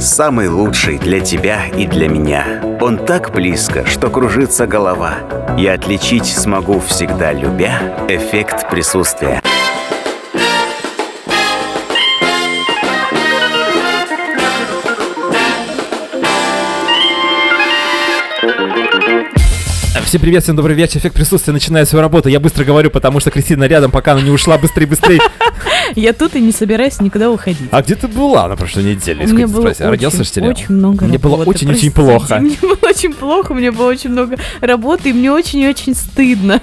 самый 0.00 0.48
лучший 0.48 0.98
для 0.98 1.20
тебя 1.20 1.66
и 1.66 1.86
для 1.86 2.08
меня. 2.08 2.62
Он 2.80 2.98
так 2.98 3.32
близко, 3.32 3.86
что 3.86 4.08
кружится 4.08 4.66
голова. 4.66 5.18
Я 5.58 5.74
отличить 5.74 6.26
смогу 6.26 6.80
всегда, 6.80 7.32
любя 7.32 7.80
эффект 8.08 8.70
присутствия. 8.70 9.42
Всем 20.10 20.20
привет, 20.20 20.42
всем 20.42 20.56
добрый 20.56 20.74
вечер. 20.74 20.98
Эффект 20.98 21.14
присутствия 21.14 21.52
начинает 21.52 21.88
свою 21.88 22.02
работу. 22.02 22.28
Я 22.28 22.40
быстро 22.40 22.64
говорю, 22.64 22.90
потому 22.90 23.20
что 23.20 23.30
Кристина 23.30 23.62
рядом, 23.64 23.92
пока 23.92 24.12
она 24.12 24.22
не 24.22 24.30
ушла 24.30 24.58
быстрее, 24.58 24.86
быстрее. 24.86 25.20
Я 25.94 26.12
тут 26.12 26.34
и 26.36 26.40
не 26.40 26.52
собираюсь 26.52 27.00
никуда 27.00 27.30
уходить. 27.30 27.68
А 27.70 27.82
где 27.82 27.94
ты 27.94 28.08
была 28.08 28.48
на 28.48 28.56
прошлой 28.56 28.84
неделе? 28.84 29.26
Меня 29.26 29.46
было 29.46 29.60
Спроси, 29.62 29.84
родился, 29.84 30.24
что 30.24 30.40
очень, 30.40 30.42
ли? 30.42 30.50
очень 30.50 30.74
много 30.74 31.04
Мне 31.04 31.18
было 31.18 31.38
работы, 31.38 31.50
очень-очень 31.50 31.92
простите. 31.92 32.18
плохо. 32.18 32.38
Мне 32.40 32.56
было 32.60 32.78
очень 32.82 33.12
плохо, 33.12 33.54
мне 33.54 33.70
было 33.70 33.88
очень 33.90 34.10
много 34.10 34.36
работы, 34.60 35.10
и 35.10 35.12
мне 35.12 35.30
очень-очень 35.30 35.94
стыдно. 35.94 36.60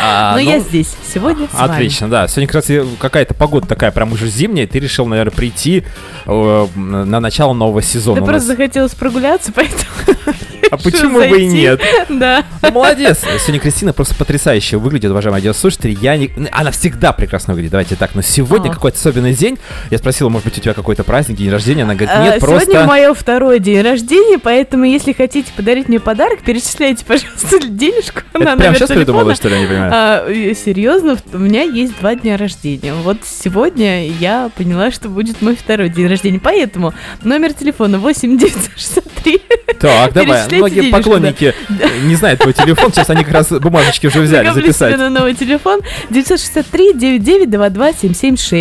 А, 0.00 0.32
Но 0.36 0.42
ну, 0.42 0.50
я 0.50 0.58
здесь 0.60 0.94
сегодня 1.12 1.48
с 1.48 1.54
вами. 1.54 1.72
Отлично, 1.72 2.08
да. 2.08 2.28
Сегодня 2.28 2.46
как 2.48 2.54
раз 2.56 2.70
и 2.70 2.82
какая-то 2.98 3.34
погода 3.34 3.66
такая 3.66 3.90
прям 3.92 4.12
уже 4.12 4.28
зимняя. 4.28 4.66
Ты 4.66 4.78
решил, 4.78 5.06
наверное, 5.06 5.32
прийти 5.32 5.84
э, 6.26 6.66
на 6.76 7.20
начало 7.20 7.54
нового 7.54 7.80
сезона. 7.80 8.20
Да 8.20 8.26
просто 8.26 8.48
нас. 8.48 8.56
захотелось 8.58 8.92
прогуляться, 8.94 9.52
поэтому 9.54 9.88
А 10.70 10.76
почему 10.76 11.18
бы 11.18 11.26
и 11.26 11.30
зайти. 11.30 11.46
нет? 11.48 11.80
Да. 12.10 12.44
Ну, 12.62 12.72
молодец. 12.72 13.20
Сегодня 13.20 13.60
Кристина 13.60 13.92
просто 13.94 14.14
потрясающе 14.16 14.76
выглядит, 14.76 15.10
уважаемые 15.10 15.40
радиослушатели. 15.40 15.96
Я 16.00 16.16
не... 16.18 16.30
Она 16.52 16.70
всегда 16.70 17.12
прекрасно 17.12 17.54
выглядит, 17.54 17.72
давайте 17.72 17.96
так. 17.96 18.14
Но 18.14 18.20
сегодня 18.22 18.63
А. 18.70 18.74
какой-то 18.74 18.98
особенный 18.98 19.34
день. 19.34 19.58
Я 19.90 19.98
спросила, 19.98 20.28
может 20.28 20.46
быть, 20.46 20.58
у 20.58 20.60
тебя 20.60 20.74
какой-то 20.74 21.04
праздник, 21.04 21.36
день 21.36 21.50
рождения. 21.50 21.82
Она 21.82 21.94
говорит, 21.94 22.10
А, 22.14 22.24
нет, 22.24 22.40
просто... 22.40 22.66
Сегодня 22.70 22.86
мое 22.86 23.14
второй 23.14 23.58
день 23.60 23.82
рождения, 23.82 24.38
поэтому 24.38 24.84
если 24.84 25.12
хотите 25.12 25.52
подарить 25.56 25.88
мне 25.88 26.00
подарок, 26.00 26.40
перечисляйте, 26.42 27.04
пожалуйста, 27.06 27.66
денежку 27.66 28.20
Это 28.32 28.44
на 28.44 28.56
номер 28.56 28.74
сейчас 28.74 28.88
телефона. 28.88 29.04
придумала, 29.04 29.34
что 29.34 29.48
ли, 29.48 29.54
я 29.54 29.60
не 29.60 29.66
понимаю? 29.66 29.92
А, 29.94 30.54
серьезно, 30.54 31.16
у 31.32 31.38
меня 31.38 31.62
есть 31.62 31.98
два 31.98 32.14
дня 32.14 32.36
рождения. 32.36 32.94
Вот 32.94 33.18
сегодня 33.24 34.08
я 34.08 34.50
поняла, 34.56 34.90
что 34.90 35.08
будет 35.08 35.42
мой 35.42 35.56
второй 35.56 35.88
день 35.88 36.06
рождения. 36.06 36.40
Поэтому 36.42 36.94
номер 37.22 37.52
телефона 37.52 37.98
8963. 37.98 39.42
Так, 39.80 40.12
давай. 40.12 40.46
Многие 40.48 40.74
денежку, 40.74 40.96
поклонники 40.96 41.54
э, 41.68 41.88
не 42.04 42.14
знают 42.14 42.40
твой 42.40 42.52
телефон. 42.52 42.92
Сейчас 42.92 43.10
они 43.10 43.24
как 43.24 43.32
раз 43.34 43.48
бумажечки 43.50 44.06
уже 44.06 44.20
взяли 44.20 44.50
записать. 44.50 44.96
на 44.98 45.10
новый 45.10 45.34
телефон 45.34 45.80
963 46.10 46.94
99 46.94 47.50
22 47.50 47.92
776. 47.92 48.53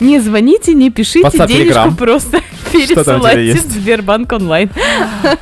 Не 0.00 0.20
звоните, 0.20 0.74
не 0.74 0.90
пишите, 0.90 1.26
WhatsApp, 1.26 1.48
денежку 1.48 1.80
Telegram. 1.80 1.96
просто 1.96 2.40
пересылайте 2.72 3.54
в 3.54 3.72
Сбербанк 3.72 4.32
онлайн. 4.32 4.70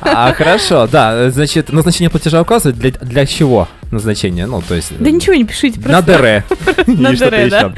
А, 0.01 0.33
хорошо, 0.33 0.87
да. 0.87 1.29
Значит, 1.29 1.71
назначение 1.71 2.09
платежа 2.09 2.41
указывает 2.41 2.77
для, 2.77 2.91
для 2.91 3.25
чего 3.25 3.67
назначение? 3.91 4.45
Ну, 4.45 4.61
то 4.61 4.75
есть... 4.75 4.91
Да 4.99 5.09
ничего 5.11 5.35
не 5.35 5.45
пишите, 5.45 5.79
На 5.79 6.01
просто 6.01 6.17
ДР. 6.17 6.43
На 6.87 7.09
Или 7.09 7.15
что-то 7.15 7.31
ДР, 7.31 7.49
да. 7.49 7.73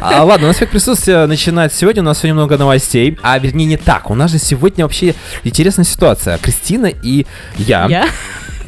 А, 0.00 0.24
ладно, 0.24 0.46
у 0.46 0.48
нас 0.48 0.56
эффект 0.56 0.72
присутствия 0.72 1.26
начинается 1.26 1.78
сегодня. 1.78 2.02
У 2.02 2.04
нас 2.04 2.18
сегодня 2.18 2.34
много 2.34 2.58
новостей. 2.58 3.18
А 3.22 3.38
вернее 3.38 3.66
не 3.66 3.76
так. 3.76 4.10
У 4.10 4.14
нас 4.14 4.30
же 4.30 4.38
сегодня 4.38 4.84
вообще 4.84 5.14
интересная 5.44 5.84
ситуация. 5.84 6.38
Кристина 6.38 6.86
и 6.86 7.26
я. 7.58 7.86
я. 7.86 8.08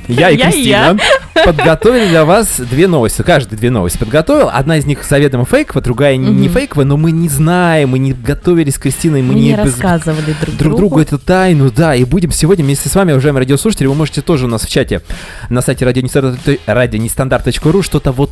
Я 0.08 0.30
и 0.30 0.36
Я 0.36 0.50
Кристина 0.50 0.98
подготовили 1.44 2.08
для 2.08 2.24
вас 2.24 2.58
две 2.58 2.88
новости. 2.88 3.22
Каждый 3.22 3.56
две 3.56 3.70
новости 3.70 3.98
подготовил. 3.98 4.48
Одна 4.52 4.76
из 4.78 4.86
них 4.86 5.04
заведомо 5.04 5.44
фейковая, 5.44 5.82
другая 5.82 6.16
не 6.16 6.48
фейковая, 6.48 6.86
но 6.86 6.96
мы 6.96 7.12
не 7.12 7.28
знаем, 7.28 7.90
мы 7.90 7.98
не 7.98 8.12
готовились 8.12 8.74
с 8.74 8.78
Кристиной, 8.78 9.22
мы, 9.22 9.34
Мы 9.34 9.40
не 9.40 9.54
рассказывали 9.54 10.34
друг 10.40 10.56
друг 10.56 10.76
другу 10.76 11.00
эту 11.00 11.18
тайну, 11.18 11.70
да, 11.70 11.94
и 11.94 12.04
будем 12.04 12.32
сегодня 12.32 12.64
вместе 12.64 12.88
с 12.88 12.94
вами, 12.94 13.12
уважаемые 13.12 13.40
радиослушатели, 13.40 13.86
вы 13.86 13.94
можете 13.94 14.22
тоже 14.22 14.46
у 14.46 14.48
нас 14.48 14.62
в 14.62 14.70
чате 14.70 15.02
на 15.48 15.60
сайте 15.60 15.84
радионестандарт- 15.84 16.60
радионестандарт.ру 16.66 17.82
что-то 17.82 18.12
вот 18.12 18.30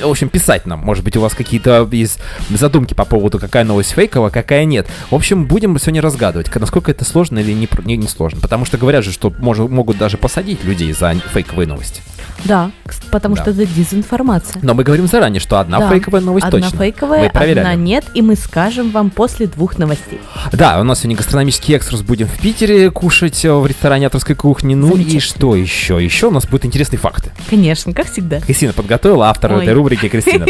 в 0.00 0.08
общем, 0.08 0.28
писать 0.28 0.66
нам. 0.66 0.80
Может 0.80 1.04
быть, 1.04 1.16
у 1.16 1.20
вас 1.20 1.34
какие-то 1.34 1.86
из 1.90 2.18
задумки 2.50 2.94
по 2.94 3.04
поводу, 3.04 3.38
какая 3.38 3.64
новость 3.64 3.90
фейковая, 3.92 4.30
какая 4.30 4.64
нет. 4.64 4.86
В 5.10 5.14
общем, 5.14 5.44
будем 5.46 5.78
сегодня 5.78 6.00
разгадывать, 6.00 6.54
насколько 6.54 6.90
это 6.90 7.04
сложно 7.04 7.38
или 7.38 7.52
не, 7.52 7.68
не, 7.84 7.96
не 7.96 8.08
сложно. 8.08 8.40
Потому 8.40 8.64
что 8.64 8.78
говорят 8.78 9.04
же, 9.04 9.12
что 9.12 9.28
мож- 9.28 9.68
могут 9.68 9.98
даже 9.98 10.16
посадить 10.16 10.64
людей 10.64 10.92
за 10.92 11.14
фейковые 11.14 11.66
новости. 11.66 12.02
Да, 12.44 12.70
потому 13.10 13.34
Да. 13.36 13.42
что 13.42 13.50
это 13.50 13.66
дезинформация. 13.66 14.60
Но 14.62 14.72
мы 14.74 14.84
говорим 14.84 15.06
заранее, 15.06 15.40
что 15.40 15.58
одна 15.60 15.78
Да, 15.80 15.90
фейковая 15.90 16.22
новость 16.22 16.46
Одна 16.46 16.60
точно. 16.60 16.78
фейковая, 16.78 17.24
Мы 17.24 17.30
проверяли. 17.30 17.58
одна 17.60 17.74
нет, 17.74 18.04
и 18.14 18.22
мы 18.22 18.36
скажем 18.36 18.90
вам 18.90 19.10
после 19.10 19.46
двух 19.46 19.76
новостей. 19.78 20.20
Да, 20.52 20.80
у 20.80 20.84
нас 20.84 21.00
сегодня 21.00 21.16
гастрономический 21.16 21.74
экскурс 21.74 22.00
будем 22.02 22.26
в 22.28 22.38
Питере 22.40 22.90
кушать 22.90 23.44
э, 23.44 23.52
в 23.52 23.66
ресторане 23.66 24.06
авторской 24.06 24.34
кухни. 24.36 24.74
Ну 24.74 24.96
и 24.96 25.18
что 25.18 25.54
еще? 25.54 26.02
Еще 26.02 26.28
у 26.28 26.30
нас 26.30 26.46
будут 26.46 26.64
интересные 26.64 26.98
факты. 26.98 27.30
Конечно, 27.50 27.92
как 27.92 28.10
всегда. 28.10 28.40
Кристина 28.40 28.72
подготовила, 28.72 29.28
автор 29.28 29.52
Ой. 29.52 29.62
этой 29.62 29.74
рубрики 29.80 30.08
Кристина. 30.08 30.46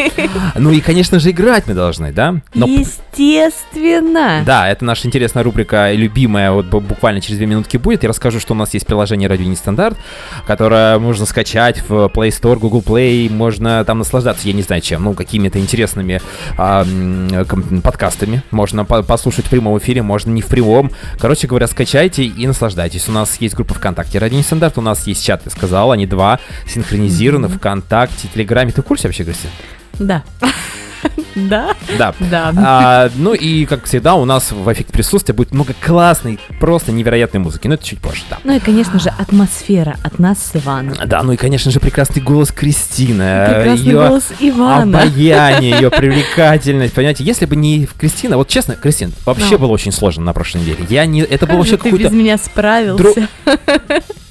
Ну 0.56 0.70
и, 0.72 0.80
конечно 0.80 1.20
же, 1.20 1.30
играть 1.30 1.66
мы 1.66 1.74
должны, 1.74 2.12
да? 2.12 2.36
Но 2.54 2.66
Естественно. 2.66 4.42
Да, 4.44 4.68
это 4.68 4.84
наша 4.84 5.06
интересная 5.06 5.44
рубрика, 5.44 5.92
любимая, 5.92 6.50
вот 6.52 6.66
бу- 6.66 6.80
буквально 6.80 7.20
через 7.20 7.38
две 7.38 7.46
минутки 7.46 7.76
будет. 7.76 8.02
Я 8.02 8.08
расскажу, 8.08 8.40
что 8.40 8.54
у 8.54 8.56
нас 8.56 8.74
есть 8.74 8.86
приложение 8.86 9.28
«Радио 9.28 9.46
Нестандарт», 9.46 9.96
которое 10.46 10.98
можно 10.98 11.26
скачать 11.26 11.82
в 11.88 12.06
Play 12.06 12.28
Store, 12.28 12.58
Google 12.58 12.82
Play, 12.82 13.30
можно 13.30 13.84
там 13.84 13.98
наслаждаться, 13.98 14.46
я 14.48 14.54
не 14.54 14.62
знаю 14.62 14.82
чем, 14.82 15.04
ну, 15.04 15.14
какими-то 15.14 15.58
интересными 15.58 16.20
а, 16.58 16.84
подкастами. 17.82 18.42
Можно 18.50 18.84
по- 18.84 19.02
послушать 19.02 19.46
в 19.46 19.50
прямом 19.50 19.78
эфире, 19.78 20.02
можно 20.02 20.30
не 20.30 20.42
в 20.42 20.46
прямом. 20.46 20.90
Короче 21.18 21.46
говоря, 21.46 21.66
скачайте 21.66 22.24
и 22.24 22.46
наслаждайтесь. 22.46 23.08
У 23.08 23.12
нас 23.12 23.36
есть 23.40 23.54
группа 23.54 23.74
ВКонтакте 23.74 24.18
«Радио 24.18 24.38
Нестандарт», 24.38 24.78
у 24.78 24.80
нас 24.82 25.06
есть 25.06 25.24
чат, 25.24 25.42
я 25.44 25.50
сказал, 25.50 25.92
они 25.92 26.06
два 26.06 26.40
синхронизированы 26.66 27.48
ВКонтакте, 27.48 28.28
Телеграме. 28.32 28.72
Ты 28.72 28.82
в 28.82 28.84
курсе 28.84 29.08
вообще, 29.10 29.24
Кристина? 29.24 29.52
Да. 29.98 30.24
Да. 31.34 31.74
Да. 31.98 32.14
Да. 32.18 32.52
А, 32.56 33.10
ну 33.16 33.34
и, 33.34 33.64
как 33.66 33.84
всегда, 33.84 34.14
у 34.14 34.24
нас 34.24 34.52
в 34.52 34.72
эффекте 34.72 34.92
присутствия 34.92 35.34
будет 35.34 35.52
много 35.52 35.74
классной, 35.84 36.38
просто 36.58 36.92
невероятной 36.92 37.40
музыки. 37.40 37.66
Но 37.68 37.74
это 37.74 37.84
чуть 37.84 38.00
позже, 38.00 38.22
да. 38.30 38.38
Ну 38.44 38.56
и, 38.56 38.58
конечно 38.58 38.98
же, 38.98 39.10
атмосфера 39.18 39.96
от 40.02 40.18
нас 40.18 40.38
с 40.52 40.56
Иваном. 40.56 40.94
Да, 41.06 41.22
ну 41.22 41.32
и, 41.32 41.36
конечно 41.36 41.70
же, 41.70 41.80
прекрасный 41.80 42.22
голос 42.22 42.50
Кристины. 42.52 43.22
э, 43.22 43.54
Прекрасный 43.62 43.86
её 43.86 44.08
голос 44.08 44.24
Ивана. 44.40 45.02
Обаяние, 45.02 45.72
ее 45.72 45.90
привлекательность, 45.90 46.94
понимаете, 46.94 47.24
если 47.24 47.46
бы 47.46 47.56
не 47.56 47.86
Кристина, 47.98 48.36
вот 48.36 48.48
честно, 48.48 48.74
Кристин, 48.76 49.12
вообще 49.24 49.52
Ну. 49.52 49.58
было 49.58 49.70
очень 49.72 49.92
сложно 49.92 50.24
на 50.24 50.32
прошлой 50.32 50.62
неделе. 50.62 50.84
Я 50.88 51.06
не, 51.06 51.20
это 51.22 51.40
Как 51.40 51.50
было 51.50 51.58
вообще 51.58 51.76
ты 51.76 51.90
без 51.90 51.98
какой-то 51.98 52.14
меня 52.14 52.38
справился. 52.38 53.28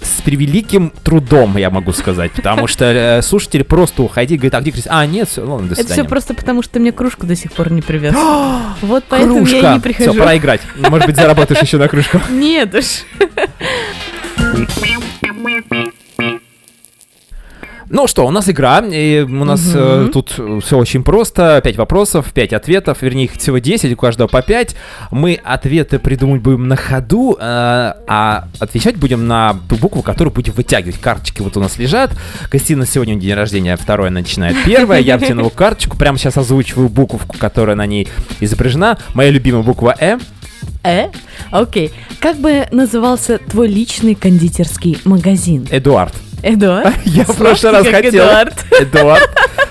с 0.02 0.22
превеликим 0.22 0.92
трудом, 1.04 1.58
я 1.58 1.70
могу 1.70 1.92
сказать, 1.94 2.32
потому 2.32 2.68
что 2.68 2.86
э, 2.86 3.22
слушатели 3.22 3.64
просто 3.64 4.02
уходили, 4.02 4.38
говорят, 4.38 4.56
а 4.56 4.62
где 4.62 4.72
Кристина? 4.72 5.00
А, 5.00 5.06
нет, 5.06 5.28
все, 5.30 5.42
ладно, 5.46 5.68
до 5.68 5.74
Это 5.74 5.84
свидания. 5.84 6.02
все 6.04 6.10
просто 6.10 6.34
потому, 6.34 6.62
что 6.62 6.74
ты 6.74 6.80
мне 6.90 6.98
кружку 6.98 7.28
до 7.28 7.36
сих 7.36 7.52
пор 7.52 7.72
не 7.72 7.82
привез. 7.82 8.16
Вот 8.82 9.04
поэтому 9.10 9.40
я 9.40 9.42
и 9.42 9.46
Кружка. 9.46 9.74
не 9.74 9.80
прихожу. 9.80 10.12
Все, 10.12 10.20
пора 10.20 10.38
играть. 10.38 10.62
Может 10.78 11.08
быть, 11.08 11.16
заработаешь 11.16 11.62
еще 11.62 11.78
на 11.78 11.88
кружку. 11.88 12.20
Нет 12.30 12.74
уж. 12.74 13.04
Ну 17.92 18.06
что, 18.06 18.28
у 18.28 18.30
нас 18.30 18.48
игра, 18.48 18.80
и 18.86 19.22
у 19.22 19.44
нас 19.46 19.72
э, 19.74 20.02
Мгм. 20.04 20.12
тут 20.12 20.40
все 20.64 20.78
очень 20.78 21.04
просто. 21.04 21.60
Пять 21.64 21.76
вопросов, 21.76 22.32
пять 22.34 22.54
ответов, 22.54 23.02
вернее, 23.02 23.26
их 23.26 23.34
всего 23.34 23.58
10, 23.58 23.94
у 23.94 23.96
каждого 23.96 24.28
по 24.28 24.44
5. 24.44 24.76
Мы 25.10 25.40
ответы 25.44 25.98
придумать 25.98 26.42
будем 26.42 26.68
на 26.68 26.76
ходу, 26.76 27.36
э, 27.40 27.44
а 27.44 28.48
отвечать 28.60 28.96
будем 28.98 29.28
на 29.28 29.56
ту 29.68 29.76
букву, 29.78 30.04
которую 30.04 30.32
будем 30.32 30.54
вытягивать. 30.54 31.00
Карточки 31.00 31.42
вот 31.42 31.58
у 31.58 31.60
нас 31.60 31.80
лежат. 31.80 32.12
Кристина 32.52 32.86
сегодня 32.86 33.16
день 33.16 33.34
рождения, 33.34 33.76
второе 33.76 34.12
начинает 34.12 34.56
первое. 34.66 35.00
Я 35.00 35.18
втянул 35.18 35.50
карточку, 35.56 35.98
прямо 35.98 36.20
сейчас 36.20 36.38
озвучиваю 36.38 36.90
буковку, 36.90 37.38
которая 37.40 37.76
на 37.76 37.88
ней 37.88 38.08
изображена. 38.40 39.00
Моя 39.16 39.32
любимая 39.32 39.64
буква 39.64 39.96
«Э». 40.00 40.20
Э? 40.84 41.08
Окей. 41.50 41.92
Как 42.20 42.38
бы 42.38 42.68
назывался 42.72 43.40
твой 43.40 43.68
личный 43.68 44.14
кондитерский 44.14 44.98
магазин? 45.06 45.68
Эдуард. 45.72 46.14
Эдуард? 46.44 46.94
Я 47.06 47.24
в 47.24 47.36
прошлый 47.36 47.72
раз 47.74 47.88
хотел. 47.88 48.26
Эдуард. 48.26 48.66
Эдуард. 48.80 49.30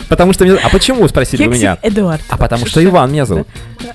Потому 0.09 0.33
что 0.33 0.45
мне... 0.45 0.55
А 0.55 0.69
почему, 0.71 1.07
спросили 1.09 1.47
вы 1.47 1.55
меня? 1.55 1.79
Эдуард. 1.83 2.23
А 2.29 2.37
потому 2.39 2.65
что 2.67 2.83
Иван 2.83 3.13
меня 3.13 3.27
зовут. 3.27 3.47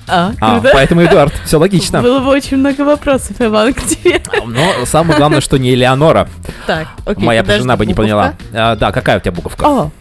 А, 0.08 0.32
А, 0.40 0.62
поэтому 0.62 1.04
Эдуард. 1.04 1.34
Все 1.46 1.58
логично. 1.58 2.02
Было 2.02 2.20
бы 2.20 2.30
очень 2.30 2.58
много 2.58 2.82
вопросов, 2.82 3.36
Иван, 3.40 3.74
к 3.74 3.82
тебе. 3.84 4.22
Но 4.46 4.86
самое 4.86 5.18
главное, 5.18 5.42
что 5.42 5.58
не 5.58 5.74
Элеонора. 5.74 6.30
Так, 6.68 6.88
окей. 7.06 7.24
Моя 7.24 7.44
жена 7.44 7.78
бы 7.78 7.86
не 7.86 7.94
поняла. 7.94 8.36
А, 8.54 8.76
да, 8.76 8.92
какая 8.92 9.18
у 9.18 9.22
тебя 9.22 9.32
буковка? 9.32 9.66
О, 9.66 9.92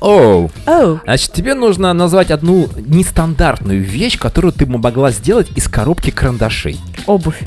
Оу. 0.00 0.50
оу. 0.66 1.00
Значит, 1.04 1.32
тебе 1.32 1.52
нужно 1.54 1.92
назвать 1.92 2.30
одну 2.30 2.68
нестандартную 2.76 3.82
вещь, 3.82 4.18
которую 4.18 4.52
ты 4.52 4.64
бы 4.64 4.78
могла 4.78 5.10
сделать 5.10 5.50
из 5.54 5.68
коробки 5.68 6.10
карандашей. 6.10 6.80
Обувь. 7.06 7.40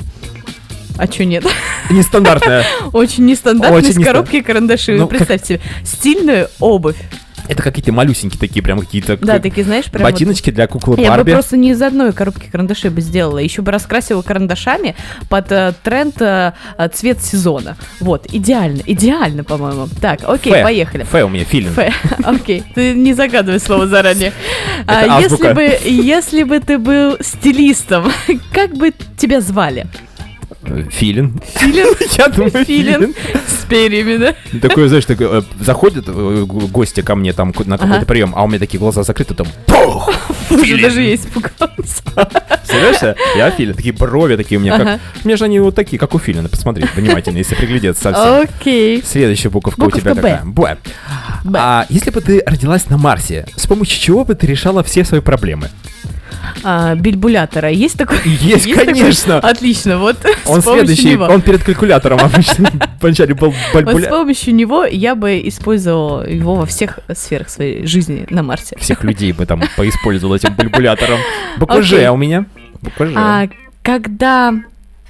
А 0.96 1.06
чё 1.08 1.24
нет? 1.24 1.44
Нестандартная. 1.90 2.64
Очень 2.92 3.26
нестандартно 3.26 3.76
Очень 3.76 4.00
из 4.00 4.04
коробки 4.04 4.40
карандаши. 4.40 4.96
Ну, 4.96 5.06
представьте 5.06 5.46
себе. 5.46 5.60
Стильную 5.84 6.48
обувь. 6.60 6.96
Это 7.46 7.62
какие-то 7.62 7.92
малюсенькие 7.92 8.40
такие, 8.40 8.62
прям 8.62 8.80
какие-то 8.80 9.18
Да, 9.18 9.38
такие, 9.38 9.64
знаешь, 9.64 9.84
прям 9.84 10.02
вот- 10.04 10.12
ботиночки 10.12 10.48
для 10.50 10.66
куклы 10.66 10.96
Я 10.98 11.10
бы 11.10 11.16
Барби. 11.18 11.32
просто 11.32 11.58
не 11.58 11.72
из 11.72 11.82
одной 11.82 12.14
коробки 12.14 12.48
карандашей 12.50 12.88
бы 12.88 13.02
сделала, 13.02 13.36
еще 13.36 13.60
бы 13.60 13.70
раскрасила 13.70 14.22
карандашами 14.22 14.94
под 15.28 15.52
э, 15.52 15.74
тренд 15.82 16.16
э, 16.22 16.52
э, 16.78 16.88
цвет 16.88 17.22
сезона. 17.22 17.76
Вот, 18.00 18.26
идеально, 18.32 18.80
идеально, 18.86 19.44
по-моему. 19.44 19.88
Так, 20.00 20.20
окей, 20.26 20.54
Фэ. 20.54 20.62
поехали. 20.62 21.02
Фэ 21.02 21.24
у 21.24 21.28
меня 21.28 21.44
филин. 21.44 21.74
Фэ, 21.74 21.92
окей, 22.24 22.62
ты 22.74 22.94
не 22.94 23.12
загадывай 23.12 23.60
слово 23.60 23.86
заранее. 23.88 24.32
А, 24.86 25.20
если 25.20 25.52
бы, 25.52 25.78
если 25.84 26.42
бы 26.42 26.60
ты 26.60 26.78
был 26.78 27.16
стилистом, 27.20 28.10
как 28.52 28.74
бы 28.74 28.92
тебя 29.18 29.40
звали? 29.40 29.86
Филин. 30.90 31.40
Филин? 31.56 31.88
Я 32.18 32.28
думаю, 32.28 32.64
Филин 32.64 33.14
с 33.46 33.64
перьями, 33.64 34.16
да? 34.16 34.34
Такой, 34.60 34.88
знаешь, 34.88 35.04
такой, 35.04 35.40
э, 35.40 35.42
заходят 35.60 36.04
э, 36.08 36.44
гости 36.46 37.00
ко 37.00 37.14
мне 37.14 37.32
там 37.32 37.52
на 37.66 37.78
какой-то 37.78 38.06
прием, 38.06 38.32
а 38.36 38.44
у 38.44 38.48
меня 38.48 38.58
такие 38.58 38.78
глаза 38.78 39.02
закрыты, 39.02 39.34
там 39.34 39.46
пух! 39.66 40.12
Даже 40.50 41.02
я 41.02 41.14
испугалась. 41.14 42.02
Представляешь? 42.04 43.16
Я 43.36 43.50
филин, 43.50 43.74
такие 43.74 43.94
брови 43.94 44.36
такие 44.36 44.58
у 44.58 44.62
меня, 44.62 44.78
как... 44.78 45.00
У 45.24 45.28
меня 45.28 45.36
же 45.36 45.44
они 45.44 45.60
вот 45.60 45.74
такие, 45.74 45.98
как 45.98 46.14
у 46.14 46.18
филина, 46.18 46.48
посмотри 46.48 46.86
внимательно, 46.94 47.38
если 47.38 47.54
приглядеться 47.54 48.02
совсем. 48.02 48.44
Окей. 48.44 49.02
Следующая 49.04 49.50
буковка, 49.50 49.82
у 49.84 49.90
тебя 49.90 50.14
такая. 50.14 50.42
Б. 50.44 50.78
А 51.54 51.86
если 51.88 52.10
бы 52.10 52.20
ты 52.20 52.42
родилась 52.46 52.88
на 52.88 52.96
Марсе, 52.96 53.46
с 53.56 53.66
помощью 53.66 54.00
чего 54.00 54.24
бы 54.24 54.34
ты 54.34 54.46
решала 54.46 54.82
все 54.82 55.04
свои 55.04 55.20
проблемы? 55.20 55.70
А, 56.62 56.94
бильбулятора. 56.94 57.70
Есть 57.70 57.98
такой? 57.98 58.18
Есть, 58.24 58.72
конечно. 58.72 59.38
Отлично, 59.38 59.98
вот 59.98 60.16
Он 60.46 60.62
следующий, 60.62 61.12
него. 61.12 61.24
он 61.24 61.42
перед 61.42 61.62
калькулятором 61.62 62.20
обычно. 62.20 62.70
Вначале 63.00 63.34
был 63.34 63.54
Вот 63.72 64.02
с 64.02 64.06
помощью 64.06 64.54
него 64.54 64.84
я 64.84 65.14
бы 65.14 65.40
использовала 65.44 66.26
его 66.28 66.54
во 66.54 66.66
всех 66.66 67.00
сферах 67.14 67.48
своей 67.48 67.86
жизни 67.86 68.26
на 68.30 68.42
Марсе. 68.42 68.76
Всех 68.78 69.04
людей 69.04 69.32
бы 69.32 69.46
там 69.46 69.62
поиспользовал 69.76 70.34
этим 70.34 70.54
бальбулятором. 70.54 71.18
Буква 71.58 71.82
Ж 71.82 72.10
у 72.10 72.16
меня. 72.16 72.46
Буква 72.80 73.06
Ж. 73.06 73.12
А 73.16 73.48
когда 73.82 74.54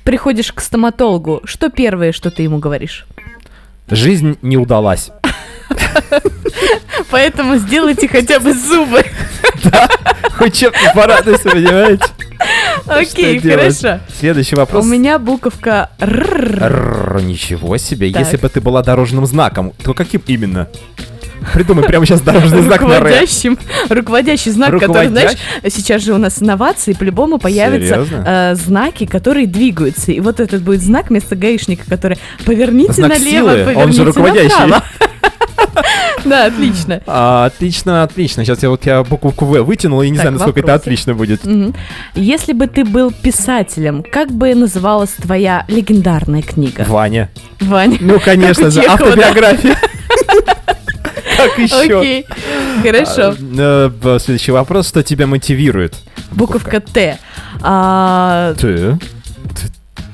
приходишь 0.05 0.53
к 0.53 0.61
стоматологу, 0.61 1.43
что 1.45 1.71
первое, 1.71 2.13
что 2.13 2.31
ты 2.31 2.43
ему 2.43 2.59
говоришь? 2.59 3.07
Жизнь 3.89 4.39
не 4.43 4.57
удалась. 4.57 5.11
Поэтому 7.11 7.57
сделайте 7.57 8.09
хотя 8.09 8.41
бы 8.41 8.53
зубы. 8.55 9.05
Хоть 10.37 10.57
чем-то 10.57 10.93
порадуйся, 10.95 11.49
понимаете? 11.51 12.05
Окей, 12.87 13.39
хорошо. 13.41 14.01
Следующий 14.19 14.57
У 14.57 14.59
вопрос. 14.59 14.85
меня 14.85 15.19
буковка 15.19 15.91
«р». 16.01 17.21
Ничего 17.23 17.77
себе. 17.79 18.09
Если 18.09 18.37
бы 18.37 18.49
ты 18.49 18.61
была 18.61 18.83
дорожным 18.83 19.27
знаком, 19.27 19.73
то 19.83 19.95
каким 19.95 20.23
именно? 20.27 20.69
Придумай 21.53 21.85
прямо 21.85 22.07
сейчас 22.07 22.21
дорожный 22.21 22.63
знак 22.63 22.83
на 22.83 22.95
Р. 22.95 23.03
руководящим, 23.03 23.59
руководящий 23.89 24.51
знак, 24.53 24.79
который, 24.79 25.09
знаешь, 25.09 25.33
сейчас 25.69 26.03
же 26.03 26.13
у 26.15 26.19
нас 26.19 26.41
инновации, 26.43 26.93
по-любому 26.93 27.39
появятся 27.39 28.07
э, 28.27 28.55
знаки, 28.55 29.07
которые 29.07 29.47
двигаются. 29.47 30.13
И 30.13 30.21
вот 30.21 30.41
этот 30.41 30.63
будет 30.63 30.83
знак 30.83 31.11
вместо 31.11 31.37
гаишника, 31.37 31.85
который 31.89 32.19
поверните 32.45 33.03
налево, 33.03 33.19
силы, 33.19 33.75
он 33.77 33.93
же 33.93 34.05
поверните 34.05 34.05
руководящий. 34.05 34.67
направо. 34.67 34.85
Да, 36.25 36.47
отлично. 36.47 37.03
А, 37.07 37.47
отлично, 37.47 38.03
отлично. 38.03 38.45
Сейчас 38.45 38.63
я 38.63 38.71
вот 38.71 38.87
я 38.87 39.03
букву 39.03 39.31
В 39.37 39.63
вытянул, 39.63 40.03
и 40.03 40.09
не 40.09 40.17
Так, 40.17 40.23
знаю, 40.23 40.33
насколько 40.35 40.61
это 40.61 40.69
вопросы. 40.69 40.83
отлично 40.83 41.15
будет. 41.15 41.45
Мгм. 41.45 41.75
Если 42.15 42.53
бы 42.53 42.67
ты 42.67 42.85
был 42.85 43.13
писателем, 43.13 44.03
как 44.11 44.31
бы 44.31 44.55
называлась 44.55 45.11
твоя 45.11 45.65
легендарная 45.69 46.43
книга? 46.43 46.85
Ваня. 46.89 47.31
Ваня. 47.61 47.99
Ну, 48.01 48.19
конечно 48.21 48.71
же, 48.71 48.83
Чехова, 48.83 49.17
да? 49.17 49.33
Как 51.37 51.59
еще? 51.59 51.99
Окей, 52.01 52.27
хорошо. 52.83 53.35
А, 53.59 53.91
э, 54.03 54.19
Следующий 54.21 54.53
вопрос. 54.53 54.89
Что 54.89 55.03
тебя 55.03 55.27
мотивирует? 55.27 55.95
Буковка 56.33 56.81
Т. 56.81 57.19
А, 57.63 58.55
Ты? 58.55 58.99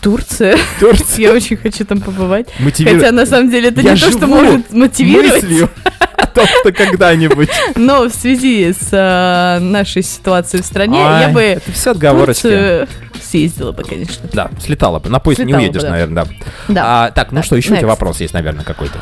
Турция. 0.03 0.57
Турция. 0.79 1.19
Я 1.19 1.33
очень 1.33 1.57
хочу 1.57 1.85
там 1.85 2.01
побывать. 2.01 2.49
Мотивирует 2.59 3.03
Хотя 3.03 3.13
на 3.15 3.27
самом 3.27 3.51
деле 3.51 3.69
это 3.69 3.81
Я 3.83 3.95
не 3.95 4.01
то, 4.01 4.11
что 4.11 4.27
может 4.27 4.73
мотивировать, 4.73 5.43
мыслью 5.43 5.69
о 6.17 6.27
том, 6.27 6.47
что 6.47 6.73
когда-нибудь. 6.73 7.51
но 7.77 8.05
в 8.05 8.11
связи 8.11 8.73
с 8.73 8.89
э, 8.93 9.59
нашей 9.61 10.03
ситуацией 10.03 10.63
в 10.63 10.67
стране 10.67 10.99
я 10.99 11.29
бы 11.29 11.41
Это 11.43 11.73
все 11.73 11.91
отговорочки. 11.91 12.43
Турцию 12.43 12.89
съездила 13.31 13.73
бы, 13.73 13.83
конечно. 13.83 14.29
Да, 14.33 14.51
слетала 14.61 14.99
бы. 14.99 15.09
На 15.09 15.19
поезд 15.19 15.41
не 15.41 15.45
Слетала 15.47 15.61
бы, 15.61 15.67
уедешь, 15.67 15.83
да. 15.83 15.91
наверное, 15.91 16.25
да. 16.25 16.31
Да. 16.69 16.83
А, 17.07 17.11
так, 17.11 17.33
ну 17.33 17.37
Так, 17.39 17.45
что, 17.47 17.57
еще 17.57 17.73
у 17.73 17.77
тебя 17.77 17.87
next. 17.87 17.91
вопрос 17.91 18.21
есть, 18.21 18.35
наверное, 18.35 18.65
какой-то? 18.65 18.99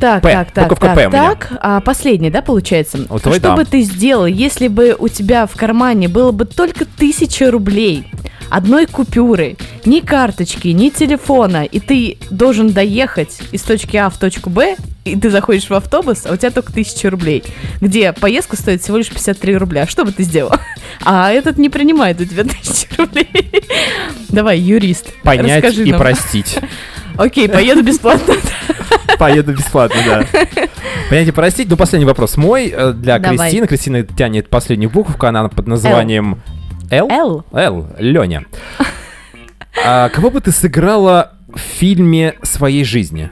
Так, 0.00 0.22
П. 0.22 0.32
так, 0.32 0.50
так, 0.52 0.64
Буковка 0.64 0.88
П 0.88 0.94
так, 0.94 1.06
у 1.06 1.10
меня. 1.10 1.28
так. 1.30 1.52
А, 1.60 1.80
последний, 1.80 2.30
да, 2.30 2.42
получается? 2.42 2.98
Вот 3.08 3.20
что 3.20 3.38
да. 3.40 3.56
бы 3.56 3.64
ты 3.64 3.82
сделал, 3.82 4.26
если 4.26 4.68
бы 4.68 4.96
у 4.98 5.08
тебя 5.08 5.46
в 5.46 5.54
кармане 5.56 6.08
было 6.08 6.32
бы 6.32 6.44
только 6.44 6.84
тысяча 6.84 7.50
рублей, 7.50 8.10
одной 8.50 8.86
купюры, 8.86 9.56
ни 9.86 10.00
карточки, 10.00 10.68
ни 10.68 10.88
телефона, 10.90 11.64
и 11.64 11.80
ты 11.80 12.18
должен 12.30 12.72
доехать 12.72 13.38
из 13.52 13.62
точки 13.62 13.96
А 13.96 14.10
в 14.10 14.18
точку 14.18 14.50
Б, 14.50 14.76
и 15.04 15.16
ты 15.16 15.30
заходишь 15.30 15.68
в 15.68 15.74
автобус, 15.74 16.26
а 16.26 16.32
у 16.32 16.36
тебя 16.36 16.50
только 16.50 16.72
тысяча 16.72 17.10
рублей, 17.10 17.42
где 17.80 18.12
поездка 18.12 18.56
стоит 18.56 18.82
всего 18.82 18.98
лишь 18.98 19.08
53 19.08 19.56
рубля. 19.56 19.86
Что 19.86 20.04
бы 20.04 20.12
ты 20.12 20.22
сделал? 20.22 20.52
А 21.04 21.30
этот 21.30 21.56
не 21.56 21.70
принимает 21.70 22.20
у 22.20 22.24
тебя 22.24 22.44
тысячу 22.62 22.88
рублей. 22.98 23.28
Давай, 24.28 24.58
юрист, 24.58 25.12
Понять 25.22 25.64
расскажи 25.64 25.84
и 25.88 25.92
нам. 25.92 26.00
простить. 26.00 26.58
Окей, 27.16 27.48
поеду 27.48 27.82
бесплатно. 27.82 28.34
Поеду 29.18 29.52
бесплатно, 29.52 30.00
да. 30.06 30.24
Понять 31.08 31.28
и 31.28 31.32
простить. 31.32 31.68
Ну, 31.68 31.76
последний 31.76 32.06
вопрос 32.06 32.36
мой 32.36 32.68
э, 32.68 32.92
для 32.92 33.18
Давай. 33.18 33.50
Кристины. 33.50 33.66
Кристина 33.66 34.02
тянет 34.02 34.48
последнюю 34.48 34.90
буковку, 34.90 35.26
она 35.26 35.48
под 35.48 35.66
названием 35.66 36.42
Л. 36.90 37.08
Л. 37.10 37.44
Л. 37.52 37.86
Леня. 37.98 38.44
А 39.84 40.08
кого 40.08 40.30
бы 40.30 40.40
ты 40.40 40.52
сыграла 40.52 41.32
в 41.48 41.58
фильме 41.58 42.34
своей 42.42 42.84
жизни? 42.84 43.30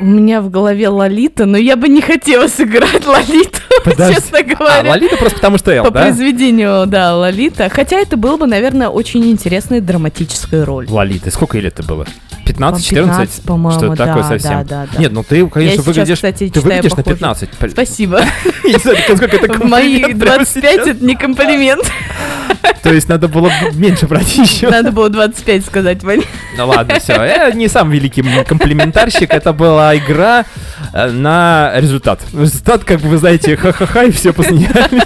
У 0.00 0.04
меня 0.04 0.40
в 0.40 0.48
голове 0.50 0.88
Лолита, 0.88 1.44
но 1.44 1.58
я 1.58 1.74
бы 1.76 1.88
не 1.88 2.00
хотела 2.00 2.46
сыграть 2.46 3.04
Лолиту, 3.04 3.58
Подожди. 3.84 4.14
честно 4.14 4.38
А, 4.38 4.42
говоря. 4.44 4.90
Лолита 4.90 5.16
просто 5.16 5.36
потому 5.38 5.58
что 5.58 5.72
Л, 5.72 5.84
По 5.86 5.90
да? 5.90 6.02
произведению, 6.02 6.86
да, 6.86 7.16
Лолита. 7.16 7.68
Хотя 7.68 7.96
это 7.98 8.16
было 8.16 8.36
бы, 8.36 8.46
наверное, 8.46 8.88
очень 8.90 9.28
интересная 9.28 9.80
драматическая 9.80 10.64
роль. 10.64 10.86
Лолита. 10.88 11.32
Сколько 11.32 11.56
ей 11.56 11.64
лет 11.64 11.74
это 11.80 11.82
было? 11.88 12.06
15, 12.48 12.84
14? 12.84 13.18
15, 13.18 13.42
по-моему, 13.44 13.96
такое 13.96 14.22
да, 14.22 14.28
совсем. 14.28 14.50
да, 14.50 14.64
да, 14.64 14.88
да. 14.90 14.98
Нет, 14.98 15.12
ну 15.12 15.22
ты, 15.22 15.46
конечно, 15.46 15.82
сейчас, 15.82 15.86
выглядишь... 15.86 16.16
кстати, 16.16 16.48
ты 16.48 16.60
выглядишь 16.60 16.92
на 16.92 17.02
похоже. 17.02 17.16
15. 17.16 17.50
Спасибо. 17.72 18.20
Не 18.64 18.78
знаю, 18.78 18.98
насколько 19.08 19.36
это 19.36 19.52
В 19.58 19.64
мои 19.64 20.00
комплимент 20.00 20.20
прямо 20.22 20.36
25 20.38 20.72
сейчас. 20.72 20.86
это 20.86 21.04
не 21.04 21.14
комплимент. 21.14 21.92
То 22.82 22.92
есть 22.92 23.08
надо 23.08 23.28
было 23.28 23.50
меньше 23.74 24.06
брать 24.06 24.34
еще. 24.36 24.70
Надо 24.70 24.92
было 24.92 25.08
25 25.10 25.66
сказать, 25.66 26.02
Вань. 26.02 26.22
Ну 26.56 26.66
ладно, 26.66 26.98
все. 27.00 27.12
Я 27.22 27.50
не 27.50 27.68
сам 27.68 27.90
великий 27.90 28.22
комплиментарщик. 28.44 29.32
Это 29.32 29.52
была 29.52 29.96
игра 29.96 30.44
э, 30.92 31.10
на 31.10 31.72
результат. 31.76 32.20
Результат, 32.32 32.84
как 32.84 33.00
вы 33.00 33.18
знаете, 33.18 33.56
ха-ха-ха, 33.56 34.04
и 34.04 34.10
все 34.10 34.32
посмеялись. 34.32 35.02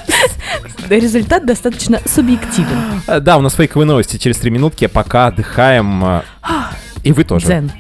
Результат 0.89 1.45
достаточно 1.45 2.01
субъективен. 2.07 3.03
Э, 3.07 3.21
Да, 3.21 3.39
у 3.39 3.41
нас 3.41 3.55
фейковые 3.55 3.87
новости 3.87 4.17
через 4.17 4.39
три 4.39 4.51
минутки. 4.51 4.87
Пока 4.87 5.27
отдыхаем. 5.27 6.23
э, 7.02 7.02
И 7.04 7.12
вы 7.12 7.24
тоже. 7.24 7.46
Дзен. 7.48 7.72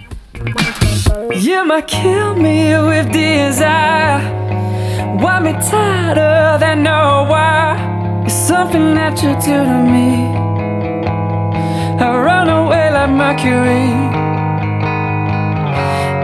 You 1.34 1.66
might 1.66 1.88
kill 1.88 2.36
me 2.36 2.74
with 2.80 3.12
desire. 3.12 4.22
Want 5.20 5.46
me 5.46 5.54
tighter 5.54 6.58
than 6.60 6.84
no 6.84 7.26
why. 7.30 8.24
It's 8.26 8.34
something 8.34 8.94
that 8.96 9.22
you 9.24 9.34
do 9.36 9.64
to 9.64 9.84
me. 9.84 10.36
I 12.00 12.18
run 12.18 12.50
away 12.50 12.92
like 12.92 13.10
Mercury. 13.10 13.92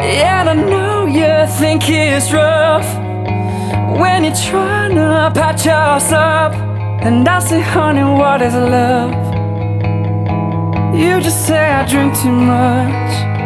And 0.04 0.50
I 0.50 0.54
know 0.54 1.06
you 1.06 1.48
think 1.60 1.90
it's 1.90 2.32
rough 2.32 2.86
when 4.00 4.24
you're 4.24 4.36
trying 4.36 4.96
to 4.96 5.32
patch 5.34 5.66
us 5.68 6.12
up. 6.12 6.54
And 7.02 7.28
I 7.28 7.40
say, 7.40 7.62
honey, 7.62 8.04
what 8.04 8.42
is 8.42 8.54
love? 8.54 9.27
You 10.95 11.21
just 11.21 11.47
say 11.47 11.71
I 11.71 11.87
drink 11.87 12.17
too 12.19 12.33
much. 12.33 13.38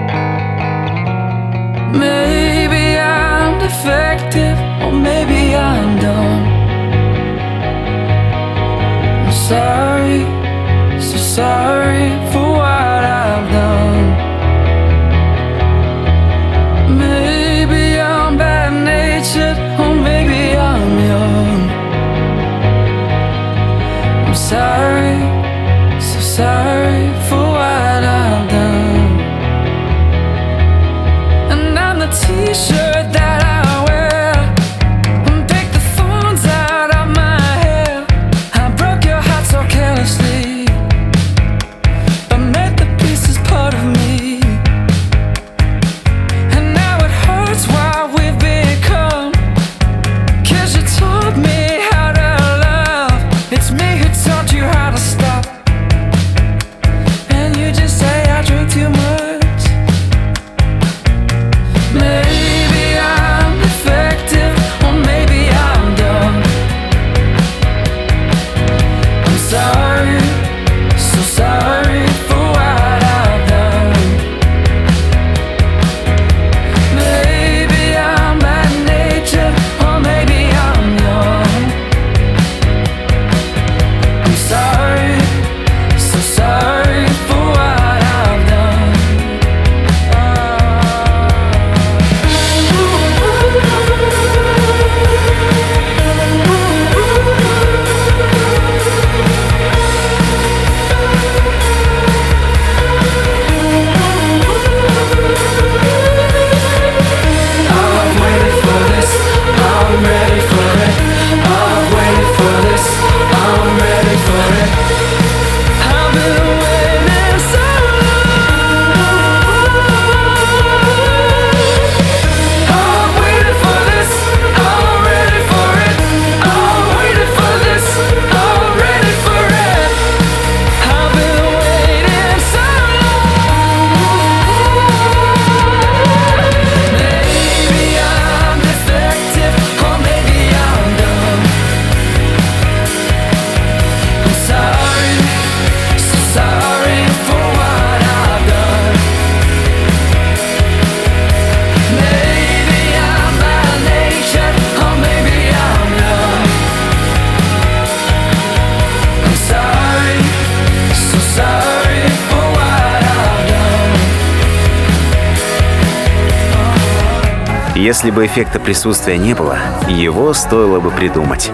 Если 168.03 168.17
бы 168.17 168.27
эффекта 168.27 168.59
присутствия 168.59 169.17
не 169.17 169.33
было, 169.33 169.57
его 169.89 170.35
стоило 170.35 170.81
бы 170.81 170.91
придумать. 170.91 171.53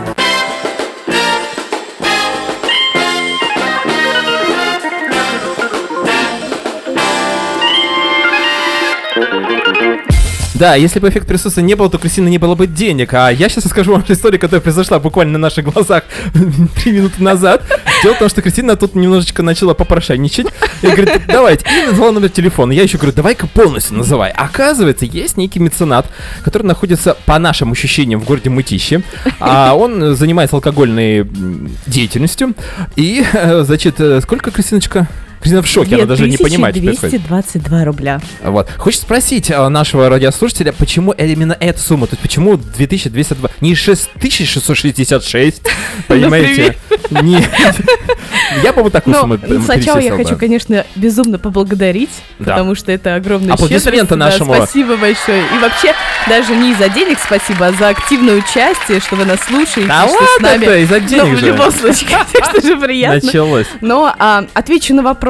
Да, 10.59 10.75
если 10.75 10.99
бы 10.99 11.09
эффект 11.09 11.29
присутствия 11.29 11.62
не 11.62 11.75
было, 11.75 11.88
то 11.88 11.99
у 11.99 12.00
Кристины 12.00 12.29
не 12.29 12.38
было 12.38 12.57
бы 12.57 12.67
денег. 12.67 13.15
А 13.15 13.31
я 13.31 13.49
сейчас 13.49 13.67
расскажу 13.67 13.93
вам 13.93 14.05
историю, 14.09 14.41
которая 14.41 14.61
произошла 14.61 14.99
буквально 14.99 15.35
на 15.35 15.38
наших 15.38 15.73
глазах 15.73 16.03
три 16.83 16.93
минуты 16.93 17.23
назад. 17.23 17.62
Дело 18.03 18.15
в 18.15 18.19
том, 18.19 18.29
что 18.29 18.43
Кристина 18.43 18.75
тут 18.75 18.97
немножечко 18.97 19.45
начала 19.45 19.75
попрошайничать. 19.75 20.49
И 20.83 20.87
говорит, 20.87 21.23
давайте. 21.29 21.65
И 21.71 21.87
назвала 21.87 22.11
номер 22.11 22.31
телефона. 22.31 22.73
Я 22.73 22.83
еще 22.83 22.99
говорю, 22.99 23.15
давай-ка 23.15 23.47
полностью 23.47 23.97
называй. 23.97 24.33
Оказывается, 24.33 25.05
есть 25.05 25.37
некий 25.37 25.61
меценат, 25.61 26.07
который 26.43 26.65
находится, 26.65 27.17
по 27.25 27.38
нашим 27.38 27.71
ощущениям, 27.71 28.21
в 28.21 28.25
городе 28.25 28.50
Мытище. 28.50 29.03
А 29.38 29.75
он 29.75 30.17
занимается 30.17 30.57
алкогольной 30.57 31.25
деятельностью. 31.87 32.55
И, 32.97 33.25
э, 33.33 33.62
значит, 33.62 34.00
э, 34.00 34.21
сколько, 34.21 34.50
Кристиночка? 34.50 35.07
Кристина 35.40 35.62
в 35.62 35.66
шоке, 35.66 35.97
она 35.97 36.04
даже 36.07 36.28
не 36.28 36.37
понимает, 36.37 36.75
что 36.76 36.85
происходит. 36.85 37.23
2222 37.26 37.85
рубля. 37.85 38.21
Вот. 38.42 38.68
Хочешь 38.76 39.00
спросить 39.00 39.50
а, 39.50 39.68
нашего 39.68 40.09
радиослушателя, 40.09 40.73
почему 40.73 41.12
именно 41.12 41.57
эта 41.59 41.78
сумма? 41.80 42.07
То 42.07 42.14
есть 42.14 42.23
почему 42.23 42.57
2202? 42.57 43.50
Не 43.61 43.75
6666, 43.75 45.62
понимаете? 46.09 46.76
Не. 47.11 47.38
Я 48.62 48.73
вот 48.73 48.92
такую 48.92 49.14
Но 49.14 49.21
сумму 49.23 49.38
сначала 49.64 49.99
я 49.99 50.14
хочу, 50.16 50.37
конечно, 50.37 50.85
безумно 50.97 51.38
поблагодарить, 51.38 52.11
Да. 52.38 52.52
потому 52.52 52.75
что 52.75 52.90
это 52.92 53.14
огромное 53.14 53.54
Аплодисменты 53.54 54.16
нашему- 54.16 54.54
спасибо 54.54 54.97
большое. 54.97 55.42
И 55.54 55.59
вообще, 55.61 55.95
даже 56.28 56.54
не 56.54 56.75
за 56.75 56.88
денег 56.88 57.18
спасибо, 57.25 57.66
а 57.66 57.73
за 57.73 57.88
активное 57.88 58.37
участие, 58.37 59.00
что 59.00 59.16
вы 59.16 59.25
нас 59.25 59.40
слушаете, 59.42 59.87
Да 59.88 60.07
что 60.09 60.16
с 60.16 60.21
ладно 60.42 60.49
нами. 60.49 60.64
ты, 60.64 60.83
из-за 60.83 61.00
Ну, 61.00 61.07
денег 61.09 61.37
в 61.37 61.40
же. 61.40 61.47
любом 61.47 61.71
случае, 61.71 62.09
конечно 62.33 62.61
же, 62.68 62.76
приятно. 62.80 63.21
Началось. 63.26 63.66
Но 63.80 64.14
а, 64.18 64.45
отвечу 64.54 64.95
на 64.95 65.02
вопрос, 65.02 65.27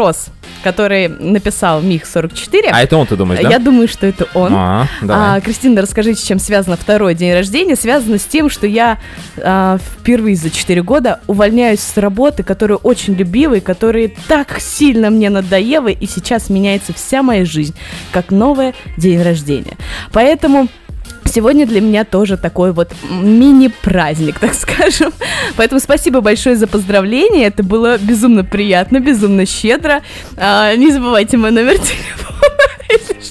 который 0.62 1.08
написал 1.08 1.82
Мих44. 1.82 2.70
А 2.70 2.82
это 2.82 2.96
он, 2.96 3.06
ты 3.06 3.16
думаешь, 3.16 3.42
да? 3.42 3.48
Я 3.48 3.58
думаю, 3.58 3.88
что 3.88 4.06
это 4.06 4.26
он. 4.34 4.52
А, 4.54 4.86
давай. 5.00 5.38
А, 5.38 5.40
Кристина, 5.40 5.82
расскажите, 5.82 6.20
с 6.20 6.24
чем 6.24 6.38
связано 6.38 6.76
второй 6.76 7.14
день 7.14 7.32
рождения? 7.32 7.76
Связано 7.76 8.18
с 8.18 8.24
тем, 8.24 8.50
что 8.50 8.66
я 8.66 8.98
а, 9.38 9.78
впервые 9.78 10.36
за 10.36 10.50
4 10.50 10.82
года 10.82 11.20
увольняюсь 11.26 11.80
с 11.80 11.96
работы, 11.96 12.42
которую 12.42 12.78
очень 12.78 13.14
любила 13.14 13.54
и 13.54 13.60
которая 13.60 14.10
так 14.26 14.60
сильно 14.60 15.10
мне 15.10 15.30
надоела, 15.30 15.88
и 15.88 16.06
сейчас 16.06 16.50
меняется 16.50 16.92
вся 16.92 17.22
моя 17.22 17.44
жизнь, 17.44 17.74
как 18.12 18.30
новый 18.30 18.74
день 18.96 19.22
рождения. 19.22 19.76
Поэтому... 20.12 20.68
Сегодня 21.28 21.66
для 21.66 21.80
меня 21.80 22.04
тоже 22.04 22.36
такой 22.36 22.72
вот 22.72 22.92
мини-праздник, 23.10 24.38
так 24.38 24.54
скажем. 24.54 25.12
Поэтому 25.56 25.80
спасибо 25.80 26.20
большое 26.20 26.56
за 26.56 26.66
поздравление. 26.66 27.46
Это 27.46 27.62
было 27.62 27.98
безумно 27.98 28.44
приятно, 28.44 28.98
безумно 29.00 29.46
щедро. 29.46 30.02
А, 30.36 30.74
не 30.74 30.90
забывайте 30.90 31.36
мой 31.36 31.50
номер 31.50 31.74
телефона. 31.78 32.38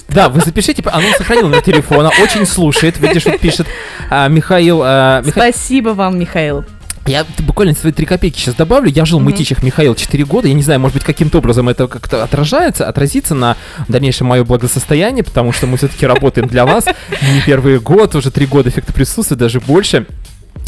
Да, 0.08 0.28
вы 0.30 0.40
запишите, 0.40 0.82
а 0.86 0.98
он 0.98 1.04
сохранил 1.16 1.48
на 1.48 1.60
телефона, 1.60 2.10
очень 2.22 2.46
слушает, 2.46 2.98
видишь, 2.98 3.24
вот 3.26 3.38
пишет 3.40 3.66
а, 4.08 4.28
Михаил, 4.28 4.80
а, 4.82 5.20
Миха- 5.22 5.32
Спасибо 5.32 5.90
вам, 5.90 6.18
Михаил. 6.18 6.64
Я 7.08 7.24
буквально 7.38 7.74
свои 7.74 7.90
три 7.90 8.04
копейки 8.04 8.38
сейчас 8.38 8.54
добавлю. 8.54 8.90
Я 8.90 9.06
жил 9.06 9.18
в 9.18 9.22
Мытищах, 9.22 9.62
Михаил, 9.62 9.94
4 9.94 10.24
года. 10.26 10.46
Я 10.46 10.52
не 10.52 10.62
знаю, 10.62 10.78
может 10.78 10.94
быть, 10.94 11.04
каким-то 11.04 11.38
образом 11.38 11.66
это 11.70 11.88
как-то 11.88 12.22
отражается, 12.22 12.86
отразится 12.86 13.34
на 13.34 13.56
дальнейшем 13.88 14.26
мое 14.26 14.44
благосостояние, 14.44 15.24
потому 15.24 15.52
что 15.52 15.66
мы 15.66 15.78
все-таки 15.78 16.06
работаем 16.06 16.48
для 16.48 16.66
вас. 16.66 16.84
Не 16.84 17.40
первый 17.46 17.80
год, 17.80 18.14
уже 18.14 18.30
три 18.30 18.44
года 18.44 18.68
эффекта 18.68 18.92
присутствия, 18.92 19.38
даже 19.38 19.58
больше. 19.58 20.06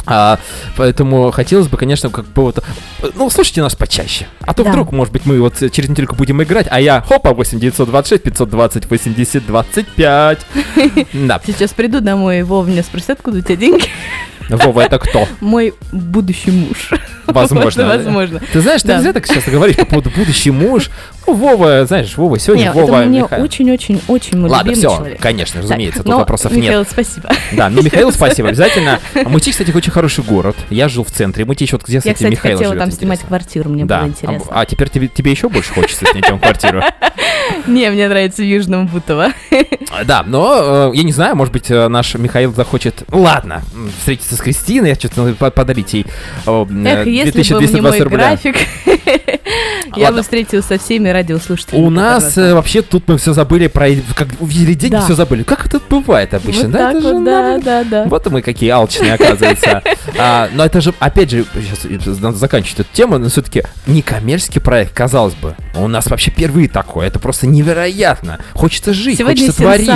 А, 0.07 0.39
поэтому 0.77 1.31
хотелось 1.31 1.69
бы, 1.69 1.77
конечно, 1.77 2.11
как 2.11 2.25
бы 2.27 2.43
вот... 2.43 2.65
Ну, 3.15 3.31
слушайте 3.31 3.63
нас 3.63 3.75
почаще. 3.75 4.27
А 4.41 4.55
то 4.55 4.65
Да. 4.65 4.71
вдруг, 4.71 4.93
может 4.93 5.13
быть, 5.13 5.27
мы 5.27 5.41
вот 5.41 5.57
через 5.73 5.89
недельку 5.89 6.17
будем 6.17 6.43
играть, 6.43 6.67
а 6.71 6.81
я, 6.81 7.01
хопа, 7.03 7.33
8 7.35 7.59
926 7.61 8.23
520 8.23 8.91
80 8.91 9.47
25. 9.47 10.47
Да. 11.13 11.41
Сейчас 11.47 11.73
приду 11.73 12.01
домой, 12.01 12.41
и 12.41 12.43
Вова 12.43 12.67
меня 12.67 12.83
спросит, 12.83 13.11
откуда 13.11 13.39
у 13.39 13.41
тебя 13.43 13.57
деньги. 13.57 13.85
Вова, 14.49 14.81
это 14.81 14.99
кто? 14.99 15.29
Мой 15.41 15.75
будущий 15.93 16.51
муж. 16.51 16.91
Возможно. 17.35 17.87
Возможно. 17.87 18.41
Ты 18.53 18.61
знаешь, 18.61 18.83
ты 18.83 18.95
нельзя 18.95 19.13
так 19.13 19.27
часто 19.29 19.51
говорить 19.51 19.77
по 19.77 19.85
поводу 19.87 20.11
будущий 20.11 20.51
муж. 20.51 20.91
Ну, 21.27 21.35
Вова, 21.35 21.85
знаешь, 21.87 22.17
Вова, 22.17 22.39
сегодня 22.39 22.73
Вова, 22.73 23.03
мне 23.03 23.21
Михаил. 23.21 23.45
очень-очень-очень 23.45 24.39
мой 24.39 24.51
Ладно, 24.51 24.73
все, 24.75 25.17
конечно, 25.21 25.63
разумеется, 25.63 26.01
тут 26.03 26.09
но, 26.09 26.19
вопросов 26.19 26.53
Михаил, 26.53 26.81
нет. 26.81 26.89
спасибо. 26.91 27.31
Да, 27.53 27.69
ну 27.69 27.83
Михаил, 27.83 28.11
спасибо, 28.13 28.49
обязательно. 28.49 28.99
А 29.15 29.29
Мытищ, 29.29 29.53
кстати, 29.53 29.71
очень 29.75 29.93
хороший 29.93 30.25
город. 30.25 30.57
Я 30.71 30.89
жил 30.89 31.05
в 31.05 31.11
центре. 31.11 31.45
Мытищ, 31.45 31.73
вот 31.73 31.85
где, 31.85 31.95
Я, 31.95 32.01
кстати, 32.01 32.25
Михаил 32.25 32.57
хотела 32.57 32.75
живет, 32.75 32.85
там 32.85 32.91
снимать 32.93 33.21
квартиру, 33.21 33.71
мне 33.71 33.85
было 33.85 34.01
А, 34.01 34.07
интересно. 34.07 34.47
а 34.51 34.67
теперь 34.67 34.89
тебе, 34.89 35.31
еще 35.31 35.49
больше 35.49 35.73
хочется 35.73 36.07
снять 36.07 36.25
там 36.27 36.39
квартиру. 36.39 36.83
Не, 37.67 37.91
мне 37.91 38.09
нравится 38.09 38.43
в 38.43 38.47
Южном 38.47 38.87
Бутово. 38.87 39.29
Да, 40.05 40.23
но 40.27 40.91
э, 40.93 40.97
я 40.97 41.03
не 41.03 41.13
знаю, 41.13 41.37
может 41.37 41.53
быть, 41.53 41.71
э, 41.71 41.89
наш 41.89 42.15
Михаил 42.15 42.55
захочет, 42.55 43.03
ну, 43.11 43.23
ладно, 43.23 43.63
встретиться 43.99 44.37
с 44.37 44.41
Кристиной, 44.41 44.91
я 44.91 44.95
что-то 44.95 45.35
по- 45.39 45.51
подарить 45.51 45.93
ей 45.93 46.07
э, 46.47 46.67
Эх, 46.85 47.07
если 47.25 47.55
бы 47.55 47.67
не 47.67 47.81
мой 47.81 47.99
2220 47.99 48.01
рубля. 48.03 48.19
график, 48.19 48.57
я 49.97 50.13
бы 50.13 50.23
встретилась 50.23 50.67
со 50.67 50.79
всеми 50.79 51.09
радиослушателями. 51.09 51.85
У 51.85 51.91
нас 51.91 52.37
э, 52.39 52.55
вообще 52.55 52.83
тут 52.83 53.09
мы 53.09 53.19
все 53.19 53.33
забыли 53.33 53.67
про... 53.67 53.89
Как 54.15 54.29
увидели 54.41 54.75
деньги, 54.75 54.99
все 55.05 55.15
забыли. 55.15 55.43
Как 55.43 55.67
это 55.67 55.81
бывает 55.89 56.35
обычно? 56.35 56.69
да? 56.69 56.93
так 56.93 57.03
вот, 57.03 57.25
да, 57.25 57.59
да, 57.59 57.85
да. 57.85 58.05
Вот 58.05 58.31
мы 58.31 58.43
какие 58.43 58.71
алчные, 58.71 59.15
оказывается. 59.15 59.83
А, 60.19 60.49
но 60.53 60.65
это 60.65 60.81
же, 60.81 60.93
опять 60.99 61.31
же, 61.31 61.47
сейчас 61.55 62.21
надо 62.21 62.37
заканчивать 62.37 62.81
эту 62.81 62.89
тему, 62.93 63.19
но 63.19 63.29
все-таки 63.29 63.63
некоммерческий 63.87 64.61
проект, 64.61 64.93
казалось 64.93 65.35
бы. 65.35 65.55
У 65.75 65.87
нас 65.89 66.07
вообще 66.09 66.31
впервые 66.31 66.69
такое. 66.69 67.07
Это 67.07 67.19
просто 67.19 67.47
невероятно. 67.47 68.41
Хочется 68.53 68.93
жить, 68.93 69.23
хочется 69.23 69.57
творить, 69.57 69.89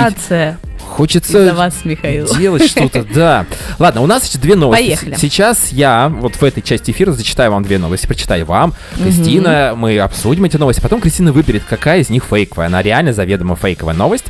из-за 0.85 0.95
хочется 0.95 1.53
вас, 1.53 1.73
Михаил. 1.83 2.27
делать 2.37 2.63
что-то, 2.69 3.03
да. 3.13 3.45
Ладно, 3.79 4.01
у 4.01 4.07
нас 4.07 4.23
есть 4.23 4.39
две 4.39 4.55
новости. 4.55 4.83
Поехали. 4.83 5.15
Сейчас 5.17 5.71
я 5.71 6.09
вот 6.09 6.35
в 6.35 6.43
этой 6.43 6.61
части 6.61 6.91
эфира 6.91 7.11
зачитаю 7.11 7.51
вам 7.51 7.63
две 7.63 7.77
новости. 7.77 8.07
Прочитаю 8.07 8.45
вам, 8.45 8.73
Кристина, 8.95 9.73
мы 9.75 9.99
обсудим 9.99 10.45
эти 10.45 10.57
новости. 10.57 10.81
Потом 10.81 11.01
Кристина 11.01 11.31
выберет, 11.31 11.63
какая 11.67 11.99
из 11.99 12.09
них 12.09 12.23
фейковая. 12.25 12.67
Она 12.67 12.81
реально 12.81 13.13
заведомо 13.13 13.55
фейковая 13.55 13.95
новость. 13.95 14.25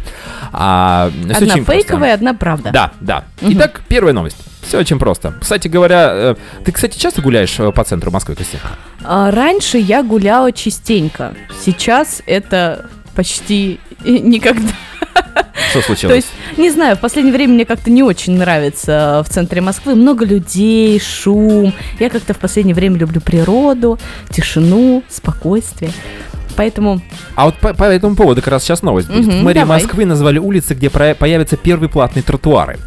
А, 0.52 1.12
Одна 1.22 1.38
очень 1.38 1.66
просто. 1.66 1.72
фейковая, 1.72 2.14
одна 2.14 2.34
правда. 2.34 2.72
Да, 2.72 2.92
да. 3.00 3.26
Итак, 3.42 3.82
первая 3.88 4.14
новость. 4.14 4.38
Все 4.68 4.80
очень 4.80 4.98
просто. 4.98 5.34
Кстати 5.40 5.68
говоря, 5.68 6.10
э, 6.12 6.36
ты, 6.64 6.72
кстати, 6.72 6.98
часто 6.98 7.22
гуляешь 7.22 7.54
э, 7.60 7.72
по 7.72 7.84
центру 7.84 8.10
Москвы, 8.10 8.36
Кристина? 8.36 8.64
А, 9.04 9.30
Раньше 9.30 9.78
я 9.78 10.02
гуляла 10.02 10.52
частенько. 10.52 11.36
Сейчас 11.64 12.24
это 12.26 12.90
почти 13.16 13.80
никогда. 14.04 14.72
Что 15.72 15.82
случилось? 15.82 16.12
То 16.12 16.16
есть, 16.16 16.28
не 16.58 16.70
знаю, 16.70 16.96
в 16.96 17.00
последнее 17.00 17.34
время 17.34 17.54
мне 17.54 17.66
как-то 17.66 17.90
не 17.90 18.04
очень 18.04 18.38
нравится 18.38 19.24
в 19.26 19.30
центре 19.30 19.62
Москвы. 19.62 19.96
Много 19.96 20.26
людей, 20.26 21.00
шум. 21.00 21.74
Я 22.00 22.10
как-то 22.10 22.34
в 22.34 22.38
последнее 22.38 22.76
время 22.76 22.98
люблю 22.98 23.22
природу, 23.22 24.00
тишину, 24.30 25.04
спокойствие. 25.10 25.92
Поэтому 26.56 27.02
А 27.36 27.46
вот 27.46 27.56
по, 27.58 27.74
по 27.74 27.84
этому 27.84 28.16
поводу 28.16 28.42
как 28.42 28.52
раз 28.54 28.64
сейчас 28.64 28.82
новость 28.82 29.08
будет. 29.10 29.28
Мгм, 29.28 29.40
В 29.40 29.44
мэрии 29.44 29.60
давай. 29.60 29.82
Москвы 29.82 30.06
назвали 30.06 30.40
улицы, 30.40 30.74
где 30.74 30.90
про- 30.90 31.16
появятся 31.16 31.58
первые 31.58 31.90
платные 31.90 32.24
тротуары. 32.24 32.78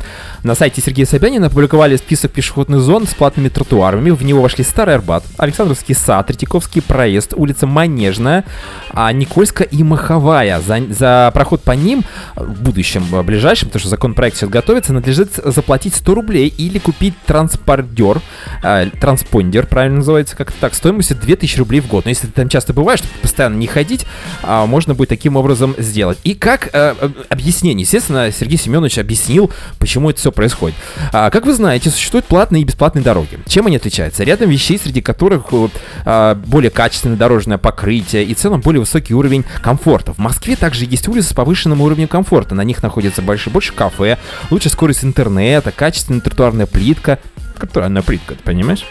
На 0.44 0.54
сайте 0.54 0.80
Сергея 0.80 1.04
Собянина 1.06 1.46
опубликовали 1.48 1.96
список 1.96 2.30
пешеходных 2.32 2.80
зон 2.80 3.06
с 3.06 3.14
платными 3.14 3.48
тротуарами. 3.48 4.10
В 4.10 4.22
него 4.24 4.40
вошли 4.40 4.62
Старый 4.64 4.94
Арбат, 4.94 5.24
Александровский 5.36 5.94
сад, 5.94 6.26
Третьяковский 6.28 6.80
проезд, 6.80 7.32
улица 7.36 7.66
Манежная, 7.66 8.44
а 8.92 9.12
Никольская 9.12 9.66
и 9.66 9.82
Маховая. 9.82 10.60
За, 10.60 10.80
за 10.90 11.30
проход 11.34 11.62
по 11.62 11.72
ним 11.72 12.04
э, 12.36 12.44
в 12.44 12.62
будущем, 12.62 13.04
э, 13.12 13.22
ближайшем, 13.22 13.68
потому 13.68 13.80
что 13.80 13.88
законопроект 13.90 14.36
сейчас 14.36 14.48
готовится, 14.50 14.92
надлежит 14.92 15.32
заплатить 15.44 15.94
100 15.94 16.14
рублей 16.14 16.48
или 16.56 16.78
купить 16.78 17.14
транспордер, 17.26 18.20
э, 18.62 18.86
транспондер, 19.00 19.66
правильно 19.66 19.96
называется, 19.98 20.36
как-то 20.36 20.54
так, 20.60 20.74
стоимостью 20.74 21.16
2000 21.16 21.58
рублей 21.58 21.80
в 21.80 21.88
год. 21.88 22.04
Но 22.04 22.10
если 22.10 22.26
ты 22.28 22.32
там 22.32 22.48
часто 22.48 22.72
бываешь, 22.72 23.00
чтобы 23.00 23.12
постоянно 23.22 23.56
не 23.58 23.66
ходить, 23.66 24.06
а, 24.42 24.66
можно 24.66 24.94
будет 24.94 25.08
таким 25.08 25.36
образом 25.36 25.74
сделать. 25.78 26.18
И 26.24 26.34
как 26.34 26.70
э, 26.72 26.94
объяснение, 27.28 27.82
естественно, 27.82 28.30
Сергей 28.32 28.58
Семенович 28.58 28.98
объяснил, 28.98 29.50
почему 29.78 30.10
это 30.10 30.18
все 30.18 30.32
происходит. 30.32 30.76
А, 31.12 31.30
как 31.30 31.46
вы 31.46 31.54
знаете, 31.54 31.90
существуют 31.90 32.26
платные 32.26 32.62
и 32.62 32.64
бесплатные 32.64 33.02
дороги. 33.02 33.38
Чем 33.46 33.66
они 33.66 33.76
отличаются? 33.76 34.24
Рядом 34.24 34.50
вещей, 34.50 34.78
среди 34.78 35.00
которых 35.00 35.46
э, 35.52 35.68
а, 36.04 36.34
более 36.34 36.70
качественное 36.70 37.16
дорожное 37.16 37.58
покрытие 37.58 38.24
и 38.24 38.34
в 38.34 38.38
целом 38.38 38.60
более 38.60 38.80
высокий 38.80 39.14
уровень 39.14 39.44
комфорта. 39.62 40.12
В 40.12 40.18
Москве 40.18 40.56
также 40.56 40.84
есть 40.84 41.08
улицы 41.08 41.30
с 41.30 41.32
повышенным 41.32 41.80
уровнем 41.80 42.08
комфорта. 42.08 42.54
На 42.54 42.62
них 42.62 42.82
находится 42.82 43.22
больше, 43.22 43.50
больше 43.50 43.72
кафе, 43.72 44.18
лучшая 44.50 44.72
скорость 44.72 45.04
интернета, 45.04 45.72
качественная 45.72 46.20
тротуарная 46.20 46.66
плитка. 46.66 47.18
Натуральная 47.62 48.02
плитка, 48.02 48.34
ты 48.34 48.42
понимаешь? 48.42 48.86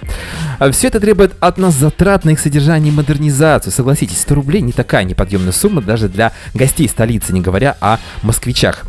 Все 0.72 0.88
это 0.88 1.00
требует 1.00 1.34
от 1.40 1.58
нас 1.58 1.74
затрат 1.76 2.26
на 2.26 2.32
их 2.32 2.40
содержание 2.40 2.92
и 2.92 2.96
модернизацию. 2.96 3.72
Согласитесь, 3.72 4.22
100 4.22 4.36
рублей 4.36 4.62
не 4.62 4.72
такая 4.72 5.04
неподъемная 5.04 5.52
сумма 5.52 5.82
даже 5.82 6.10
для 6.10 6.32
гостей 6.54 6.88
столицы, 6.88 7.34
не 7.34 7.42
говоря 7.42 7.76
о 7.80 7.98
москвичах. 8.24 8.86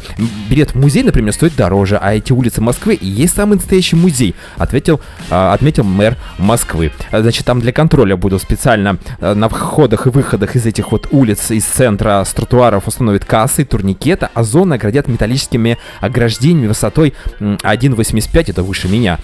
Билет 0.49 0.73
в 0.73 0.75
музей, 0.77 1.03
например, 1.03 1.33
стоит 1.33 1.57
дороже, 1.57 1.99
а 2.01 2.15
эти 2.15 2.33
улицы 2.33 2.61
Москвы 2.61 2.95
и 2.95 3.07
есть 3.07 3.35
самый 3.35 3.55
настоящий 3.57 3.97
музей, 3.97 4.35
ответил, 4.57 5.01
а, 5.31 5.53
отметил 5.53 5.85
мэр 5.85 6.17
Москвы. 6.39 6.93
Значит, 7.11 7.47
там 7.47 7.61
для 7.61 7.73
контроля 7.73 8.17
будут 8.17 8.43
специально 8.43 8.99
а, 9.21 9.35
на 9.35 9.49
входах 9.49 10.07
и 10.07 10.11
выходах 10.11 10.57
из 10.57 10.67
этих 10.67 10.93
вот 10.93 11.09
улиц, 11.11 11.51
из 11.51 11.65
центра, 11.65 12.25
с 12.25 12.33
тротуаров 12.33 12.89
установят 12.89 13.25
кассы, 13.25 13.65
турникеты, 13.65 14.29
а 14.33 14.43
зоны 14.43 14.75
оградят 14.75 15.09
металлическими 15.09 15.79
ограждениями 16.01 16.69
высотой 16.69 17.15
м, 17.41 17.59
1,85, 17.63 18.51
это 18.51 18.63
выше 18.63 18.89
меня, 18.89 19.19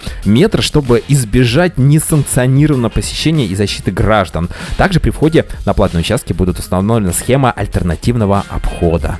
метра, 0.45 0.61
чтобы 0.61 1.01
избежать 1.07 1.79
несанкционированного 1.79 2.91
посещения 2.91 3.47
и 3.47 3.55
защиты 3.55 3.89
граждан. 3.89 4.49
Также 4.77 4.99
при 4.99 5.09
входе 5.09 5.45
на 5.65 5.73
платные 5.73 6.01
участки 6.01 6.33
будут 6.33 6.59
установлена 6.59 7.13
схема 7.13 7.51
альтернативного 7.51 8.43
обхода. 8.47 9.17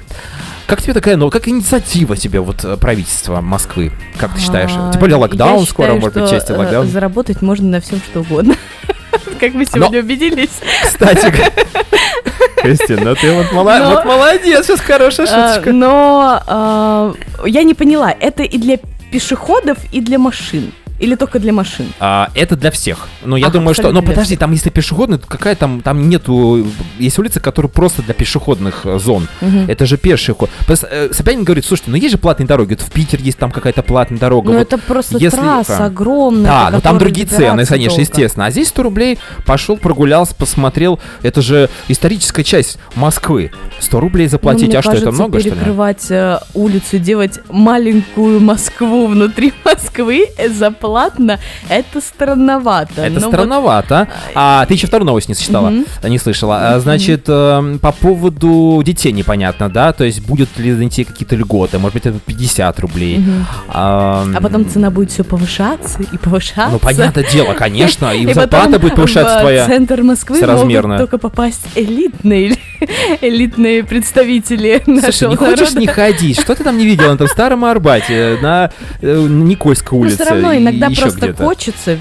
Как 0.67 0.83
тебе 0.83 0.93
такая, 0.93 1.15
ну, 1.15 1.31
как 1.31 1.47
инициатива 1.47 2.15
тебе 2.15 2.39
вот 2.41 2.63
э, 2.63 2.77
правительства 2.77 3.41
Москвы? 3.41 3.91
Как 4.19 4.35
ты 4.35 4.41
считаешь? 4.41 4.71
А, 4.75 4.91
Тем 4.91 4.99
более 4.99 5.15
локдаун 5.17 5.65
скоро, 5.65 5.93
может 5.93 6.13
быть, 6.13 6.25
что, 6.25 6.35
часть 6.35 6.49
э, 6.51 6.55
локдаун. 6.55 6.87
Заработать 6.87 7.41
можно 7.41 7.69
на 7.69 7.81
всем, 7.81 7.99
что 7.99 8.19
угодно. 8.21 8.55
Как 9.39 9.53
мы 9.53 9.65
сегодня 9.65 10.01
убедились. 10.01 10.49
Кстати, 10.83 11.33
Кристина, 12.61 13.01
ну 13.03 13.15
ты 13.15 13.31
вот, 13.33 13.47
Но- 13.51 13.63
вот 13.63 14.05
молодец, 14.05 14.65
сейчас 14.65 14.79
хорошая 14.79 15.27
А, 15.27 15.53
шуточка. 15.53 15.71
Но 15.71 16.41
а, 16.45 17.13
я 17.45 17.63
не 17.63 17.73
поняла, 17.73 18.11
это 18.11 18.43
и 18.43 18.57
для 18.57 18.77
пешеходов, 19.11 19.77
и 19.91 20.01
для 20.01 20.19
машин? 20.19 20.71
Или 20.99 21.15
только 21.15 21.39
для 21.39 21.51
машин? 21.53 21.87
А, 21.99 22.29
это 22.35 22.55
для 22.55 22.71
всех. 22.71 23.07
Но 23.23 23.37
я 23.37 23.47
Ага, 23.47 23.59
думаю, 23.59 23.73
что... 23.73 23.91
Но 23.91 24.01
для 24.01 24.09
подожди, 24.09 24.35
там 24.37 24.51
если 24.51 24.69
пешеходный, 24.69 25.17
то 25.17 25.27
какая 25.27 25.55
там... 25.55 25.81
Там 25.81 26.07
нету... 26.09 26.65
Есть 26.99 27.19
улицы, 27.19 27.39
которые 27.39 27.69
просто 27.69 28.01
для 28.01 28.13
пешеходных 28.13 28.81
э, 28.85 28.97
зон. 28.99 29.27
Мгм. 29.41 29.65
Это 29.69 29.85
же 29.85 29.97
пеший 29.97 30.33
ход. 30.35 30.49
Э, 30.67 31.09
Собянин 31.11 31.43
говорит, 31.43 31.65
слушайте, 31.65 31.91
ну 31.91 31.97
есть 31.97 32.11
же 32.11 32.17
платные 32.17 32.47
дороги. 32.47 32.73
Вот 32.75 32.81
в 32.81 32.91
Питер 32.91 33.19
есть 33.19 33.37
там 33.37 33.51
какая-то 33.51 33.83
платная 33.83 34.19
дорога. 34.19 34.51
Ну 34.51 34.57
вот 34.59 34.67
это 34.73 34.77
просто 34.77 35.17
если- 35.17 35.35
трасса 35.37 35.85
огромная. 35.85 36.45
Да, 36.51 36.69
но 36.71 36.79
там 36.79 36.93
которой 36.93 36.99
другие 36.99 37.27
цены, 37.27 37.65
конечно, 37.65 37.77
долго. 37.97 38.01
естественно. 38.01 38.45
А 38.45 38.51
здесь 38.51 38.69
100 38.69 38.83
рублей, 38.83 39.19
пошел, 39.45 39.77
прогулялся, 39.77 40.33
посмотрел. 40.35 40.99
Это 41.23 41.41
же 41.41 41.69
историческая 41.87 42.43
часть 42.43 42.77
Москвы. 42.95 43.51
100 43.79 43.99
рублей 43.99 44.25
Ну, 44.27 44.31
заплатить, 44.31 44.69
мне 44.69 44.77
а 44.77 44.81
что, 44.81 44.91
это 44.91 45.01
кажется, 45.01 45.21
много, 45.23 45.39
что 45.39 45.49
ли? 45.49 45.55
перекрывать 45.55 46.09
э, 46.11 46.39
улицу, 46.53 46.99
делать 46.99 47.39
маленькую 47.49 48.39
Москву 48.39 49.07
внутри 49.07 49.53
Москвы 49.65 50.27
за 50.49 50.71
платно, 50.85 51.39
это 51.69 52.01
странновато. 52.01 53.01
Это 53.01 53.15
Но 53.19 53.19
вот- 53.21 53.33
странновато. 53.33 54.07
А 54.35 54.65
ты 54.65 54.73
еще 54.75 54.87
вторую 54.87 55.07
новость 55.07 55.27
не 55.29 55.35
сочитала, 55.35 55.69
Мгм. 55.69 55.85
а, 56.01 56.09
не 56.09 56.17
слышала. 56.19 56.73
А, 56.75 56.79
Значит, 56.79 57.25
эм, 57.27 57.79
по 57.79 57.91
поводу 57.91 58.81
детей 58.85 59.11
непонятно, 59.11 59.69
да? 59.69 59.91
То 59.93 60.03
есть 60.03 60.21
будут 60.21 60.49
ли 60.59 60.71
на 60.71 60.83
детей 60.83 61.03
какие-то 61.05 61.35
льготы? 61.35 61.79
Может 61.79 61.93
быть, 61.93 62.05
это 62.05 62.19
50 62.19 62.79
рублей. 62.79 63.17
Мгм. 63.19 63.45
А 63.69 64.25
А 64.35 64.41
потом 64.41 64.69
цена 64.69 64.91
будет 64.91 65.11
все 65.11 65.23
повышаться 65.23 65.99
и 66.03 66.17
повышаться. 66.17 66.69
Ну, 66.73 66.79
понятное 66.79 67.25
дело, 67.31 67.53
конечно. 67.53 68.05
И, 68.13 68.23
И 68.23 68.33
зарплата 68.33 68.79
будет 68.79 68.95
повышаться 68.95 69.37
в 69.37 69.41
твоя. 69.41 69.65
центр 69.65 70.03
Москвы 70.03 70.39
могут 70.45 70.97
только 70.97 71.17
попасть 71.17 71.65
элитные, 71.75 72.55
элитные 73.21 73.83
представители 73.83 74.81
Слушай, 74.83 75.01
нашего 75.01 75.31
не 75.31 75.35
хочешь 75.37 75.59
народа. 75.59 75.79
не 75.79 75.87
ходить? 75.87 76.39
Что 76.39 76.55
ты 76.55 76.63
там 76.63 76.77
не 76.77 76.85
видел 76.85 77.11
на 77.11 77.17
том 77.17 77.27
старом 77.27 77.65
Арбате, 77.65 78.37
на 78.41 78.71
э, 79.01 79.27
Никольской 79.29 79.97
Но 79.97 80.03
улице? 80.03 80.15
все 80.23 80.29
равно 80.29 80.55
иногда 80.55 80.89
просто 80.89 81.33
хочется 81.33 81.99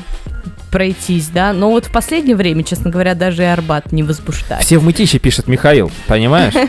пройтись, 0.74 1.28
да. 1.28 1.52
Но 1.52 1.70
вот 1.70 1.86
в 1.86 1.92
последнее 1.92 2.34
время, 2.34 2.64
честно 2.64 2.90
говоря, 2.90 3.14
даже 3.14 3.42
и 3.42 3.46
Арбат 3.46 3.92
не 3.92 4.02
возбуждает. 4.02 4.64
Все 4.64 4.78
в 4.78 4.82
мытище 4.82 5.20
пишет 5.20 5.46
Михаил, 5.46 5.88
понимаешь? 6.08 6.52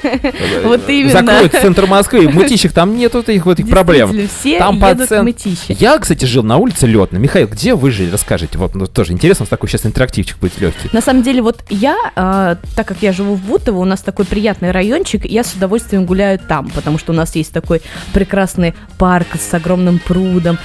Вот 0.63 0.88
именно. 0.89 1.12
Закроют 1.12 1.54
центр 1.54 1.86
Москвы, 1.88 2.28
в 2.28 2.36
мытищах 2.36 2.72
там 2.72 2.96
нету 2.96 3.20
этих 3.20 3.46
вот 3.46 3.60
этих 3.60 3.70
проблем. 3.70 4.12
Все 4.39 4.60
Там 4.60 4.80
по 4.80 4.94
цен-. 4.96 5.34
Я, 5.70 5.98
кстати, 5.98 6.26
жил 6.26 6.44
на 6.44 6.58
улице 6.58 6.86
Летно. 6.86 7.18
Михаил, 7.18 7.48
где 7.48 7.74
вы 7.74 7.89
жили? 7.89 8.12
Расскажите. 8.12 8.58
Вот, 8.58 8.76
ну, 8.76 8.86
тоже 8.86 9.13
интересно, 9.13 9.46
такой 9.46 9.70
сейчас 9.70 9.86
интерактивчик 9.86 10.38
будет 10.38 10.60
легкий. 10.60 10.89
На 10.91 11.02
самом 11.02 11.24
деле, 11.24 11.41
вот 11.41 11.63
я, 11.70 11.96
а, 12.15 12.58
так 12.76 12.88
как 12.88 12.98
я 13.02 13.12
живу 13.12 13.36
в 13.36 13.41
Бутово, 13.41 13.80
у 13.80 13.86
нас 13.86 14.02
такой 14.02 14.26
приятный 14.26 14.72
райончик, 14.72 15.26
я 15.26 15.44
с 15.44 15.54
удовольствием 15.54 16.06
гуляю 16.06 16.38
там, 16.39 16.70
потому 16.70 17.00
что 17.00 17.12
у 17.12 17.15
нас 17.15 17.36
есть 17.36 17.52
такой 17.52 17.82
прекрасный 18.13 18.76
парк 18.98 19.28
с 19.39 19.54
огромным 19.54 20.00
прудом, 20.00 20.60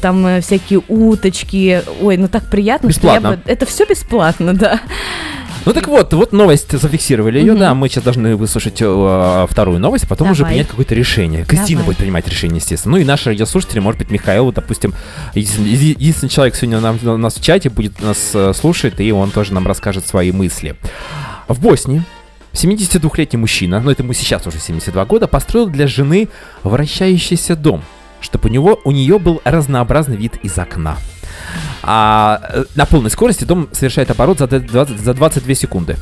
там 0.00 0.26
э, 0.26 0.40
всякие 0.40 0.82
уточки. 0.88 1.82
Ой, 2.00 2.16
ну 2.16 2.28
так 2.28 2.44
приятно, 2.44 2.73
что 2.78 2.88
Бесплатно. 2.88 3.28
я 3.28 3.36
бы... 3.36 3.42
Это 3.46 3.66
все 3.66 3.84
бесплатно, 3.86 4.54
да. 4.54 4.80
Ну 5.66 5.72
так 5.72 5.88
вот, 5.88 6.12
вот 6.12 6.32
новость, 6.32 6.78
зафиксировали 6.78 7.38
ее, 7.38 7.54
да, 7.54 7.74
мы 7.74 7.88
сейчас 7.88 8.04
должны 8.04 8.36
выслушать 8.36 8.82
э, 8.82 9.46
вторую 9.48 9.78
новость, 9.78 10.06
потом 10.06 10.30
уже 10.30 10.44
принять 10.44 10.68
какое-то 10.68 10.94
решение. 10.94 11.46
Кристина 11.46 11.80
Давай. 11.80 11.86
будет 11.86 11.96
принимать 11.98 12.28
решение, 12.28 12.58
естественно. 12.58 12.96
Ну 12.96 13.00
и 13.00 13.04
наши 13.04 13.30
радиослушатели, 13.30 13.78
может 13.78 13.98
быть, 13.98 14.10
Михаил, 14.10 14.52
допустим, 14.52 14.92
единственный, 15.34 15.70
еди- 15.70 15.96
единственный 15.98 16.28
человек 16.28 16.54
сегодня 16.54 16.80
нам, 16.80 16.98
у 17.02 17.16
нас 17.16 17.36
в 17.36 17.42
чате 17.42 17.70
будет 17.70 18.02
нас 18.02 18.32
э, 18.34 18.52
слушает, 18.52 19.00
и 19.00 19.10
он 19.10 19.30
тоже 19.30 19.54
нам 19.54 19.66
расскажет 19.66 20.06
свои 20.06 20.32
мысли. 20.32 20.76
В 21.48 21.58
Боснии 21.60 22.02
72-летний 22.52 23.38
мужчина, 23.38 23.80
ну 23.80 23.90
это 23.90 24.02
ему 24.02 24.12
сейчас 24.12 24.46
уже 24.46 24.58
72 24.58 25.04
года, 25.06 25.26
построил 25.26 25.66
для 25.68 25.86
жены 25.86 26.28
вращающийся 26.62 27.56
дом, 27.56 27.82
чтобы 28.20 28.50
у 28.50 28.52
него 28.52 28.80
у 28.84 28.90
нее 28.90 29.18
был 29.18 29.40
разнообразный 29.44 30.16
вид 30.16 30.36
из 30.42 30.58
окна. 30.58 30.98
А 31.82 32.40
э, 32.52 32.64
на 32.74 32.86
полной 32.86 33.10
скорости 33.10 33.44
дом 33.44 33.68
совершает 33.72 34.10
оборот 34.10 34.38
за, 34.38 34.46
д- 34.46 34.60
20 34.60 35.00
за 35.00 35.14
22 35.14 35.54
секунды. 35.54 35.96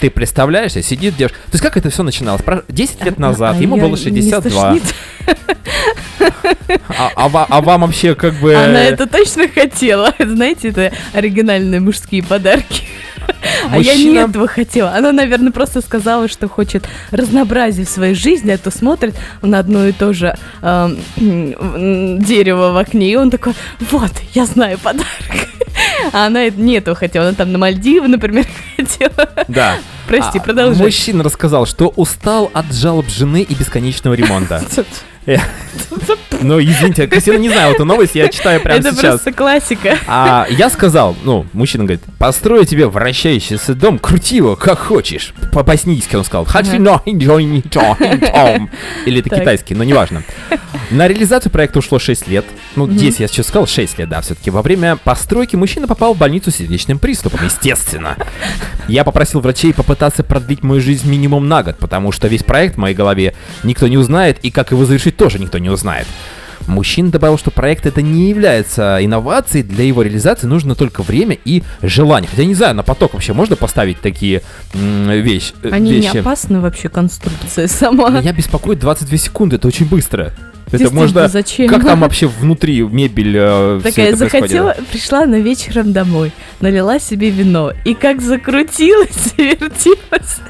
Ты 0.00 0.10
представляешь, 0.10 0.72
сидит 0.72 1.16
девушка. 1.16 1.38
То 1.46 1.52
есть 1.52 1.62
как 1.62 1.76
это 1.76 1.88
все 1.90 2.02
начиналось? 2.02 2.42
Про- 2.42 2.64
10 2.68 3.04
лет 3.04 3.18
назад, 3.18 3.56
А 3.56 3.60
ему 3.60 3.76
было 3.76 3.90
не 3.96 3.96
62. 3.96 4.50
стошнит? 4.50 4.94
А, 6.98 7.10
а 7.16 7.46
а 7.48 7.60
вам 7.60 7.82
вообще 7.82 8.14
как 8.14 8.34
бы... 8.34 8.54
Она 8.54 8.82
это 8.82 9.06
точно 9.06 9.48
хотела. 9.48 10.14
Знаете, 10.18 10.68
это 10.68 10.92
оригинальные 11.12 11.80
мужские 11.80 12.22
подарки. 12.22 12.84
А 13.70 13.78
я 13.78 13.94
не 13.94 14.16
этого 14.16 14.48
хотела. 14.48 14.94
Она, 14.94 15.12
наверное, 15.12 15.52
просто 15.52 15.80
сказала, 15.80 16.28
что 16.28 16.48
хочет 16.48 16.86
разнообразие 17.10 17.86
в 17.86 17.88
своей 17.88 18.14
жизни, 18.14 18.50
а 18.50 18.58
то 18.58 18.70
смотрит 18.70 19.14
на 19.40 19.58
одно 19.58 19.86
и 19.86 19.92
то 19.92 20.12
же 20.12 20.36
эм, 20.62 20.98
дерево 21.16 22.72
в 22.72 22.76
окне, 22.76 23.10
и 23.12 23.16
он 23.16 23.30
такой, 23.30 23.54
вот, 23.80 24.12
я 24.34 24.46
знаю 24.46 24.78
подарок. 24.78 25.06
А 26.12 26.26
она 26.26 26.48
не 26.48 26.74
этого 26.76 26.96
хотела, 26.96 27.28
она 27.28 27.34
там 27.36 27.52
на 27.52 27.58
Мальдивы, 27.58 28.08
например, 28.08 28.46
хотела. 28.76 29.28
Да. 29.48 29.76
Прости, 30.06 30.38
А, 30.38 30.42
продолжай. 30.42 30.84
Мужчина 30.84 31.22
рассказал, 31.22 31.64
что 31.66 31.88
устал 31.88 32.50
от 32.52 32.72
жалоб 32.72 33.08
жены 33.08 33.42
и 33.42 33.54
бесконечного 33.54 34.14
ремонта. 34.14 34.62
Ну, 36.42 36.60
извините, 36.60 37.06
Кристина 37.06 37.36
не 37.36 37.48
знаю 37.48 37.74
эту 37.74 37.84
новость, 37.84 38.16
я 38.16 38.28
читаю 38.28 38.60
прямо 38.60 38.80
Это 38.80 38.90
сейчас. 38.90 39.00
просто 39.00 39.32
классика. 39.32 39.96
А 40.08 40.46
я 40.50 40.70
сказал, 40.70 41.16
ну, 41.22 41.46
мужчина 41.52 41.84
говорит, 41.84 42.02
построю 42.18 42.64
тебе 42.64 42.88
вращающийся 42.88 43.74
дом, 43.74 43.98
крути 43.98 44.36
его, 44.36 44.56
как 44.56 44.78
хочешь. 44.78 45.34
По-боснийски 45.52 46.16
он 46.16 46.24
сказал. 46.24 46.44
Или 49.06 49.20
это 49.20 49.30
китайский, 49.30 49.74
но 49.74 49.84
неважно. 49.84 50.24
На 50.90 51.08
реализацию 51.08 51.52
проекта 51.52 51.78
ушло 51.78 51.98
6 51.98 52.28
лет. 52.28 52.44
Ну, 52.76 52.86
10 52.88 53.20
я 53.20 53.28
сейчас 53.28 53.46
сказал, 53.46 53.66
6 53.66 53.98
лет, 53.98 54.08
да, 54.08 54.20
все-таки. 54.20 54.50
Во 54.50 54.62
время 54.62 54.96
постройки 54.96 55.56
мужчина 55.56 55.86
попал 55.86 56.14
в 56.14 56.18
больницу 56.18 56.50
с 56.50 56.56
сердечным 56.56 56.98
приступом, 56.98 57.40
естественно. 57.44 58.16
Я 58.88 59.04
попросил 59.04 59.40
врачей 59.40 59.72
попытаться 59.72 60.24
продлить 60.24 60.62
мою 60.62 60.80
жизнь 60.80 61.08
минимум 61.08 61.48
на 61.48 61.62
год, 61.62 61.78
потому 61.78 62.12
что 62.12 62.28
весь 62.28 62.42
проект 62.42 62.74
в 62.74 62.78
моей 62.78 62.94
голове 62.94 63.34
никто 63.62 63.86
не 63.86 63.96
узнает, 63.96 64.38
и 64.42 64.50
как 64.50 64.72
его 64.72 64.84
завершить 64.84 65.11
тоже 65.12 65.38
никто 65.38 65.58
не 65.58 65.70
узнает. 65.70 66.06
Мужчина 66.66 67.10
добавил, 67.10 67.38
что 67.38 67.50
проект 67.50 67.86
это 67.86 68.02
не 68.02 68.28
является 68.28 68.98
инновацией, 69.00 69.64
для 69.64 69.84
его 69.84 70.02
реализации 70.02 70.46
нужно 70.46 70.74
только 70.74 71.02
время 71.02 71.36
и 71.44 71.62
желание. 71.82 72.28
Хотя 72.30 72.44
не 72.44 72.54
знаю, 72.54 72.74
на 72.74 72.82
поток 72.82 73.14
вообще 73.14 73.32
можно 73.32 73.56
поставить 73.56 74.00
такие 74.00 74.42
э, 74.72 74.78
Они 75.70 75.90
не 75.90 75.96
вещи. 76.00 76.18
опасны 76.18 76.60
вообще, 76.60 76.88
конструкция 76.88 77.66
сама. 77.66 78.10
Меня 78.10 78.32
беспокоит 78.32 78.78
22 78.78 79.18
секунды, 79.18 79.56
это 79.56 79.66
очень 79.68 79.86
быстро. 79.86 80.32
Это 80.72 80.92
можно... 80.92 81.28
зачем? 81.28 81.68
Как 81.68 81.84
там 81.84 82.00
вообще 82.00 82.26
внутри 82.26 82.82
мебель 82.82 83.36
э, 83.38 83.80
Такая 83.82 84.16
захотела, 84.16 84.76
пришла 84.90 85.26
на 85.26 85.36
вечером 85.36 85.92
домой, 85.92 86.32
налила 86.60 86.98
себе 86.98 87.30
вино, 87.30 87.72
и 87.84 87.94
как 87.94 88.20
закрутилась, 88.20 89.34
вертелась. 89.36 90.40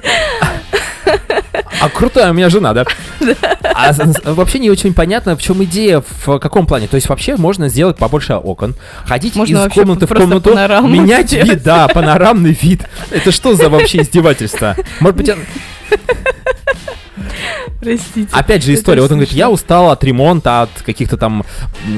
А 1.81 1.89
крутая 1.89 2.31
у 2.31 2.35
меня 2.35 2.49
жена, 2.49 2.73
да? 2.73 2.85
А 3.75 3.93
вообще 4.25 4.59
не 4.59 4.71
очень 4.71 4.95
понятно, 4.95 5.35
в 5.37 5.43
чем 5.43 5.65
идея, 5.65 6.05
в 6.25 6.39
каком 6.39 6.67
плане. 6.67 6.87
То 6.89 6.97
есть 6.97 7.09
вообще 7.09 7.37
можно 7.37 7.69
сделать 7.69 7.97
побольше 7.97 8.35
окон, 8.35 8.75
ходить 9.05 9.35
Можно 9.35 9.67
из 9.67 9.73
комнаты 9.73 10.07
в 10.07 10.15
комнату, 10.15 10.51
менять 10.87 11.29
сделать. 11.29 11.49
вид, 11.49 11.63
да, 11.63 11.89
панорамный 11.89 12.57
вид. 12.61 12.83
Это 13.11 13.33
что 13.33 13.55
за 13.55 13.69
вообще 13.69 14.03
издевательство? 14.03 14.77
Может 15.01 15.17
быть, 15.17 15.31
Простите. 17.81 18.29
Опять 18.33 18.63
же 18.63 18.75
история. 18.75 19.03
Вот 19.03 19.11
он 19.11 19.19
говорит, 19.19 19.35
я 19.35 19.51
устал 19.51 19.91
от 19.91 20.03
ремонта, 20.05 20.63
от 20.63 20.71
каких-то 20.83 21.17
там 21.17 21.45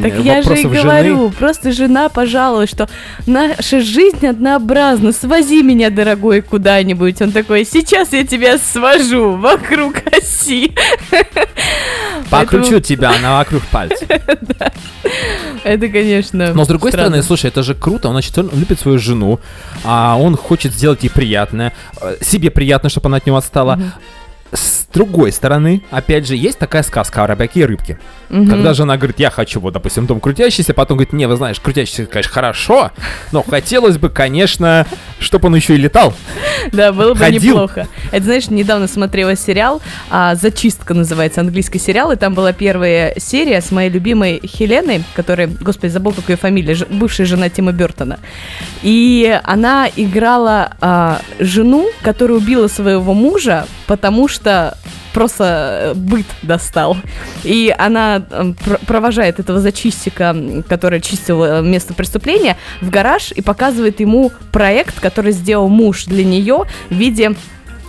Так 0.03 0.19
я 0.21 0.43
же 0.43 0.61
и 0.61 0.65
говорю, 0.65 1.31
просто 1.31 1.73
жена 1.73 2.09
пожаловалась, 2.09 2.71
что 2.71 2.89
наша 3.27 3.81
жизнь 3.81 4.27
однообразна, 4.27 5.13
свози 5.13 5.63
меня, 5.63 5.91
дорогой, 5.91 6.41
куда-нибудь. 6.41 7.21
Он 7.23 7.33
такой, 7.33 7.65
сейчас 7.65 8.13
я 8.13 8.27
тебя 8.27 8.59
свожу 8.59 9.33
вокруг 9.37 9.97
оси. 10.11 10.75
Покручу 12.31 12.81
тебя 12.81 13.13
на 13.21 13.39
вокруг 13.39 13.63
пальца. 13.67 14.05
Это, 15.65 15.89
конечно, 15.89 16.53
Но 16.55 16.65
с 16.65 16.69
другой 16.69 16.93
стороны, 16.93 17.23
слушай, 17.23 17.47
это 17.47 17.63
же 17.63 17.75
круто. 17.75 18.09
Он, 18.09 18.15
значит, 18.15 18.37
он 18.37 18.51
любит 18.53 18.81
свою 18.81 18.99
жену, 18.99 19.41
а 19.83 20.17
он 20.19 20.37
хочет 20.37 20.73
сделать 20.73 21.03
ей 21.05 21.09
приятное, 21.09 21.73
э, 22.01 22.17
себе 22.21 22.51
приятно, 22.51 22.91
чтобы 22.91 23.07
она 23.07 23.17
от 23.17 23.27
него 23.27 23.39
отстала. 23.39 23.79
С 24.55 24.87
другой 24.93 25.33
стороны, 25.33 25.83
опять 25.91 26.27
же, 26.29 26.37
есть 26.37 26.59
такая 26.59 26.85
сказка 26.85 27.25
о 27.25 27.27
рыбаке 27.27 27.61
и 27.61 27.65
рыбке. 27.65 27.99
Мгм. 28.29 28.49
Когда 28.49 28.73
жена 28.75 28.97
говорит, 28.97 29.19
я 29.19 29.31
хочу, 29.31 29.59
вот, 29.61 29.75
допустим, 29.75 30.07
дом 30.07 30.21
крутящийся, 30.21 30.73
потом 30.75 30.97
говорит, 30.97 31.13
не, 31.13 31.27
вы 31.27 31.37
знаешь, 31.37 31.59
крутящийся, 31.59 32.07
конечно, 32.07 32.33
хорошо, 32.33 32.93
но 33.33 33.43
хотелось 33.43 33.99
бы, 33.99 34.09
конечно, 34.11 34.87
чтобы 35.19 35.49
он 35.49 35.57
еще 35.57 35.75
и 35.75 35.79
летал. 35.79 36.15
Да, 36.73 36.93
было 36.93 37.15
бы 37.15 37.19
Ходил. 37.19 37.55
неплохо. 37.55 37.89
Это, 38.13 38.25
знаешь, 38.25 38.49
недавно 38.49 38.87
смотрела 38.87 39.35
сериал, 39.37 39.83
а, 40.11 40.37
«Зачистка» 40.37 40.95
называется, 40.95 41.41
английский 41.41 41.79
сериал, 41.81 42.13
и 42.13 42.17
там 42.17 42.35
была 42.35 42.53
первая 42.53 43.15
серия 43.19 43.61
с 43.61 43.73
моей 43.73 43.91
любимой 43.91 44.41
Хеленой, 44.47 45.03
которая, 45.15 45.49
господи, 45.49 45.91
забыл, 45.91 46.13
как 46.13 46.29
ее 46.29 46.37
фамилия, 46.37 46.75
ж- 46.75 46.87
бывшая 46.89 47.25
жена 47.25 47.49
Тима 47.49 47.73
Бертона. 47.73 48.21
И 48.83 49.39
она 49.45 49.89
играла 49.97 50.73
а, 50.81 51.21
жену, 51.41 51.89
которая 52.03 52.39
убила 52.39 52.69
своего 52.69 53.13
мужа, 53.15 53.67
потому 53.87 54.29
что 54.29 54.44
просто 55.13 55.45
э, 55.45 55.95
быт 55.95 56.27
достал. 56.43 56.97
И 57.45 57.75
она 57.79 58.21
пр- 58.65 58.81
провожает 58.87 59.41
этого 59.41 59.61
зачистика, 59.61 60.37
который 60.69 61.01
чистил 61.01 61.43
э, 61.45 61.63
место 61.63 61.95
преступления, 61.95 62.57
в 62.81 62.91
гараж 62.91 63.33
и 63.33 63.41
показывает 63.41 64.01
ему 64.01 64.33
проект, 64.53 65.01
который 65.01 65.33
сделал 65.33 65.69
муж 65.69 66.05
для 66.05 66.25
нее 66.25 66.65
в 66.91 66.95
виде 66.95 67.35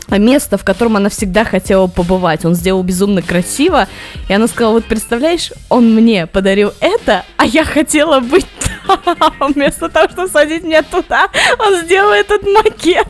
места, 0.09 0.57
в 0.57 0.63
котором 0.63 0.97
она 0.97 1.09
всегда 1.09 1.43
хотела 1.43 1.87
побывать. 1.87 2.45
Он 2.45 2.55
сделал 2.55 2.83
безумно 2.83 3.21
красиво. 3.21 3.87
И 4.29 4.33
она 4.33 4.47
сказала, 4.47 4.73
вот 4.73 4.85
представляешь, 4.85 5.51
он 5.69 5.93
мне 5.93 6.27
подарил 6.27 6.73
это, 6.79 7.25
а 7.37 7.45
я 7.45 7.63
хотела 7.63 8.19
быть 8.19 8.47
там. 8.59 8.99
Вместо 9.53 9.89
того, 9.89 10.09
чтобы 10.09 10.27
садить 10.27 10.63
меня 10.63 10.83
туда, 10.83 11.27
он 11.59 11.81
сделал 11.83 12.11
этот 12.11 12.43
макет. 12.43 13.07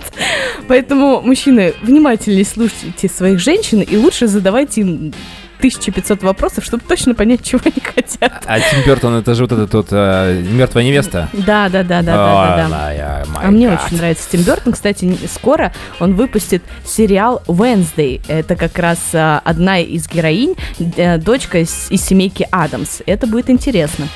Поэтому, 0.68 1.22
мужчины, 1.22 1.74
внимательнее 1.82 2.46
слушайте 2.46 3.10
своих 3.10 3.40
женщин 3.40 3.82
и 3.82 3.98
лучше 3.98 4.28
задавайте 4.28 4.82
им 4.82 5.14
1500 5.58 6.24
вопросов, 6.24 6.64
чтобы 6.64 6.84
точно 6.88 7.16
понять, 7.16 7.42
чего 7.44 7.62
они 7.64 7.82
хотят. 7.82 8.44
А 8.46 8.60
Тим 8.60 8.84
Бертон, 8.86 9.16
это 9.16 9.34
же 9.36 9.46
вот 9.46 9.52
эта 9.52 9.78
вот 9.78 9.92
мертвая 9.92 10.84
невеста. 10.84 11.30
Да, 11.34 11.70
да, 11.70 11.84
да, 11.84 12.02
да, 12.02 12.68
да, 12.68 12.68
да, 12.70 13.24
А 13.42 13.52
мне 13.52 13.70
очень 13.70 13.98
нравится 13.98 14.30
Тим 14.30 14.42
Бертон. 14.42 14.74
Кстати, 14.74 15.18
скоро 15.32 15.72
он 16.00 16.14
выпустит 16.16 16.64
сериал 16.86 17.42
Wednesday. 17.48 18.22
Это 18.28 18.56
как 18.56 18.78
раз 18.80 19.00
а, 19.14 19.42
одна 19.44 19.80
из 19.80 20.08
героинь, 20.08 20.56
э, 20.80 21.18
дочка 21.18 21.60
из, 21.60 21.88
из 21.90 22.04
семейки 22.04 22.48
Адамс. 22.52 23.02
Это 23.06 23.28
будет 23.28 23.50
интересно. 23.50 24.08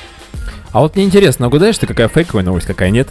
А 0.72 0.80
вот 0.80 0.94
мне 0.94 1.04
интересно, 1.04 1.48
угадаешь 1.48 1.78
ты, 1.78 1.86
какая 1.86 2.08
фейковая 2.08 2.44
новость, 2.44 2.66
какая 2.66 2.90
нет? 2.90 3.08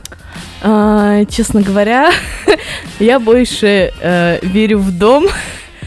А, 0.61 1.25
честно 1.25 1.61
говоря, 1.61 2.11
я 2.99 3.19
больше 3.19 3.91
э, 3.99 4.39
верю 4.41 4.79
в 4.79 4.97
дом. 4.97 5.27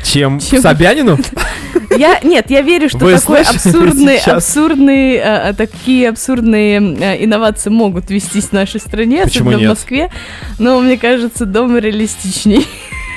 Чем, 0.03 0.41
Чем- 0.41 0.61
Собянину? 0.63 1.19
Я 1.97 2.21
нет, 2.23 2.47
я 2.51 2.63
верю, 2.63 2.89
что 2.89 2.99
Вы 2.99 3.19
такой 3.19 3.43
абсурдный, 3.43 5.15
э, 5.17 5.51
э, 5.51 5.55
такие 5.55 6.09
абсурдные 6.09 6.79
э, 6.79 7.25
инновации 7.25 7.71
могут 7.71 8.11
вестись 8.11 8.47
в 8.47 8.53
нашей 8.53 8.81
стране, 8.81 9.25
Почему 9.25 9.51
особенно 9.51 9.61
нет? 9.61 9.67
в 9.69 9.71
Москве. 9.71 10.11
Но 10.59 10.81
мне 10.81 10.97
кажется, 10.97 11.45
дом 11.45 11.77
реалистичней. 11.77 12.67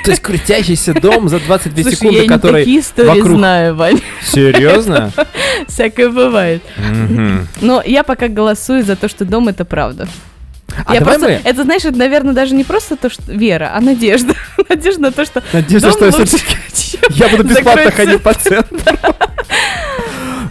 То 0.03 0.11
есть 0.11 0.21
крутящийся 0.21 0.93
дом 0.93 1.29
за 1.29 1.39
22 1.39 1.81
Слушай, 1.83 1.95
секунды, 1.95 2.21
я 2.21 2.27
который 2.27 2.61
такие 2.61 2.79
истории 2.79 3.07
вокруг... 3.07 3.37
знаю, 3.39 3.75
Вань. 3.75 4.01
Серьезно? 4.23 5.11
Всякое 5.67 6.09
бывает. 6.09 6.61
Но 7.61 7.81
я 7.83 8.03
пока 8.03 8.27
голосую 8.27 8.83
за 8.83 8.95
то, 8.95 9.09
что 9.09 9.25
дом 9.25 9.47
это 9.47 9.65
правда. 9.65 10.07
А 10.85 10.93
я 10.93 10.99
давай 10.99 11.19
просто, 11.19 11.27
мы... 11.27 11.49
Это, 11.49 11.63
знаешь, 11.63 11.85
это, 11.85 11.97
наверное, 11.97 12.33
даже 12.33 12.55
не 12.55 12.63
просто 12.63 12.95
то, 12.95 13.09
что 13.09 13.23
вера, 13.27 13.71
а 13.73 13.81
надежда. 13.81 14.33
надежда 14.69 15.01
на 15.01 15.11
то, 15.11 15.25
что 15.25 15.43
Надежда, 15.53 15.91
что 15.91 16.05
я 16.05 16.11
лучше, 16.11 16.37
Я 17.11 17.29
буду 17.29 17.43
бесплатно 17.43 17.91
ходить 17.91 18.21
по 18.23 18.33
центру. 18.33 18.79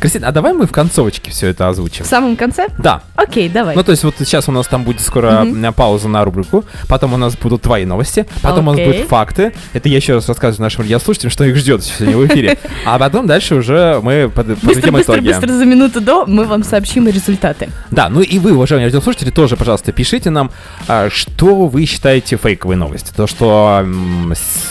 Кристина, 0.04 0.28
а 0.28 0.32
давай 0.32 0.52
мы 0.52 0.66
в 0.66 0.70
концовочке 0.70 1.30
все 1.30 1.46
это 1.48 1.66
озвучим? 1.66 2.04
В 2.04 2.08
самом 2.08 2.36
конце? 2.36 2.66
Да. 2.76 3.00
Окей, 3.16 3.48
давай. 3.48 3.74
Ну, 3.74 3.82
то 3.82 3.90
есть 3.90 4.04
вот 4.04 4.16
сейчас 4.18 4.46
у 4.50 4.52
нас 4.52 4.66
там 4.66 4.84
будет 4.84 5.00
скоро 5.00 5.46
м, 5.46 5.72
пауза 5.72 6.08
на 6.08 6.22
рубрику, 6.26 6.66
потом 6.88 7.14
у 7.14 7.16
нас 7.16 7.38
будут 7.38 7.62
твои 7.62 7.86
новости, 7.86 8.26
потом 8.42 8.68
у 8.68 8.72
нас 8.72 8.80
Окей. 8.80 8.92
будут 8.92 9.08
факты. 9.08 9.54
Это 9.72 9.88
я 9.88 9.96
еще 9.96 10.12
раз 10.12 10.28
рассказываю 10.28 10.62
нашим 10.66 10.82
радиослушателям, 10.82 11.30
что 11.30 11.44
их 11.44 11.56
ждет 11.56 11.82
сегодня 11.82 12.18
в 12.18 12.26
эфире. 12.26 12.58
А 12.84 12.98
потом 12.98 13.26
дальше 13.26 13.54
уже 13.54 13.98
мы 14.02 14.28
под- 14.28 14.46
быстро, 14.48 14.66
подведем 14.68 14.92
быстро, 14.92 15.14
итоги. 15.14 15.28
быстро 15.28 15.52
за 15.54 15.64
минуту 15.64 16.02
до 16.02 16.26
мы 16.26 16.44
вам 16.44 16.62
сообщим 16.64 17.08
результаты. 17.08 17.70
Да, 17.90 18.10
ну 18.10 18.20
и 18.20 18.38
вы, 18.38 18.52
уважаемые 18.52 18.88
радиослушатели, 18.88 19.30
тоже, 19.30 19.56
пожалуйста, 19.56 19.90
пишите 19.92 20.28
нам, 20.28 20.50
а, 20.86 21.08
что 21.08 21.66
вы 21.66 21.86
считаете 21.86 22.36
фейковой 22.36 22.76
новостью. 22.76 23.14
То, 23.16 23.26
что 23.26 23.86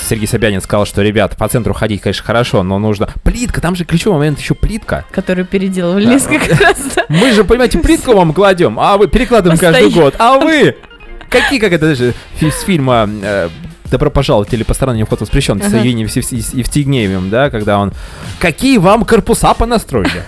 Сергей 0.08 0.28
Собянин 0.28 0.62
сказал, 0.62 0.86
что, 0.86 1.02
ребят, 1.02 1.36
по 1.38 1.48
центру 1.48 1.74
ходить, 1.74 2.02
конечно, 2.02 2.24
хорошо, 2.24 2.62
но 2.62 2.78
нужно... 2.78 3.10
Плитка, 3.24 3.62
там 3.62 3.76
же 3.76 3.84
ключевой 3.86 4.17
момент 4.19 4.39
еще 4.39 4.54
плитка. 4.54 5.06
Которую 5.24 5.46
переделывали 5.46 6.06
несколько 6.06 6.54
раз. 6.64 6.78
Мы 7.08 7.32
же, 7.32 7.46
понимаете, 7.46 7.80
плитку 7.80 8.14
вам 8.14 8.34
кладем, 8.34 8.78
а 8.78 8.98
вы 8.98 9.08
перекладываем 9.08 9.58
каждый 9.58 9.90
год. 9.90 10.16
А 10.20 10.38
вы? 10.38 10.76
Какие, 11.30 11.60
как 11.60 11.72
это 11.72 11.88
даже 11.88 12.14
фи- 12.36 12.52
с 12.52 12.62
фильма 12.64 13.10
э, 13.24 13.48
«Добро 13.91 14.10
пожаловать» 14.10 14.54
или 14.54 14.63
«Посторонний 14.63 15.04
вход 15.04 15.22
воспрещен» 15.22 15.62
с 15.62 15.65
Ага. 15.67 15.78
Евгением 15.78 16.08
Евс- 16.08 16.32
Евс- 16.32 16.54
Евстигнеевым, 16.54 17.30
да, 17.30 17.50
когда 17.50 17.80
он... 17.80 17.93
Какие 18.39 18.78
вам 18.78 19.06
корпуса 19.06 19.54
понастроили? 19.54 20.24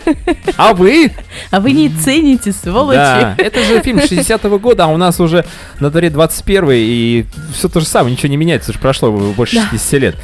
А 0.58 0.74
вы? 0.74 1.12
А 1.52 1.60
вы 1.60 1.72
не 1.72 1.90
цените, 1.90 2.52
сволочи. 2.52 2.98
Да, 2.98 3.36
это 3.38 3.64
же 3.64 3.82
фильм 3.82 3.98
60-го 4.00 4.60
года, 4.60 4.86
а 4.86 4.88
у 4.88 4.98
нас 4.98 5.20
уже 5.20 5.46
на 5.80 5.90
дворе 5.90 6.10
21 6.10 6.70
и 6.72 7.26
все 7.54 7.68
то 7.68 7.80
же 7.80 7.86
самое, 7.86 8.12
ничего 8.14 8.30
не 8.30 8.38
меняется, 8.38 8.72
уже 8.72 8.80
прошло 8.80 9.12
больше 9.12 9.56
60 9.72 9.94
лет. 10.02 10.16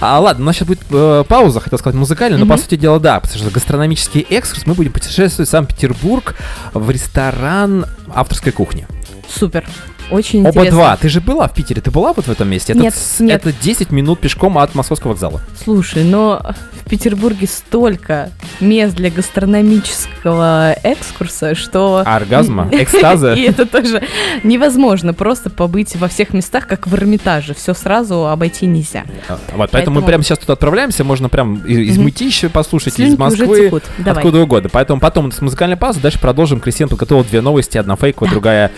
А, 0.00 0.18
ладно, 0.20 0.44
у 0.44 0.46
нас 0.46 0.56
сейчас 0.56 0.68
будет 0.68 0.80
э, 0.90 1.24
пауза, 1.28 1.60
хотел 1.60 1.78
сказать 1.78 1.96
музыкальная, 1.98 2.38
но 2.38 2.46
по 2.46 2.56
сути 2.56 2.76
дела 2.76 2.98
да, 3.00 3.20
потому 3.20 3.38
что 3.40 3.50
гастрономический 3.50 4.20
экскурс, 4.30 4.64
мы 4.66 4.74
будем 4.74 4.92
путешествовать 4.92 5.48
в 5.48 5.50
Санкт-Петербург 5.50 6.34
в 6.72 6.90
ресторан 6.90 7.86
авторской 8.14 8.52
кухни. 8.52 8.86
Супер. 9.28 9.64
Очень 10.10 10.40
Оба 10.40 10.50
интересно. 10.50 10.70
два. 10.70 10.96
Ты 10.96 11.08
же 11.08 11.20
была 11.20 11.48
в 11.48 11.54
Питере, 11.54 11.80
ты 11.80 11.90
была 11.90 12.12
вот 12.12 12.26
в 12.26 12.30
этом 12.30 12.48
месте? 12.48 12.72
Это 12.72 12.82
Нет, 12.82 12.94
с- 12.94 13.20
нет. 13.20 13.44
Это 13.46 13.52
10 13.52 13.90
минут 13.90 14.20
пешком 14.20 14.58
от 14.58 14.74
Московского 14.74 15.10
вокзала. 15.12 15.40
Слушай, 15.62 16.04
но 16.04 16.54
в 16.84 16.88
Петербурге 16.88 17.46
столько 17.46 18.30
мест 18.60 18.94
для 18.96 19.10
гастрономического 19.10 20.72
экскурса, 20.82 21.54
что... 21.54 22.02
Оргазма, 22.06 22.68
экстаза. 22.72 23.34
И 23.34 23.42
это 23.42 23.66
тоже 23.66 24.02
невозможно 24.42 25.12
просто 25.12 25.50
побыть 25.50 25.96
во 25.96 26.08
всех 26.08 26.32
местах, 26.32 26.66
как 26.66 26.86
в 26.86 26.94
Эрмитаже. 26.94 27.54
Все 27.54 27.74
сразу 27.74 28.26
обойти 28.28 28.66
нельзя. 28.66 29.04
А, 29.28 29.38
Вот, 29.54 29.70
поэтому 29.70 30.00
мы 30.00 30.06
прямо 30.06 30.22
сейчас 30.24 30.38
туда 30.38 30.54
отправляемся, 30.54 31.04
можно 31.04 31.28
прям 31.28 31.56
из. 31.66 31.98
Мытища 31.98 32.48
послушать, 32.48 32.98
из 32.98 33.18
Москвы, 33.18 33.70
откуда 34.06 34.38
угодно. 34.40 34.70
Поэтому 34.72 35.00
потом 35.00 35.32
с 35.32 35.40
музыкальной 35.40 35.76
паузы 35.76 36.00
дальше 36.00 36.18
продолжим. 36.20 36.60
Кристина 36.60 36.88
подготовила 36.88 37.24
две 37.24 37.40
новости, 37.40 37.76
одна 37.76 37.96
фейковая, 37.96 38.30
другая 38.32 38.72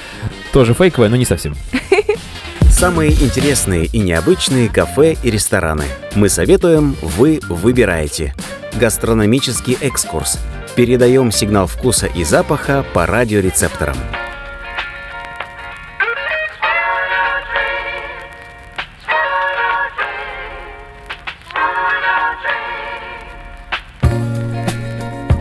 тоже 0.53 0.75
фейковая, 0.75 1.09
но 1.09 1.17
не 1.21 1.27
совсем. 1.27 1.55
Самые 2.71 3.13
интересные 3.13 3.85
и 3.85 3.99
необычные 3.99 4.69
кафе 4.69 5.17
и 5.23 5.31
рестораны. 5.31 5.85
Мы 6.15 6.29
советуем, 6.29 6.97
вы 7.03 7.41
выбираете. 7.49 8.35
Гастрономический 8.81 9.77
экскурс. 9.81 10.39
Передаем 10.77 11.31
сигнал 11.31 11.67
вкуса 11.67 12.07
и 12.07 12.25
запаха 12.25 12.85
по 12.95 13.07
радиорецепторам. 13.07 13.97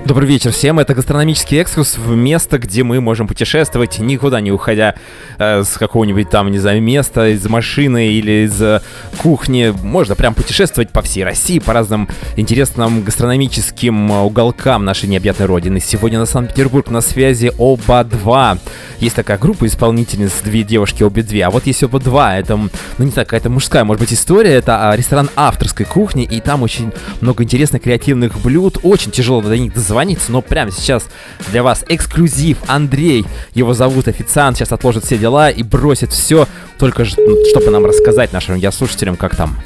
Добрый 0.10 0.28
вечер 0.28 0.52
всем. 0.52 0.80
Это 0.80 0.96
гастрономический 0.96 1.60
экскурс 1.60 2.00
в 2.00 2.16
место, 2.16 2.58
где 2.58 2.82
мы 2.82 3.00
можем 3.00 3.28
путешествовать, 3.28 4.00
никуда 4.00 4.42
не 4.42 4.52
уходя 4.52 4.96
э, 5.38 5.64
с 5.64 5.78
какого-нибудь 5.78 6.32
там, 6.32 6.50
не 6.50 6.58
знаю, 6.58 6.82
места, 6.82 7.28
из 7.28 7.48
машины 7.48 8.08
или 8.08 8.48
из 8.48 8.60
э, 8.60 8.82
кухни. 9.20 9.72
Можно 9.84 10.16
прям 10.16 10.34
путешествовать 10.34 10.90
по 10.90 11.04
всей 11.04 11.24
России, 11.24 11.60
по 11.60 11.74
разным 11.74 12.10
интересным 12.38 13.04
гастрономическим 13.04 14.12
э, 14.12 14.22
уголкам 14.22 14.84
нашей 14.84 15.08
необъятной 15.10 15.46
родины. 15.46 15.80
Сегодня 15.80 16.18
на 16.18 16.26
Санкт-Петербург 16.26 16.90
на 16.90 17.02
связи 17.02 17.52
Оба-2. 17.60 18.60
Есть 19.02 19.16
такая 19.16 19.38
группа 19.38 19.68
исполнительниц, 19.68 20.32
две 20.44 20.64
девушки, 20.64 21.04
обе 21.04 21.22
две. 21.22 21.46
А 21.46 21.52
вот 21.52 21.68
есть 21.68 21.84
Оба-2, 21.84 22.40
это, 22.40 22.58
ну 22.58 22.70
не 22.98 23.12
знаю, 23.12 23.28
какая-то 23.28 23.52
мужская, 23.52 23.84
может 23.84 24.02
быть, 24.02 24.12
история. 24.12 24.56
Это 24.56 24.90
а, 24.90 24.96
ресторан 24.96 25.30
авторской 25.36 25.86
кухни, 25.86 26.24
и 26.24 26.42
там 26.42 26.64
очень 26.64 26.92
много 27.22 27.44
интересных 27.44 27.84
креативных 27.84 28.40
блюд. 28.42 28.80
Очень 28.82 29.12
тяжело 29.12 29.44
до 29.44 29.56
них 29.56 29.72
дозвониться 29.72 29.99
дозвониться, 30.00 30.32
но 30.32 30.42
прямо 30.42 30.72
сейчас 30.72 31.10
для 31.52 31.62
вас 31.62 31.84
эксклюзив. 31.90 32.58
Андрей, 32.68 33.26
его 33.54 33.74
зовут 33.74 34.08
официант, 34.08 34.58
сейчас 34.58 34.72
отложит 34.72 35.04
все 35.04 35.18
дела 35.18 35.50
и 35.50 35.62
бросит 35.62 36.14
все, 36.14 36.48
только 36.78 37.04
чтобы 37.04 37.70
нам 37.70 37.86
рассказать 37.86 38.32
нашим 38.32 38.56
радиослушателям, 38.56 39.18
как 39.18 39.36
там 39.36 39.58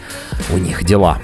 у 0.51 0.57
них 0.57 0.83
дела. 0.83 1.19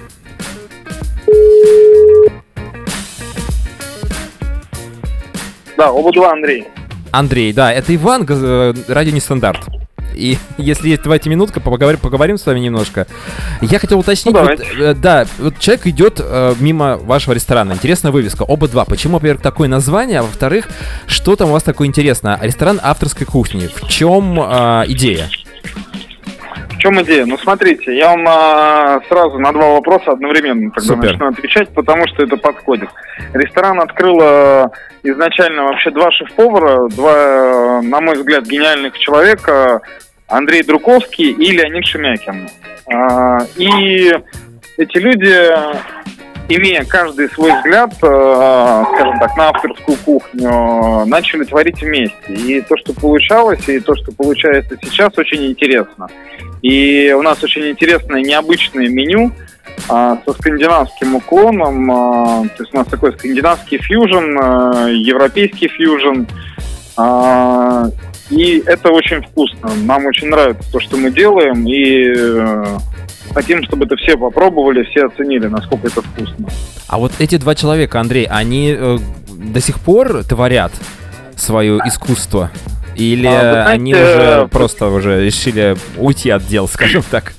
Да, 5.75 5.91
оба 5.91 6.11
два 6.11 6.33
Андрей. 6.33 6.67
Андрей, 7.11 7.51
да, 7.53 7.73
это 7.73 7.95
Иван, 7.95 8.27
э, 8.29 8.73
радио 8.87 9.11
нестандарт. 9.11 9.65
И 10.19 10.37
если 10.57 10.89
есть, 10.89 11.03
давайте 11.03 11.29
минутка, 11.29 11.59
поговорим, 11.59 11.99
поговорим 11.99 12.37
с 12.37 12.45
вами 12.45 12.59
немножко. 12.59 13.07
Я 13.61 13.79
хотел 13.79 13.99
уточнить, 13.99 14.35
ну, 14.35 14.41
вот, 14.41 14.59
э, 14.59 14.93
да, 14.93 15.25
вот 15.37 15.57
человек 15.59 15.87
идет 15.87 16.19
э, 16.19 16.53
мимо 16.59 16.97
вашего 16.97 17.33
ресторана, 17.33 17.73
интересная 17.73 18.11
вывеска, 18.11 18.43
оба 18.43 18.67
два. 18.67 18.85
Почему, 18.85 19.15
во-первых, 19.15 19.41
такое 19.41 19.67
название, 19.67 20.19
а 20.19 20.23
во-вторых, 20.23 20.67
что 21.07 21.35
там 21.35 21.49
у 21.49 21.53
вас 21.53 21.63
такое 21.63 21.87
интересное? 21.87 22.39
Ресторан 22.41 22.79
авторской 22.81 23.25
кухни. 23.25 23.67
В 23.67 23.87
чем 23.87 24.39
э, 24.39 24.83
идея? 24.87 25.29
В 26.79 26.81
чем 26.81 27.01
идея? 27.01 27.25
Ну, 27.25 27.37
смотрите, 27.37 27.93
я 27.93 28.11
вам 28.11 28.25
а, 28.25 29.01
сразу 29.09 29.37
на 29.37 29.51
два 29.51 29.73
вопроса 29.73 30.11
одновременно 30.11 30.71
тогда 30.71 30.95
Супер. 30.95 31.11
начну 31.11 31.27
отвечать, 31.27 31.67
потому 31.73 32.07
что 32.07 32.23
это 32.23 32.37
подходит. 32.37 32.87
Ресторан 33.33 33.81
открыло 33.81 34.71
изначально 35.03 35.65
вообще 35.65 35.91
два 35.91 36.09
шеф-повара, 36.11 36.87
два, 36.87 37.81
на 37.81 37.99
мой 37.99 38.15
взгляд, 38.15 38.45
гениальных 38.45 38.97
человека, 38.97 39.81
Андрей 40.29 40.63
Друковский 40.63 41.31
и 41.31 41.51
Леонид 41.51 41.85
Шемякин. 41.85 42.49
А, 42.91 43.39
и 43.57 44.11
эти 44.77 44.97
люди, 44.97 45.35
имея 46.49 46.83
каждый 46.85 47.29
свой 47.29 47.51
взгляд, 47.57 47.91
а, 48.01 48.85
скажем 48.93 49.19
так, 49.19 49.35
на 49.35 49.49
авторскую 49.49 49.97
кухню, 49.97 51.05
начали 51.05 51.43
творить 51.43 51.81
вместе. 51.81 52.33
И 52.33 52.61
то, 52.61 52.77
что 52.77 52.93
получалось, 52.93 53.67
и 53.67 53.79
то, 53.79 53.95
что 53.95 54.11
получается 54.11 54.77
сейчас, 54.81 55.17
очень 55.17 55.45
интересно. 55.47 56.07
И 56.61 57.11
у 57.17 57.21
нас 57.21 57.43
очень 57.43 57.69
интересное 57.69 58.21
необычное 58.21 58.87
меню 58.87 59.31
а, 59.87 60.19
со 60.25 60.33
скандинавским 60.33 61.15
уклоном. 61.15 62.49
То 62.49 62.63
есть 62.63 62.73
у 62.73 62.77
нас 62.77 62.87
такой 62.87 63.13
скандинавский 63.13 63.79
фьюжн, 63.79 64.37
европейский 64.91 65.67
фьюжн. 65.69 66.25
И 68.29 68.61
это 68.65 68.89
очень 68.91 69.21
вкусно. 69.21 69.71
Нам 69.85 70.05
очень 70.05 70.27
нравится 70.29 70.71
то, 70.71 70.79
что 70.79 70.97
мы 70.97 71.11
делаем. 71.11 71.65
И 71.65 72.13
э, 72.15 72.77
хотим, 73.33 73.63
чтобы 73.63 73.85
это 73.85 73.95
все 73.97 74.17
попробовали, 74.17 74.83
все 74.83 75.05
оценили, 75.05 75.47
насколько 75.47 75.87
это 75.87 76.01
вкусно. 76.01 76.47
А 76.87 76.97
вот 76.97 77.13
эти 77.19 77.37
два 77.37 77.55
человека, 77.55 77.99
Андрей, 77.99 78.27
они 78.29 78.75
э, 78.77 78.97
до 79.27 79.59
сих 79.61 79.79
пор 79.79 80.23
творят 80.23 80.71
свое 81.35 81.79
искусство? 81.85 82.51
Или 82.95 83.27
а, 83.27 83.39
знаете, 83.39 83.69
они 83.69 83.93
уже 83.95 84.47
просто 84.51 84.87
уже 84.87 85.25
решили 85.25 85.75
уйти 85.97 86.29
от 86.29 86.45
дел, 86.45 86.67
скажем 86.71 87.03
так? 87.09 87.33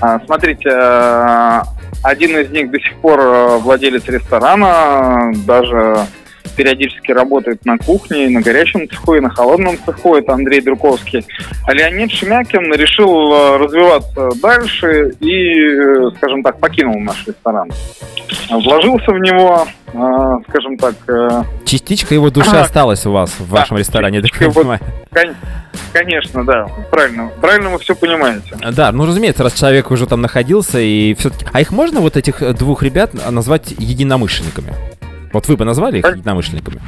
А, 0.00 0.20
смотрите, 0.26 0.68
э, 0.68 1.62
один 2.02 2.36
из 2.38 2.50
них 2.50 2.70
до 2.70 2.78
сих 2.80 2.94
пор 2.96 3.20
э, 3.20 3.58
владелец 3.58 4.04
ресторана, 4.06 5.32
даже 5.46 6.06
периодически 6.52 7.12
работает 7.12 7.64
на 7.64 7.78
кухне, 7.78 8.28
на 8.28 8.40
горячем 8.40 8.88
цеху, 8.88 9.14
и 9.14 9.20
на 9.20 9.30
холодном 9.30 9.76
цеху, 9.84 10.14
это 10.14 10.32
Андрей 10.32 10.60
Друковский. 10.60 11.24
А 11.66 11.72
Леонид 11.72 12.10
Шемякин 12.12 12.72
решил 12.74 13.32
э, 13.32 13.56
развиваться 13.58 14.30
дальше 14.40 15.12
и, 15.20 15.56
э, 15.56 16.10
скажем 16.16 16.42
так, 16.42 16.58
покинул 16.58 16.98
наш 17.00 17.26
ресторан. 17.26 17.70
Вложился 18.50 19.12
в 19.12 19.18
него, 19.18 19.66
э, 19.92 20.48
скажем 20.48 20.76
так... 20.76 20.94
Частичка 21.64 22.14
его 22.14 22.30
души 22.30 22.56
осталась 22.56 23.06
у 23.06 23.12
вас 23.12 23.30
в 23.38 23.50
да, 23.50 23.60
вашем 23.60 23.78
ресторане, 23.78 24.22
так 24.22 24.40
я 24.40 24.50
понимаю. 24.50 24.80
Конечно, 25.92 26.44
да, 26.44 26.66
правильно. 26.90 27.30
Правильно 27.40 27.70
вы 27.70 27.78
все 27.78 27.94
понимаете. 27.94 28.56
Да, 28.72 28.92
ну 28.92 29.06
разумеется, 29.06 29.42
раз 29.42 29.54
человек 29.54 29.90
уже 29.90 30.06
там 30.06 30.20
находился 30.20 30.78
и 30.80 31.14
все-таки... 31.14 31.46
А 31.52 31.60
их 31.60 31.70
можно 31.70 32.00
вот 32.00 32.16
этих 32.16 32.54
двух 32.56 32.82
ребят 32.82 33.12
назвать 33.30 33.72
единомышленниками? 33.78 34.74
Вот 35.32 35.48
вы 35.48 35.56
бы 35.56 35.64
назвали 35.64 35.98
их 35.98 36.06
единомышленниками? 36.06 36.80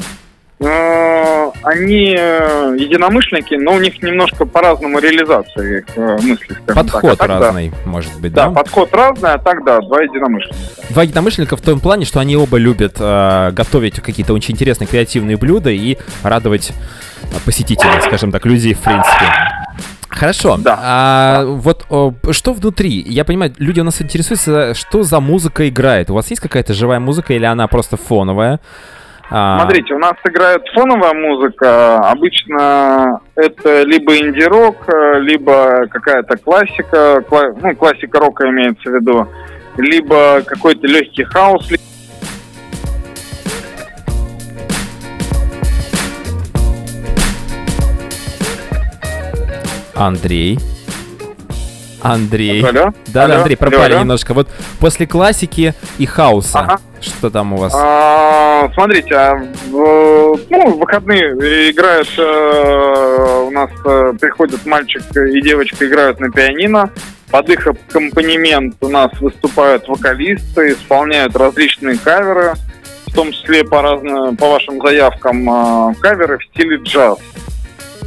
Э, 0.61 1.51
они 1.63 2.15
э, 2.17 2.77
единомышленники, 2.79 3.55
но 3.55 3.75
у 3.75 3.81
них 3.81 4.01
немножко 4.03 4.47
по-разному 4.47 4.99
реализация 4.99 5.79
их 5.79 5.85
э, 5.97 6.19
мыслей. 6.23 6.57
Подход 6.67 7.19
так. 7.19 7.29
А 7.31 7.41
разный, 7.41 7.71
да. 7.71 7.91
может 7.91 8.21
быть, 8.21 8.33
да? 8.33 8.49
Да, 8.49 8.55
подход 8.55 8.95
разный, 8.95 9.33
а 9.33 9.39
так 9.39 9.65
да, 9.65 9.81
два 9.81 10.03
единомышленника. 10.03 10.65
Два 10.91 11.03
единомышленника 11.03 11.57
в 11.57 11.61
том 11.61 11.81
плане, 11.81 12.05
что 12.05 12.21
они 12.21 12.37
оба 12.37 12.57
любят 12.57 12.97
э, 13.01 13.51
готовить 13.53 14.01
какие-то 14.01 14.33
очень 14.33 14.55
интересные 14.55 14.87
креативные 14.87 15.37
блюда 15.37 15.71
и 15.71 15.99
радовать 16.23 16.73
посетителей, 17.45 18.01
скажем 18.03 18.31
так, 18.31 18.47
людей 18.47 18.75
в 18.75 18.81
принципе. 18.81 19.25
Хорошо. 20.15 20.57
Да. 20.59 20.79
А, 20.81 21.45
вот 21.45 21.85
о, 21.91 22.13
что 22.31 22.53
внутри? 22.53 23.03
Я 23.07 23.25
понимаю, 23.25 23.53
люди 23.59 23.81
у 23.81 23.85
нас 23.85 24.01
интересуются, 24.01 24.75
что 24.75 25.03
за 25.03 25.21
музыка 25.21 25.69
играет. 25.69 26.11
У 26.11 26.15
вас 26.15 26.31
есть 26.31 26.41
какая-то 26.41 26.73
живая 26.73 27.01
музыка 27.01 27.35
или 27.35 27.45
она 27.45 27.67
просто 27.67 27.97
фоновая? 27.97 28.61
А... 29.31 29.59
Смотрите, 29.61 29.95
у 29.95 29.99
нас 29.99 30.15
играет 30.25 30.63
фоновая 30.75 31.15
музыка. 31.15 31.99
Обычно 31.99 33.21
это 33.35 33.83
либо 33.83 34.17
инди-рок, 34.17 34.87
либо 35.21 35.87
какая-то 35.89 36.37
классика, 36.37 37.23
кла... 37.29 37.53
ну, 37.61 37.75
классика 37.75 38.21
рока 38.21 38.49
имеется 38.51 38.91
в 38.91 38.95
виду, 38.95 39.27
либо 39.77 40.43
какой-то 40.43 40.87
легкий 40.87 41.25
хаос, 41.25 41.71
Андрей. 49.95 50.59
Андрей. 52.05 52.63
Алло? 52.63 52.93
Да, 53.07 53.25
алло, 53.25 53.37
Андрей, 53.37 53.57
пропали 53.57 53.93
алло, 53.93 54.01
немножко. 54.03 54.35
Вот 54.35 54.49
после 54.79 55.07
классики 55.07 55.75
и 55.97 56.05
хаоса, 56.05 56.61
ага. 56.61 56.81
что 57.01 57.31
там 57.31 57.55
у 57.55 57.57
вас? 57.57 57.73
А, 57.75 58.71
смотрите, 58.75 59.15
а 59.15 59.35
в, 59.71 60.39
ну, 60.51 60.71
в 60.71 60.79
выходные 60.79 61.71
играют, 61.71 62.09
э, 62.19 63.45
у 63.47 63.51
нас 63.51 63.71
э, 63.87 64.13
приходят 64.21 64.67
мальчик 64.67 65.03
и 65.17 65.41
девочка 65.41 65.87
играют 65.87 66.21
на 66.21 66.31
пианино. 66.31 66.91
Под 67.31 67.49
их 67.49 67.67
аккомпанемент 67.67 68.77
у 68.83 68.89
нас 68.89 69.11
выступают 69.21 69.89
вокалисты, 69.89 70.73
исполняют 70.73 71.35
различные 71.35 71.97
каверы, 71.97 72.53
в 73.07 73.15
том 73.15 73.33
числе 73.33 73.65
по, 73.65 73.81
разным, 73.81 74.37
по 74.37 74.51
вашим 74.51 74.79
заявкам 74.79 75.49
э, 75.49 75.95
каверы 76.03 76.37
в 76.37 76.45
стиле 76.45 76.77
джаз. 76.85 77.19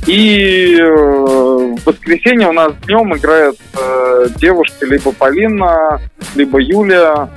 И 0.08 0.78
э, 0.80 0.86
в 0.86 1.86
воскресенье 1.86 2.48
у 2.48 2.54
нас 2.54 2.74
днем 2.86 3.14
играет 3.14 3.58
э, 3.78 4.28
девушка 4.38 4.86
либо 4.86 5.12
Полина, 5.12 6.00
либо 6.34 6.60
Юлия. 6.60 7.30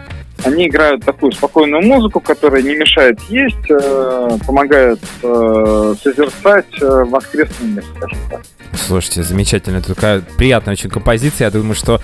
Они 0.44 0.68
играют 0.68 1.04
такую 1.04 1.32
спокойную 1.32 1.82
музыку, 1.82 2.20
которая 2.20 2.62
не 2.62 2.74
мешает 2.74 3.20
есть, 3.28 3.70
э, 3.70 4.38
помогает 4.46 5.00
э, 5.22 5.94
созерцать 6.02 6.80
э, 6.80 7.04
воскресный 7.04 7.68
мир, 7.68 7.84
скажем 7.96 8.18
так. 8.30 8.40
Слушайте, 8.72 9.22
замечательно. 9.22 9.78
Это 9.78 9.94
такая 9.94 10.22
приятная 10.36 10.72
очень 10.74 10.90
композиция. 10.90 11.46
Я 11.46 11.50
думаю, 11.50 11.74
что 11.74 12.00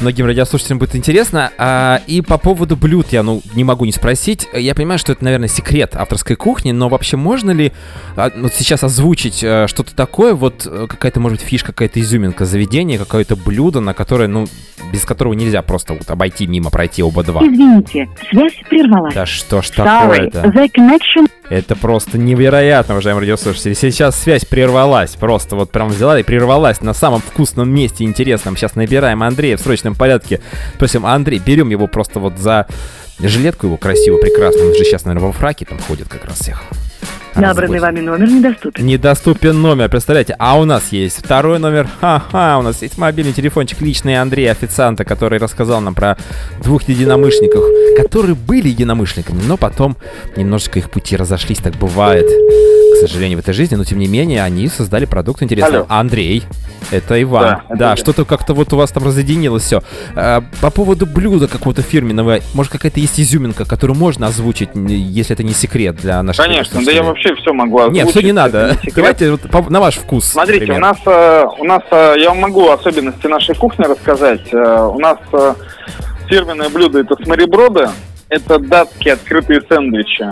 многим 0.00 0.26
радиослушателям 0.26 0.78
будет 0.78 0.96
интересно. 0.96 1.50
А, 1.58 2.00
и 2.06 2.22
по 2.22 2.38
поводу 2.38 2.76
блюд 2.76 3.08
я 3.10 3.22
ну, 3.22 3.42
не 3.54 3.64
могу 3.64 3.84
не 3.84 3.92
спросить. 3.92 4.48
Я 4.52 4.74
понимаю, 4.74 4.98
что 4.98 5.12
это, 5.12 5.24
наверное, 5.24 5.48
секрет 5.48 5.94
авторской 5.94 6.36
кухни, 6.36 6.72
но 6.72 6.88
вообще 6.88 7.16
можно 7.16 7.50
ли 7.50 7.72
а, 8.16 8.30
вот 8.34 8.54
сейчас 8.54 8.82
озвучить 8.82 9.42
а, 9.44 9.66
что-то 9.68 9.94
такое, 9.94 10.34
вот 10.34 10.66
э, 10.66 10.86
какая-то, 10.88 11.20
может 11.20 11.38
быть, 11.38 11.46
фишка, 11.46 11.72
какая-то 11.72 12.00
изюминка 12.00 12.44
заведения, 12.44 12.98
какое-то 12.98 13.36
блюдо, 13.36 13.80
на 13.80 13.92
которое, 13.94 14.28
ну, 14.28 14.46
без 14.92 15.04
которого 15.04 15.34
нельзя 15.34 15.62
просто 15.62 15.94
вот 15.94 16.10
обойти 16.10 16.46
мимо, 16.46 16.70
пройти 16.70 17.02
оба 17.02 17.22
два. 17.24 17.42
Извините, 17.84 18.08
связь 18.30 18.54
прервалась. 18.68 19.14
Да 19.14 19.26
что 19.26 19.62
ж 19.62 19.70
такое-то? 19.70 20.52
Это 21.48 21.76
просто 21.76 22.18
невероятно, 22.18 22.94
уважаемые 22.94 23.22
радиослушатели. 23.22 23.74
Сейчас 23.74 24.20
связь 24.20 24.44
прервалась, 24.44 25.14
просто 25.14 25.56
вот 25.56 25.70
прям 25.70 25.88
взяла 25.88 26.18
и 26.18 26.22
прервалась 26.22 26.80
на 26.80 26.94
самом 26.94 27.20
вкусном 27.20 27.70
месте 27.70 28.04
интересном. 28.04 28.56
Сейчас 28.56 28.74
набираем 28.74 29.22
Андрея 29.22 29.56
в 29.56 29.60
срочном 29.60 29.94
порядке. 29.94 30.40
Просим, 30.78 31.06
Андрей, 31.06 31.38
берем 31.38 31.70
его 31.70 31.86
просто 31.86 32.18
вот 32.18 32.38
за 32.38 32.66
жилетку 33.20 33.66
его 33.66 33.76
красивую, 33.76 34.20
прекрасную. 34.20 34.68
Он 34.68 34.74
же 34.74 34.84
сейчас, 34.84 35.04
наверное, 35.04 35.28
во 35.28 35.32
фраке 35.32 35.64
там 35.64 35.78
ходит 35.78 36.08
как 36.08 36.24
раз 36.24 36.40
всех. 36.40 36.64
Набранный 37.36 37.80
вами 37.80 38.00
номер 38.00 38.28
недоступен. 38.28 38.86
Недоступен 38.86 39.60
номер, 39.60 39.88
представляете? 39.88 40.34
А 40.38 40.58
у 40.58 40.64
нас 40.64 40.90
есть 40.90 41.18
второй 41.18 41.58
номер. 41.58 41.86
Ха-ха, 42.00 42.58
у 42.58 42.62
нас 42.62 42.82
есть 42.82 42.96
мобильный 42.96 43.32
телефончик 43.32 43.80
личный 43.80 44.20
Андрея 44.20 44.52
официанта, 44.52 45.04
который 45.04 45.38
рассказал 45.38 45.80
нам 45.80 45.94
про 45.94 46.16
двух 46.62 46.84
единомышленников, 46.88 47.64
которые 48.02 48.34
были 48.34 48.68
единомышленниками, 48.68 49.42
но 49.46 49.56
потом 49.56 49.96
немножечко 50.36 50.78
их 50.78 50.90
пути 50.90 51.16
разошлись, 51.16 51.58
так 51.58 51.74
бывает, 51.74 52.26
к 52.96 53.08
сожалению, 53.08 53.38
в 53.38 53.40
этой 53.42 53.54
жизни, 53.54 53.74
но 53.76 53.84
тем 53.84 53.98
не 53.98 54.06
менее 54.08 54.42
они 54.42 54.68
создали 54.68 55.04
продукт 55.04 55.42
интересный. 55.42 55.78
Алло. 55.78 55.86
Андрей, 55.88 56.42
это 56.90 57.20
Иван. 57.22 57.42
Да, 57.42 57.62
это 57.68 57.78
Да, 57.78 57.90
я. 57.90 57.96
что-то 57.96 58.24
как-то 58.24 58.54
вот 58.54 58.72
у 58.72 58.76
вас 58.76 58.90
там 58.90 59.04
разъединилось 59.04 59.62
все. 59.64 59.82
по 60.14 60.70
поводу 60.70 61.06
блюда 61.06 61.48
какого-то 61.48 61.82
фирменного, 61.82 62.38
может 62.54 62.72
какая-то 62.72 63.00
есть 63.00 63.18
изюминка, 63.20 63.64
которую 63.64 63.96
можно 63.98 64.26
озвучить, 64.26 64.70
если 64.74 65.34
это 65.34 65.42
не 65.42 65.52
секрет 65.52 65.96
для 65.96 66.22
наших 66.22 66.44
Конечно, 66.44 66.84
да 66.84 66.90
я 66.92 67.02
вообще 67.02 67.34
все 67.36 67.52
могу 67.52 67.78
озвучить. 67.80 68.04
Нет, 68.04 68.10
все 68.10 68.22
не 68.22 68.32
надо. 68.32 68.74
секрет. 68.82 68.94
Давайте 68.94 69.30
вот 69.32 69.40
по- 69.42 69.70
на 69.70 69.80
ваш 69.80 69.96
вкус. 69.96 70.24
Смотрите, 70.26 70.60
например. 70.66 70.78
у 70.78 70.84
нас, 70.84 70.98
э, 71.06 71.44
у 71.58 71.64
нас, 71.64 71.82
э, 71.90 72.14
я 72.18 72.28
вам 72.30 72.38
могу 72.38 72.68
особенности 72.70 73.26
нашей 73.26 73.54
кухни 73.54 73.84
рассказать. 73.84 74.42
Э, 74.52 74.90
У 74.92 74.98
нас 74.98 75.18
фирменное 76.28 76.68
блюдо 76.68 77.00
это 77.00 77.14
смореброды, 77.22 77.88
это 78.28 78.58
датские 78.58 79.14
открытые 79.14 79.60
сэндвичи. 79.68 80.24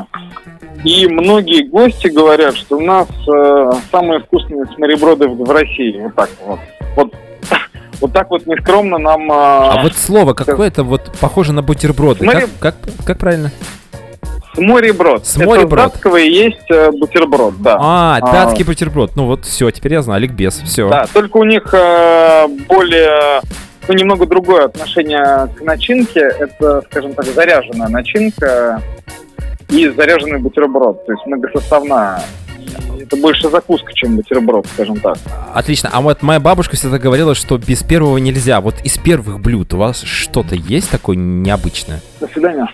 И 0.83 1.07
многие 1.07 1.67
гости 1.69 2.09
говорят, 2.09 2.57
что 2.57 2.77
у 2.77 2.81
нас 2.81 3.09
э, 3.29 3.73
самые 3.91 4.21
вкусные 4.21 4.65
смореброды 4.75 5.29
в, 5.29 5.37
в 5.45 5.51
России. 5.51 6.01
Вот 6.03 6.15
так 6.15 6.31
вот. 6.45 6.59
Вот, 6.97 7.15
вот 8.01 8.13
так 8.13 8.31
вот 8.31 8.47
нескромно 8.47 8.99
нам... 8.99 9.31
э, 9.31 9.35
А 9.35 9.83
вот 9.83 9.95
слово 9.95 10.35
какое-то 10.35 10.83
вот 10.85 11.13
похоже 11.21 11.53
на 11.53 11.63
бутерброды. 11.63 12.25
Смотри- 12.25 12.47
Как, 12.61 12.75
как, 12.81 13.05
как 13.07 13.19
правильно? 13.19 13.51
смореброд. 14.55 15.27
Смореброд. 15.27 15.73
Это 15.87 15.89
с 15.89 15.93
датского 15.95 16.17
и 16.19 16.31
есть 16.31 16.71
э, 16.71 16.91
бутерброд, 16.93 17.61
да. 17.61 17.77
А, 17.81 18.19
А. 18.23 18.33
датский 18.33 18.65
бутерброд. 18.65 19.17
Ну 19.17 19.27
вот, 19.27 19.45
все, 19.45 19.71
теперь 19.71 19.95
я 19.95 20.03
знаю, 20.03 20.21
ликбез, 20.23 20.61
все. 20.65 20.89
Да, 20.89 21.07
только 21.13 21.39
у 21.39 21.45
них 21.45 21.73
э, 21.75 22.47
более, 22.69 23.41
ну, 23.89 23.95
немного 23.95 24.27
другое 24.27 24.67
отношение 24.67 25.49
к 25.59 25.61
начинке. 25.63 26.21
Это, 26.21 26.83
скажем 26.91 27.15
так, 27.15 27.25
заряженная 27.27 27.89
начинка 27.89 28.81
и 29.75 29.89
заряженный 29.89 30.39
бутерброд, 30.41 31.05
то 31.07 31.13
есть 31.13 31.27
многосоставная. 31.27 32.21
Это 33.01 33.17
больше 33.17 33.49
закуска, 33.49 33.93
чем 33.93 34.17
бутерброд, 34.17 34.67
скажем 34.67 34.99
так. 35.01 35.17
Отлично. 35.55 35.91
А 35.93 36.01
вот 36.01 36.23
моя 36.23 36.41
бабушка 36.41 36.77
всегда 36.77 36.99
говорила, 36.99 37.35
что 37.35 37.59
без 37.59 37.83
первого 37.83 38.17
нельзя. 38.19 38.61
Вот 38.61 38.77
из 38.83 38.97
первых 38.99 39.41
блюд 39.41 39.75
у 39.75 39.79
вас 39.79 40.01
что-то 40.03 40.55
есть 40.55 40.91
такое 40.91 41.17
необычное? 41.17 42.01
До 42.21 42.27
свидания. 42.29 42.67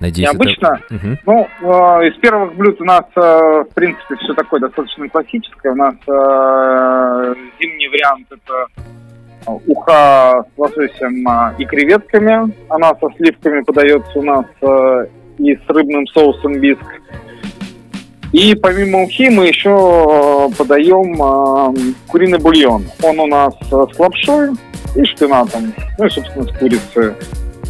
Надеюсь, 0.00 0.28
это- 0.28 0.38
Необычно? 0.38 0.80
Мгм. 0.90 1.18
Ну, 1.26 1.48
э, 1.62 2.08
из 2.08 2.16
первых 2.20 2.54
блюд 2.56 2.80
у 2.80 2.84
нас, 2.84 3.04
э, 3.16 3.20
в 3.70 3.74
принципе, 3.74 4.16
все 4.16 4.34
такое 4.34 4.60
достаточно 4.60 5.08
классическое. 5.08 5.72
У 5.72 5.76
нас 5.76 5.94
э, 5.94 7.34
зимний 7.60 7.88
вариант 7.88 8.26
это 8.30 8.66
э, 9.46 9.58
уха 9.66 10.44
с 10.54 10.58
лососем 10.58 11.28
э, 11.28 11.54
и 11.58 11.64
креветками. 11.64 12.52
Она 12.68 12.90
со 13.00 13.08
сливками 13.16 13.60
подается 13.62 14.18
у 14.18 14.22
нас 14.22 14.46
э, 14.62 15.06
и 15.38 15.56
с 15.56 15.68
рыбным 15.68 16.06
соусом 16.08 16.60
биск. 16.60 16.84
И 18.32 18.54
помимо 18.56 19.04
ухи 19.04 19.30
мы 19.30 19.46
еще 19.46 19.70
э, 19.70 20.54
подаем 20.56 21.14
э, 21.22 21.92
куриный 22.08 22.38
бульон. 22.38 22.84
Он 23.02 23.20
у 23.20 23.26
нас 23.26 23.54
э, 23.70 23.86
с 23.94 23.98
лапшой 23.98 24.50
и 24.96 25.04
шпинатом, 25.04 25.72
ну 25.98 26.06
и, 26.06 26.10
собственно, 26.10 26.44
с 26.44 26.58
курицей. 26.58 27.12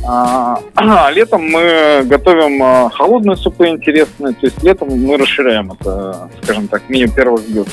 А, 0.06 0.58
летом 1.14 1.42
мы 1.50 2.02
готовим 2.04 2.62
а, 2.62 2.90
холодные 2.90 3.36
супы 3.36 3.68
интересные, 3.68 4.32
то 4.34 4.46
есть 4.46 4.62
летом 4.62 4.88
мы 4.88 5.16
расширяем 5.16 5.72
это, 5.72 6.30
скажем 6.42 6.68
так, 6.68 6.88
меню 6.88 7.10
первых 7.10 7.46
блюд. 7.46 7.68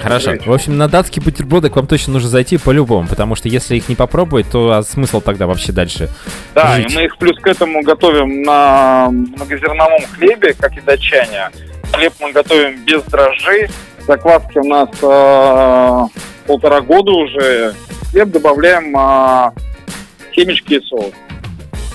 Хорошо. 0.00 0.32
В 0.44 0.52
общем, 0.52 0.76
на 0.76 0.88
датские 0.88 1.22
бутерброды 1.22 1.70
к 1.70 1.76
вам 1.76 1.86
точно 1.86 2.14
нужно 2.14 2.28
зайти 2.28 2.58
по-любому, 2.58 3.08
потому 3.08 3.34
что 3.34 3.48
если 3.48 3.76
их 3.76 3.88
не 3.88 3.94
попробовать, 3.94 4.50
то 4.50 4.72
а 4.72 4.82
смысл 4.82 5.20
тогда 5.20 5.46
вообще 5.46 5.72
дальше? 5.72 6.08
Да, 6.54 6.76
Жить. 6.76 6.92
и 6.92 6.96
мы 6.96 7.04
их 7.04 7.16
плюс 7.18 7.38
к 7.38 7.46
этому 7.46 7.82
готовим 7.82 8.42
на 8.42 9.08
многозерновом 9.10 10.02
хлебе, 10.16 10.54
как 10.54 10.76
и 10.76 10.80
датчане. 10.80 11.50
Хлеб 11.92 12.12
мы 12.20 12.32
готовим 12.32 12.84
без 12.84 13.02
дрожжей. 13.04 13.68
Закваски 14.06 14.58
у 14.58 14.64
нас 14.64 14.88
а, 15.02 16.06
полтора 16.46 16.80
года 16.80 17.12
уже. 17.12 17.74
Хлеб 18.10 18.30
добавляем 18.30 18.96
а, 18.96 19.52
семечки 20.34 20.74
и 20.74 20.80
соус. 20.80 21.12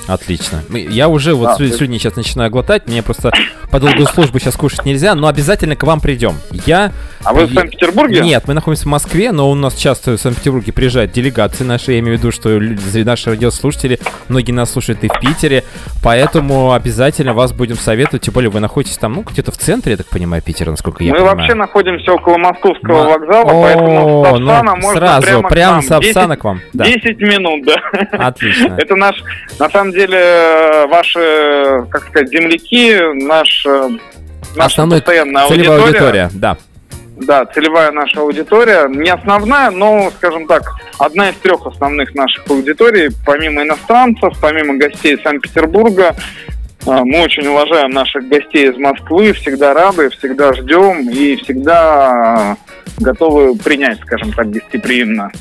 Отлично. 0.07 0.63
Мы- 0.69 0.79
Я 0.89 1.09
уже 1.09 1.33
вот 1.33 1.59
есть- 1.59 1.75
сегодня 1.77 1.99
сейчас 1.99 2.15
начинаю 2.15 2.49
глотать, 2.49 2.87
мне 2.87 3.03
просто 3.03 3.31
по 3.71 3.79
долгу 3.79 4.05
службы 4.05 4.39
сейчас 4.39 4.55
кушать 4.55 4.85
нельзя, 4.85 5.15
но 5.15 5.27
обязательно 5.27 5.75
к 5.75 5.83
вам 5.83 5.99
придем. 5.99 6.35
Я... 6.65 6.91
А 7.23 7.33
вы 7.33 7.45
в 7.45 7.53
Санкт-Петербурге? 7.53 8.21
Нет, 8.21 8.43
мы 8.47 8.53
находимся 8.53 8.83
в 8.83 8.87
Москве, 8.87 9.31
но 9.31 9.49
у 9.51 9.55
нас 9.55 9.75
часто 9.75 10.11
в 10.17 10.17
Санкт-Петербурге 10.21 10.71
приезжают 10.71 11.11
делегации 11.11 11.63
наши, 11.65 11.91
я 11.93 11.99
имею 11.99 12.17
в 12.17 12.19
виду, 12.21 12.31
что 12.31 12.57
наши 13.03 13.29
радиослушатели, 13.31 13.99
многие 14.29 14.51
нас 14.53 14.71
слушают 14.71 15.03
и 15.03 15.09
в 15.09 15.19
Питере, 15.19 15.63
поэтому 16.03 16.71
обязательно 16.73 17.33
вас 17.33 17.51
будем 17.51 17.75
советовать, 17.75 18.21
тем 18.23 18.33
более 18.33 18.49
вы 18.49 18.59
находитесь 18.59 18.97
там, 18.97 19.13
ну, 19.15 19.23
где-то 19.23 19.51
в 19.51 19.57
центре, 19.57 19.91
я 19.91 19.97
так 19.97 20.07
понимаю, 20.07 20.41
Питера, 20.41 20.71
насколько 20.71 21.03
я 21.03 21.11
мы 21.11 21.17
понимаю. 21.19 21.37
вообще 21.37 21.53
находимся 21.55 22.13
около 22.13 22.37
Московского 22.37 23.03
Ма- 23.03 23.09
вокзала, 23.09 23.61
поэтому 23.61 24.23
с 24.23 24.27
О, 24.27 24.37
Сапсана 24.37 24.75
ну, 24.75 24.81
можно 24.81 24.99
сразу, 25.01 25.27
прямо, 25.27 25.49
прямо 25.49 25.81
к 25.81 25.83
с. 25.83 25.87
Сапсана 25.87 26.27
10, 26.35 26.39
к 26.39 26.43
вам. 26.45 26.61
Да, 26.73 26.85
10 26.85 27.19
минут, 27.21 27.65
да. 27.65 28.27
отлично. 28.27 28.75
Это 28.77 28.95
наш, 28.95 29.21
на 29.59 29.69
самом 29.69 29.91
деле, 29.91 29.96
ваши, 30.05 31.85
как 31.89 32.07
сказать, 32.07 32.29
земляки, 32.29 32.99
наш, 33.25 33.65
э, 33.65 33.89
наша 34.55 34.65
Основной 34.65 34.99
постоянная 34.99 35.43
аудитория. 35.43 35.83
аудитория, 35.83 36.29
да. 36.33 36.57
Да, 37.17 37.45
целевая 37.45 37.91
наша 37.91 38.21
аудитория. 38.21 38.87
Не 38.87 39.09
основная, 39.09 39.71
но, 39.71 40.11
скажем 40.17 40.45
так, 40.45 40.75
одна 40.99 41.29
из 41.29 41.35
трех 41.37 41.65
основных 41.65 42.13
наших 42.13 42.43
аудиторий, 42.47 43.09
помимо 43.25 43.63
иностранцев, 43.63 44.33
помимо 44.39 44.75
гостей 44.75 45.17
Санкт-Петербурга. 45.23 46.15
Мы 46.85 47.21
очень 47.21 47.45
уважаем 47.47 47.89
наших 47.89 48.27
гостей 48.29 48.69
из 48.69 48.77
Москвы, 48.77 49.33
всегда 49.33 49.73
рады, 49.73 50.09
всегда 50.11 50.53
ждем 50.53 51.09
и 51.09 51.35
всегда 51.37 52.55
готовы 52.97 53.57
принять, 53.57 53.99
скажем 54.01 54.31
так, 54.31 54.49
гостеприимно. 54.51 55.31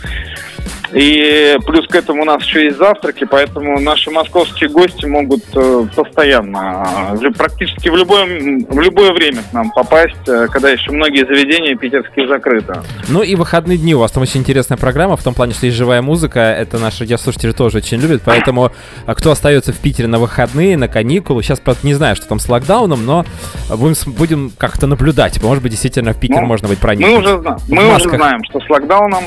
И 0.96 1.58
плюс 1.66 1.86
к 1.88 1.94
этому 1.94 2.22
у 2.22 2.24
нас 2.24 2.42
еще 2.42 2.64
есть 2.64 2.78
завтраки, 2.78 3.24
поэтому 3.24 3.78
наши 3.80 4.10
московские 4.10 4.70
гости 4.70 5.04
могут 5.04 5.44
э, 5.54 5.86
постоянно, 5.94 7.18
э, 7.22 7.30
практически 7.36 7.90
в 7.90 7.96
любое, 7.96 8.24
в 8.24 8.80
любое 8.80 9.12
время 9.12 9.42
к 9.42 9.52
нам 9.52 9.70
попасть, 9.72 10.16
э, 10.26 10.46
когда 10.50 10.70
еще 10.70 10.92
многие 10.92 11.26
заведения 11.26 11.76
питерские 11.76 12.26
закрыты. 12.26 12.80
Ну 13.08 13.22
и 13.22 13.34
выходные 13.34 13.76
дни 13.76 13.94
у 13.94 13.98
вас 13.98 14.10
там 14.12 14.22
очень 14.22 14.40
интересная 14.40 14.78
программа, 14.78 15.18
в 15.18 15.22
том 15.22 15.34
плане, 15.34 15.52
что 15.52 15.66
есть 15.66 15.76
живая 15.76 16.00
музыка, 16.00 16.40
это 16.40 16.78
наши 16.78 17.00
радиослушатели 17.00 17.52
тоже 17.52 17.78
очень 17.78 18.00
любят, 18.00 18.22
поэтому 18.24 18.72
кто 19.06 19.32
остается 19.32 19.74
в 19.74 19.78
Питере 19.78 20.08
на 20.08 20.18
выходные, 20.18 20.78
на 20.78 20.88
каникулы, 20.88 21.42
сейчас, 21.42 21.60
правда, 21.60 21.86
не 21.86 21.92
знаю, 21.92 22.16
что 22.16 22.26
там 22.26 22.38
с 22.38 22.48
локдауном, 22.48 23.04
но 23.04 23.26
будем, 23.68 23.94
будем 24.12 24.52
как-то 24.56 24.86
наблюдать, 24.86 25.42
может 25.42 25.62
быть, 25.62 25.72
действительно 25.72 26.14
в 26.14 26.20
Питер 26.20 26.40
Ну, 26.40 26.46
можно 26.46 26.68
быть 26.68 26.78
Мы 26.78 26.82
проникнуть. 26.82 27.18
уже, 27.18 27.38
зна- 27.38 27.58
В 27.58 27.68
мы 27.70 27.94
уже 27.94 28.08
знаем, 28.08 28.40
что 28.44 28.60
с 28.60 28.70
локдауном. 28.70 29.24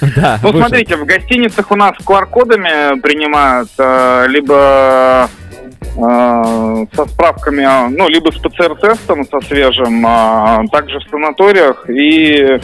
Да, 0.14 0.38
Ну, 0.42 0.52
смотрите, 0.76 0.96
в 0.96 1.06
гостиницах 1.06 1.70
у 1.70 1.76
нас 1.76 1.94
QR-кодами 2.04 3.00
принимают, 3.00 3.70
либо 4.28 5.28
э, 5.72 6.86
со 6.94 7.06
справками, 7.06 7.66
ну, 7.96 8.08
либо 8.08 8.30
с 8.30 8.36
ПЦР-тестом, 8.36 9.24
со 9.24 9.40
свежим, 9.40 10.04
а 10.06 10.62
также 10.70 10.98
в 10.98 11.04
санаториях. 11.10 11.88
И, 11.88 12.60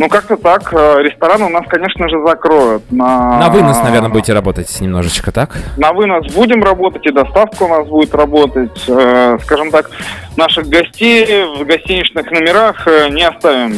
ну, 0.00 0.08
как-то 0.08 0.36
так, 0.36 0.72
э, 0.72 1.02
рестораны 1.02 1.44
у 1.44 1.48
нас, 1.50 1.64
конечно 1.68 2.08
же, 2.08 2.16
закроют. 2.26 2.82
На, 2.90 3.38
На 3.38 3.48
вынос, 3.50 3.78
наверное, 3.82 4.08
будете 4.08 4.32
работать 4.32 4.80
немножечко, 4.80 5.30
так? 5.30 5.56
На 5.76 5.92
вынос 5.92 6.32
будем 6.32 6.64
работать, 6.64 7.04
и 7.06 7.12
доставка 7.12 7.64
у 7.64 7.68
нас 7.68 7.86
будет 7.86 8.14
работать. 8.14 8.82
Э, 8.88 9.36
Скажем 9.44 9.70
так, 9.70 9.90
наших 10.36 10.66
гостей 10.68 11.44
в 11.58 11.64
гостиничных 11.66 12.30
номерах 12.30 12.86
э, 12.88 13.08
не 13.10 13.22
оставим 13.28 13.74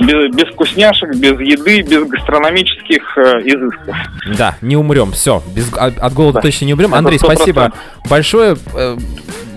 без, 0.00 0.34
без 0.34 0.48
вкусняшек, 0.54 1.14
без 1.16 1.38
еды, 1.38 1.82
без 1.82 2.04
гастрономических 2.08 3.18
э, 3.18 3.22
изысков. 3.44 3.94
Да, 4.38 4.56
не 4.62 4.76
умрем, 4.76 5.12
все, 5.12 5.42
без, 5.54 5.70
от, 5.76 5.98
от 5.98 6.12
голода 6.14 6.34
Да. 6.36 6.40
точно 6.40 6.64
не 6.64 6.72
умрем. 6.74 6.90
Это 6.90 6.98
Андрей, 6.98 7.18
100%. 7.18 7.34
спасибо 7.34 7.72
большое, 8.08 8.56
э, 8.74 8.96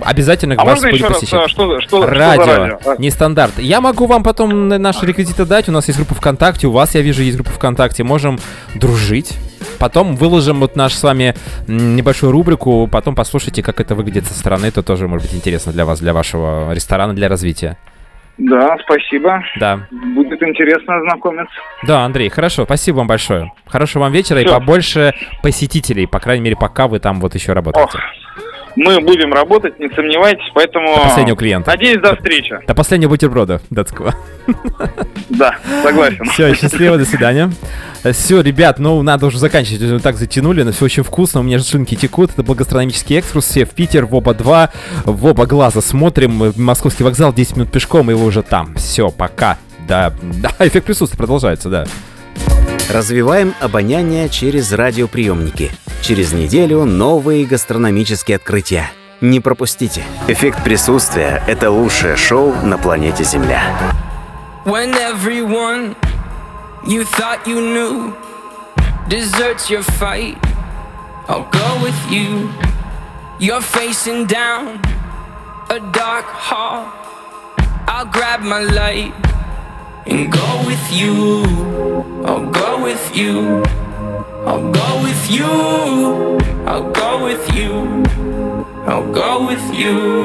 обязательно 0.01 0.55
А 0.57 0.65
вас 0.65 0.81
можно 0.81 0.87
еще 0.95 1.05
раз, 1.07 1.13
посещать. 1.19 1.45
э, 1.45 1.47
что, 1.47 1.79
что, 1.79 1.81
что 1.81 2.01
за 2.01 2.07
Радио, 2.07 2.45
радио? 2.45 2.79
А, 2.85 2.95
нестандарт. 2.97 3.57
Я 3.59 3.81
могу 3.81 4.05
вам 4.07 4.23
потом 4.23 4.67
на- 4.67 4.77
наши 4.79 5.05
реквизиты 5.05 5.45
дать. 5.45 5.69
У 5.69 5.71
нас 5.71 5.87
есть 5.87 5.99
группа 6.01 6.15
ВКонтакте, 6.15 6.67
у 6.67 6.71
вас, 6.71 6.95
я 6.95 7.01
вижу, 7.01 7.21
есть 7.21 7.37
группа 7.37 7.51
ВКонтакте. 7.51 8.03
Можем 8.03 8.39
дружить. 8.73 9.37
Потом 9.79 10.15
выложим 10.15 10.59
вот 10.59 10.75
наш 10.75 10.93
с 10.93 11.03
вами 11.03 11.35
небольшую 11.67 12.31
рубрику. 12.31 12.87
Потом 12.91 13.13
послушайте, 13.13 13.61
как 13.61 13.79
это 13.79 13.93
выглядит 13.93 14.25
со 14.25 14.33
стороны. 14.33 14.65
Это 14.65 14.81
тоже 14.81 15.07
может 15.07 15.27
быть 15.27 15.37
интересно 15.37 15.71
для 15.71 15.85
вас, 15.85 15.99
для 15.99 16.13
вашего 16.13 16.73
ресторана, 16.73 17.13
для 17.13 17.29
развития. 17.29 17.77
Да, 18.39 18.75
спасибо. 18.83 19.43
Да. 19.59 19.81
Будет 19.91 20.41
интересно 20.41 20.97
ознакомиться. 20.97 21.53
Да, 21.83 22.03
Андрей, 22.05 22.29
хорошо, 22.29 22.63
спасибо 22.63 22.97
вам 22.97 23.07
большое. 23.07 23.51
Хорошего 23.67 24.03
вам 24.03 24.11
вечера 24.11 24.39
Все. 24.39 24.47
и 24.47 24.51
побольше 24.51 25.13
посетителей, 25.43 26.07
по 26.07 26.19
крайней 26.19 26.45
мере, 26.45 26.55
пока 26.55 26.87
вы 26.87 26.99
там 26.99 27.19
вот 27.21 27.35
еще 27.35 27.53
работаете. 27.53 27.91
Ох. 27.93 28.01
Мы 28.75 28.99
будем 29.01 29.33
работать, 29.33 29.79
не 29.79 29.89
сомневайтесь, 29.89 30.49
поэтому... 30.53 30.95
До 30.95 31.01
последнего 31.01 31.37
клиента. 31.37 31.71
Надеюсь, 31.71 31.99
до 31.99 32.15
встречи. 32.15 32.59
До 32.67 32.73
последнего 32.73 33.09
бутерброда 33.09 33.61
датского. 33.69 34.15
Да, 35.29 35.55
согласен. 35.83 36.25
Все, 36.25 36.53
счастливо, 36.55 36.97
до 36.97 37.05
свидания. 37.05 37.51
Все, 38.11 38.41
ребят, 38.41 38.79
ну 38.79 39.01
надо 39.01 39.27
уже 39.27 39.37
заканчивать. 39.37 39.81
Мы 39.81 39.99
так 39.99 40.15
затянули, 40.15 40.63
но 40.63 40.71
все 40.71 40.85
очень 40.85 41.03
вкусно. 41.03 41.39
У 41.41 41.43
меня 41.43 41.57
же 41.57 41.63
шинки 41.65 41.95
текут. 41.95 42.31
Это 42.31 42.43
был 42.43 42.55
гастрономический 42.55 43.17
экскурс. 43.17 43.45
Все 43.45 43.65
в 43.65 43.69
Питер, 43.71 44.05
в 44.05 44.15
оба 44.15 44.33
два, 44.33 44.71
в 45.05 45.25
оба 45.25 45.45
глаза 45.45 45.81
смотрим. 45.81 46.53
Московский 46.55 47.03
вокзал, 47.03 47.33
10 47.33 47.57
минут 47.57 47.71
пешком, 47.71 48.09
и 48.11 48.13
вы 48.13 48.25
уже 48.25 48.41
там. 48.41 48.75
Все, 48.75 49.09
пока. 49.09 49.57
Да, 49.87 50.13
да, 50.21 50.51
эффект 50.67 50.85
присутствия 50.85 51.17
продолжается, 51.17 51.69
да. 51.69 51.85
Развиваем 52.91 53.55
обоняние 53.61 54.27
через 54.27 54.73
радиоприемники. 54.73 55.71
Через 56.01 56.33
неделю 56.33 56.83
новые 56.83 57.45
гастрономические 57.45 58.35
открытия. 58.35 58.91
Не 59.21 59.39
пропустите. 59.39 60.03
Эффект 60.27 60.61
присутствия– 60.61 61.41
это 61.47 61.71
лучшее 61.71 62.17
шоу 62.17 62.53
на 62.63 62.77
планете 62.77 63.23
Земля. 63.23 63.63
When 64.65 64.93
everyone 64.93 65.95
you 66.85 67.05
thought 67.05 67.45
you 67.45 67.61
knew 67.61 68.13
deserts 69.07 69.69
your 69.69 69.83
fight, 69.97 70.37
I'll 71.29 71.49
go 71.49 71.81
with 71.81 71.95
you. 72.11 72.49
You're 73.39 73.61
facing 73.61 74.27
down 74.27 74.81
a 75.69 75.79
dark 75.93 76.25
hall. 76.25 76.87
I'll 77.87 78.11
grab 78.11 78.41
my 78.41 78.59
light 78.59 79.13
and 80.05 80.29
go 80.29 80.63
with 80.65 80.91
you. 80.91 81.45
I'll 82.25 82.51
go 82.51 82.70
with 82.81 83.15
you. 83.15 83.63
I'll 84.45 84.71
go 84.71 85.03
with 85.03 85.31
you. 85.31 85.45
I'll 86.65 86.91
go 86.91 87.23
with 87.23 87.55
you. 87.55 88.03
I'll 88.87 89.11
go 89.11 89.45
with 89.45 89.73
you. 89.73 90.23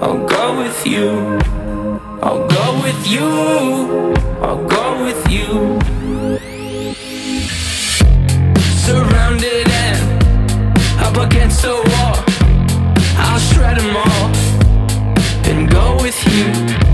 I'll 0.00 0.26
go 0.26 0.56
with 0.58 0.86
you. 0.86 1.38
I'll 2.22 2.48
go 2.48 2.80
with 2.82 3.06
you. 3.06 4.14
I'll 4.40 4.64
go 4.66 5.04
with 5.04 5.30
you. 5.30 5.78
Surrounded 8.86 9.68
and 9.68 10.72
up 11.00 11.16
against 11.16 11.62
the 11.62 11.74
wall. 11.74 12.24
I'll 13.18 13.38
shred 13.38 13.78
them 13.78 13.96
all 13.96 14.26
and 15.50 15.70
go 15.70 15.96
with 16.02 16.18
you. 16.32 16.85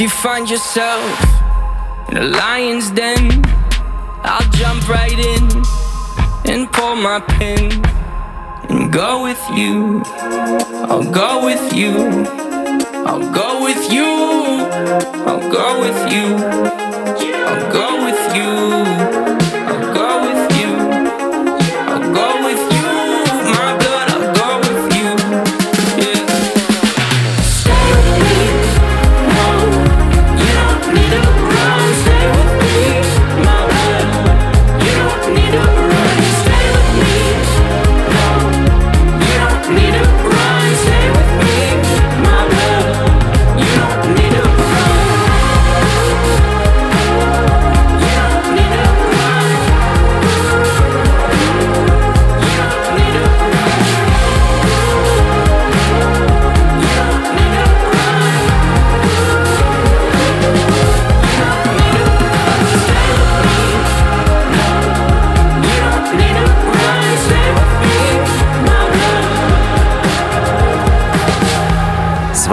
If 0.00 0.04
you 0.04 0.08
find 0.08 0.48
yourself 0.48 1.04
in 2.08 2.16
a 2.16 2.22
lion's 2.22 2.90
den, 2.90 3.44
I'll 4.24 4.50
jump 4.52 4.88
right 4.88 5.12
in 5.12 5.44
and 6.50 6.72
pull 6.72 6.96
my 6.96 7.20
pin 7.20 7.70
and 8.70 8.90
go 8.90 9.22
with 9.22 9.38
you. 9.54 10.02
I'll 10.88 11.04
go 11.04 11.44
with 11.44 11.74
you. 11.74 11.92
I'll 13.04 13.30
go 13.30 13.62
with 13.62 13.92
you. 13.92 14.06
I'll 15.28 15.52
go 15.52 15.80
with 15.82 16.10
you. 16.10 16.34
I'll 17.44 17.70
go 17.70 18.02
with 18.02 18.34
you. 18.34 18.79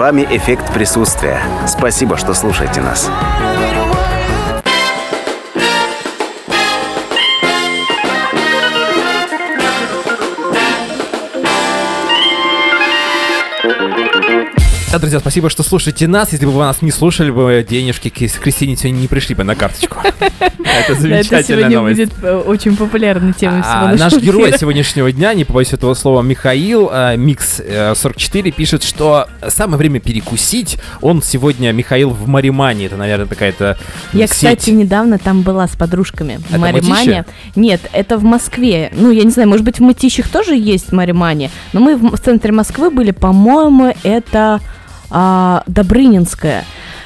Вами 0.08 0.26
эффект 0.30 0.72
присутствия. 0.72 1.38
Спасибо, 1.66 2.16
что 2.16 2.32
слушаете 2.32 2.80
нас. 2.80 3.10
Да, 14.90 14.98
друзья, 14.98 15.20
спасибо, 15.20 15.50
что 15.50 15.62
слушаете 15.62 16.08
нас. 16.08 16.32
Если 16.32 16.46
бы 16.46 16.52
вы 16.52 16.60
нас 16.60 16.80
не 16.80 16.90
слушали, 16.90 17.30
бы 17.30 17.66
денежки 17.68 18.08
к 18.08 18.14
Кристине 18.16 18.74
сегодня 18.74 19.00
не 19.00 19.06
пришли 19.06 19.34
бы 19.34 19.44
на 19.44 19.54
карточку. 19.54 19.98
Это 20.40 20.94
замечательная 20.94 21.68
новость. 21.68 22.00
будет 22.00 22.12
э, 22.22 22.34
очень 22.34 22.74
популярной 22.74 23.34
темой 23.34 23.60
а, 23.62 23.94
Наш 23.96 24.16
герой 24.16 24.54
сегодняшнего 24.58 25.12
дня, 25.12 25.34
не 25.34 25.44
побоюсь 25.44 25.74
этого 25.74 25.92
слова, 25.92 26.22
Михаил, 26.22 26.88
э, 26.90 27.16
Микс44, 27.16 28.50
пишет, 28.50 28.82
что 28.82 29.28
самое 29.46 29.76
время 29.76 30.00
перекусить. 30.00 30.78
Он 31.02 31.22
сегодня, 31.22 31.70
Михаил, 31.72 32.08
в 32.08 32.26
Маримане. 32.26 32.86
Это, 32.86 32.96
наверное, 32.96 33.26
какая-то 33.26 33.78
Я, 34.14 34.26
кстати, 34.26 34.70
недавно 34.70 35.18
там 35.18 35.42
была 35.42 35.68
с 35.68 35.76
подружками. 35.76 36.40
В 36.48 36.56
Маримане. 36.56 37.26
Нет, 37.56 37.82
это 37.92 38.16
в 38.16 38.24
Москве. 38.24 38.90
Ну, 38.94 39.10
я 39.10 39.24
не 39.24 39.30
знаю, 39.30 39.50
может 39.50 39.66
быть, 39.66 39.80
в 39.80 39.82
Мытищах 39.82 40.28
тоже 40.28 40.54
есть 40.56 40.92
Маримане, 40.92 41.50
но 41.74 41.80
мы 41.80 41.96
в 41.96 42.18
центре 42.18 42.52
Москвы 42.52 42.90
были, 42.90 43.10
по-моему, 43.10 43.94
это 44.02 44.60
а, 45.10 45.62
Добрынинская. 45.66 46.64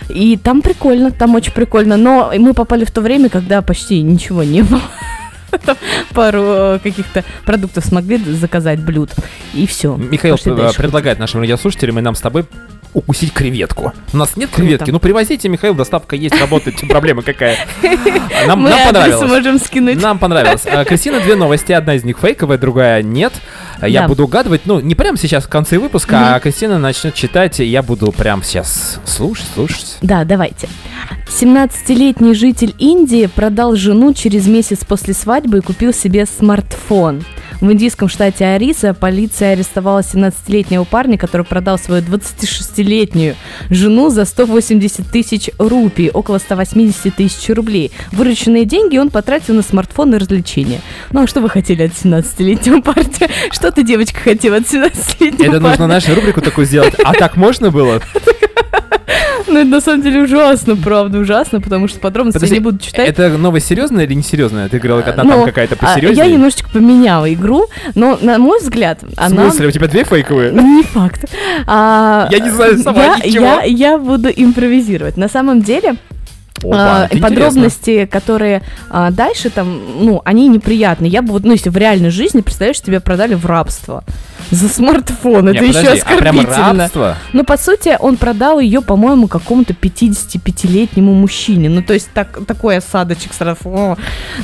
И 0.09 0.37
там 0.37 0.63
прикольно, 0.63 1.11
там 1.11 1.35
очень 1.35 1.53
прикольно. 1.53 1.97
Но 1.97 2.33
мы 2.37 2.55
попали 2.55 2.85
в 2.85 2.91
то 2.91 3.01
время, 3.01 3.29
когда 3.29 3.63
почти 3.63 4.03
ничего 4.03 4.43
не 4.43 4.63
было. 4.63 4.83
пару 6.15 6.43
э, 6.43 6.79
каких-то 6.83 7.25
продуктов 7.45 7.85
смогли 7.85 8.19
заказать 8.19 8.81
блюд. 8.81 9.11
И 9.55 9.67
все. 9.67 9.97
Михаил 9.97 10.37
предлагает 10.37 11.19
нашим 11.19 11.41
радиослушателям 11.41 11.99
и 11.99 12.03
нам 12.03 12.15
с 12.15 12.21
тобой 12.21 12.47
укусить 12.95 13.33
креветку. 13.33 13.93
У 14.13 14.17
нас 14.17 14.37
нет 14.37 14.51
креветки, 14.51 14.91
ну 14.91 15.01
привозите, 15.01 15.49
Михаил, 15.49 15.75
доставка 15.75 16.17
есть, 16.17 16.39
работает, 16.39 16.81
проблема 16.89 17.23
какая. 17.23 17.57
Нам, 18.47 18.63
нам 18.65 18.87
понравилось. 18.87 19.29
можем 19.29 19.59
скинуть. 19.59 20.03
Нам 20.03 20.19
понравилось. 20.19 20.63
А, 20.67 20.85
Кристина, 20.85 21.21
две 21.21 21.37
новости, 21.37 21.73
одна 21.73 21.95
из 21.95 22.05
них 22.05 22.19
фейковая, 22.19 22.59
другая 22.59 23.03
нет. 23.03 23.33
Я 23.81 24.03
да. 24.03 24.09
буду 24.09 24.25
угадывать, 24.25 24.63
ну, 24.65 24.81
не 24.81 24.95
прямо 24.95 25.17
сейчас 25.17 25.45
в 25.45 25.49
конце 25.49 25.79
выпуска, 25.79 26.15
угу. 26.15 26.25
а 26.25 26.41
Кристина 26.41 26.79
начнет 26.79 27.15
читать, 27.15 27.61
и 27.61 27.65
я 27.65 27.83
буду 27.83 28.11
прямо 28.13 28.43
сейчас 28.43 29.01
слушать, 29.05 29.47
слушать. 29.55 29.99
Да, 30.03 30.25
давайте. 30.25 30.69
17-летний 31.29 32.35
житель 32.35 32.75
Индии 32.79 33.27
продал 33.27 33.75
жену 33.75 34.13
через 34.13 34.47
месяц 34.47 34.85
после 34.85 35.15
свадьбы 35.15 35.59
и 35.59 35.61
купил 35.61 35.93
себе 35.93 36.27
смартфон. 36.27 37.25
В 37.63 37.71
индийском 37.71 38.09
штате 38.09 38.45
Ариса 38.45 38.93
полиция 38.93 39.53
арестовала 39.53 40.01
17-летнего 40.01 40.83
парня, 40.83 41.17
который 41.17 41.47
продал 41.47 41.79
свою 41.79 42.03
26-летнюю 42.03 43.37
жену 43.71 44.11
за 44.11 44.25
180 44.25 45.07
тысяч 45.07 45.49
рупий, 45.59 46.11
около 46.11 46.39
180 46.39 47.15
тысяч 47.15 47.49
рублей. 47.51 47.93
Вырученные 48.11 48.65
деньги 48.65 48.99
он 48.99 49.11
потратил 49.11 49.55
на 49.55 49.63
смартфон 49.63 50.13
и 50.13 50.19
развлечения. 50.19 50.81
Ну 51.13 51.23
а 51.23 51.27
что 51.29 51.41
вы 51.41 51.49
хотели 51.49 51.85
от 51.85 51.93
17-летнего 51.93 52.81
парня? 52.81 53.05
Что 53.53 53.71
ты, 53.71 53.85
девочка, 53.85 54.19
хотела 54.19 54.57
от 54.57 54.65
17-летнего 54.65 55.37
парня? 55.37 55.47
Это 55.47 55.61
нужно 55.61 55.87
нашу 55.87 56.17
рубрику 56.17 56.41
такую 56.41 56.67
сделать. 56.67 56.95
А 57.05 57.13
так 57.13 57.37
можно 57.37 57.71
было? 57.71 58.03
Ну, 59.53 59.59
это 59.59 59.69
на 59.69 59.81
самом 59.81 60.03
деле 60.03 60.23
ужасно, 60.23 60.77
правда, 60.77 61.19
ужасно, 61.19 61.61
потому 61.61 61.89
что 61.89 62.01
подробности 62.01 62.39
Подожди, 62.39 62.55
я 62.55 62.61
не 62.61 62.65
буду 62.65 62.79
читать. 62.79 63.09
Это 63.09 63.29
новость 63.37 63.67
серьезная 63.67 64.05
или 64.05 64.15
несерьезная? 64.15 64.69
Ты 64.69 64.79
играла 64.79 65.03
когда 65.03 65.25
ну, 65.25 65.31
там 65.31 65.45
какая-то 65.45 65.75
а, 65.75 65.79
посерьезнее? 65.79 66.27
Я 66.27 66.33
немножечко 66.33 66.71
поменяла 66.71 67.33
игру, 67.33 67.67
но, 67.95 68.19
на 68.21 68.39
мой 68.39 68.61
взгляд, 68.61 69.01
она... 69.17 69.49
В 69.49 69.51
смысле, 69.51 69.69
у 69.69 69.71
тебя 69.71 69.89
две 69.89 70.05
фейковые? 70.05 70.53
Не 70.63 70.83
факт. 70.83 71.25
А, 71.67 72.29
я 72.31 72.39
не 72.39 72.51
знаю 72.51 72.79
сама 72.79 73.03
я, 73.03 73.17
ничего. 73.17 73.61
Я 73.65 73.99
буду 73.99 74.29
импровизировать. 74.29 75.17
На 75.17 75.29
самом 75.29 75.63
деле, 75.63 75.97
Опа, 76.59 77.09
а, 77.11 77.19
подробности, 77.21 78.07
которые 78.07 78.63
а, 78.91 79.11
дальше 79.11 79.51
там, 79.51 79.81
ну, 80.05 80.23
они 80.25 80.49
неприятные. 80.49 81.11
Я 81.11 81.23
бы 81.23 81.33
вот, 81.33 81.45
ну, 81.45 81.53
если 81.53 81.71
в 81.71 81.77
реальной 81.77 82.11
жизни, 82.11 82.41
представляешь, 82.41 82.81
тебе 82.81 83.01
продали 83.01 83.35
в 83.35 83.47
рабство 83.47 84.05
за 84.51 84.69
смартфон. 84.69 85.49
Это 85.49 85.65
еще 85.65 85.89
оскорбительно. 85.89 86.91
А 86.95 87.17
ну, 87.33 87.45
по 87.45 87.57
сути, 87.57 87.97
он 87.99 88.17
продал 88.17 88.61
ее, 88.61 88.83
по-моему, 88.83 89.27
какому-то 89.27 89.73
55-летнему 89.73 91.13
мужчине. 91.13 91.69
Ну, 91.69 91.83
то 91.83 91.95
есть 91.95 92.11
так, 92.13 92.45
такой 92.47 92.77
осадочек 92.77 93.33
сразу. 93.33 93.61
О. 93.65 93.97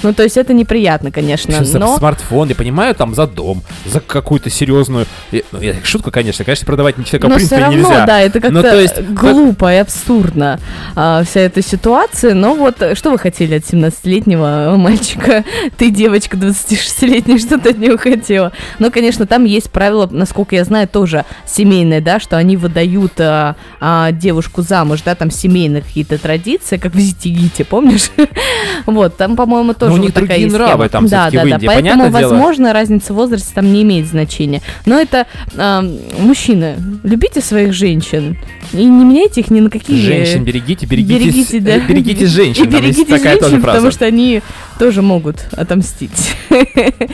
Ну, 0.02 0.14
то 0.14 0.22
есть 0.22 0.36
это 0.36 0.54
неприятно, 0.54 1.11
конечно. 1.11 1.64
Что 1.64 1.78
но... 1.78 1.98
смартфон, 1.98 2.48
я 2.48 2.54
понимаю, 2.54 2.94
там 2.94 3.14
за 3.14 3.26
дом, 3.26 3.62
за 3.84 4.00
какую-то 4.00 4.50
серьезную... 4.50 5.06
Ну, 5.30 5.61
я, 5.61 5.74
шутка, 5.84 6.11
конечно, 6.11 6.44
конечно, 6.44 6.66
продавать 6.66 6.96
человека 6.96 7.28
но 7.28 7.34
в 7.34 7.36
принципе 7.36 7.56
все 7.56 7.64
равно, 7.64 7.88
нельзя. 7.88 8.06
да, 8.06 8.20
это 8.20 8.40
как-то 8.40 8.62
то 8.62 8.80
есть... 8.80 9.00
глупо 9.11 9.72
и 9.72 9.76
абсурдно 9.76 10.59
а, 10.96 11.22
вся 11.24 11.40
эта 11.40 11.62
ситуация. 11.62 11.97
Но 12.22 12.55
вот 12.55 12.76
что 12.94 13.11
вы 13.11 13.18
хотели 13.18 13.55
от 13.55 13.62
17-летнего 13.64 14.74
мальчика? 14.76 15.44
Ты, 15.76 15.90
девочка 15.90 16.36
26-летняя, 16.36 17.38
что-то 17.38 17.70
от 17.70 17.78
него 17.78 17.96
хотела. 17.96 18.53
Но, 18.78 18.90
конечно, 18.90 19.26
там 19.26 19.44
есть 19.44 19.70
правило, 19.70 20.09
насколько 20.11 20.57
я 20.57 20.64
знаю, 20.64 20.88
тоже 20.88 21.24
семейное, 21.46 22.01
да, 22.01 22.20
что 22.20 22.36
они 22.36 22.57
выдают 22.57 23.20
а, 23.20 23.57
а, 23.80 24.12
девушку 24.12 24.62
замуж, 24.62 25.01
да, 25.05 25.14
там 25.14 25.30
семейные 25.30 25.82
какие-то 25.82 26.18
традиции, 26.18 26.76
как 26.76 26.94
в 26.94 26.99
Зитигите, 26.99 27.64
помнишь? 27.64 28.11
вот, 28.86 29.16
там, 29.16 29.36
по-моему, 29.36 29.74
тоже 29.74 29.92
Но 29.92 29.99
у 29.99 30.01
них 30.01 30.14
вот 30.14 30.22
такая 30.22 30.46
нравы 30.49 30.88
там 30.88 31.07
Да, 31.07 31.30
да, 31.30 31.44
да, 31.44 31.59
поэтому, 31.64 32.11
возможно, 32.11 32.72
разница 32.72 33.12
в 33.12 33.16
возрасте 33.16 33.49
там 33.55 33.72
не 33.72 33.82
имеет 33.82 34.07
значения. 34.07 34.62
Но 34.86 34.99
это 34.99 35.26
а, 35.57 35.82
мужчины, 36.18 36.76
любите 37.03 37.40
своих 37.40 37.72
женщин 37.72 38.36
и 38.72 38.84
не 38.84 39.05
меняйте 39.05 39.40
их 39.40 39.51
ни 39.51 39.61
на 39.61 39.70
какие... 39.70 40.01
Женщин 40.01 40.44
берегите, 40.44 40.86
берегите, 40.86 41.18
берегите, 41.18 41.61
да. 41.61 41.78
Берегите 41.89 42.26
женщин. 42.26 42.64
И 42.64 42.66
берегите 42.66 43.18
женщин, 43.18 43.62
потому 43.62 43.91
что 43.91 44.05
они 44.05 44.43
тоже 44.78 45.03
могут 45.03 45.36
отомстить. 45.53 46.34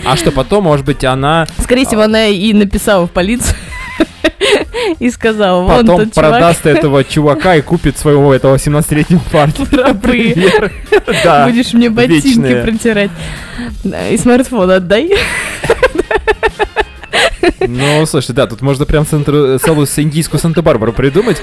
А 0.05 0.16
что 0.16 0.31
потом, 0.33 0.64
может 0.64 0.85
быть, 0.85 1.05
она... 1.05 1.47
Скорее 1.59 1.87
всего, 1.87 2.03
она 2.03 2.27
и 2.27 2.53
написала 2.53 3.07
в 3.07 3.11
полицию 3.11 3.57
и 4.99 5.11
сказала, 5.11 5.62
вон 5.62 5.87
Потом 5.87 6.11
продаст 6.11 6.66
этого 6.66 7.05
чувака 7.05 7.57
и 7.57 7.62
купит 7.62 7.99
своего 7.99 8.35
этого 8.35 8.57
17-летнего 8.57 9.22
парня. 9.31 9.55
Рабы. 9.72 10.35
Да. 11.22 11.47
Будешь 11.47 11.72
мне 11.72 11.91
ботинки 11.91 12.62
протирать. 12.62 13.11
И 14.11 14.16
смартфон 14.16 14.70
отдай. 14.70 15.12
Ну, 17.61 18.07
слушай, 18.07 18.32
да, 18.32 18.47
тут 18.47 18.62
можно 18.62 18.84
прям 18.86 19.07
центр, 19.07 19.59
целую 19.59 19.86
индийскую 19.97 20.40
Санта-Барбару 20.40 20.92
придумать. 20.92 21.40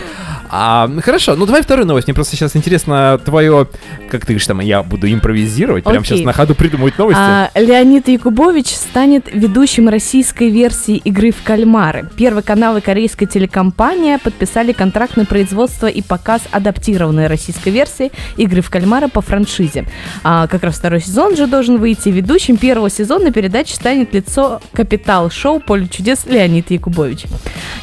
А, 0.53 0.89
хорошо, 1.01 1.35
ну 1.37 1.45
давай 1.45 1.61
вторую 1.61 1.87
новость. 1.87 2.07
Мне 2.07 2.13
просто 2.13 2.35
сейчас 2.35 2.57
интересно 2.57 3.17
твое, 3.23 3.69
как 4.09 4.21
ты 4.21 4.33
говоришь, 4.33 4.45
там, 4.45 4.59
я 4.59 4.83
буду 4.83 5.11
импровизировать, 5.11 5.85
прямо 5.85 6.03
сейчас 6.03 6.21
на 6.21 6.33
ходу 6.33 6.55
придумывать 6.55 6.97
новости. 6.97 7.21
А, 7.21 7.49
Леонид 7.55 8.09
Якубович 8.09 8.67
станет 8.67 9.33
ведущим 9.33 9.87
российской 9.87 10.49
версии 10.49 10.97
игры 10.97 11.31
в 11.31 11.41
кальмары. 11.43 12.09
Первый 12.17 12.43
канал 12.43 12.75
и 12.75 12.81
корейская 12.81 13.27
телекомпания 13.27 14.17
подписали 14.17 14.73
контракт 14.73 15.15
на 15.15 15.23
производство 15.23 15.87
и 15.87 16.01
показ 16.01 16.41
адаптированной 16.51 17.27
российской 17.27 17.69
версии 17.69 18.11
игры 18.35 18.61
в 18.61 18.69
кальмара 18.69 19.07
по 19.07 19.21
франшизе. 19.21 19.85
А, 20.23 20.47
как 20.47 20.63
раз 20.63 20.75
второй 20.75 20.99
сезон 20.99 21.37
же 21.37 21.47
должен 21.47 21.77
выйти. 21.77 22.09
Ведущим 22.09 22.57
первого 22.57 22.89
сезона 22.89 23.31
передачи 23.31 23.71
станет 23.71 24.13
лицо 24.13 24.59
капитал-шоу 24.73 25.61
«Поле 25.61 25.87
чудес» 25.91 26.25
Леонид 26.25 26.71
Якубович. 26.71 27.25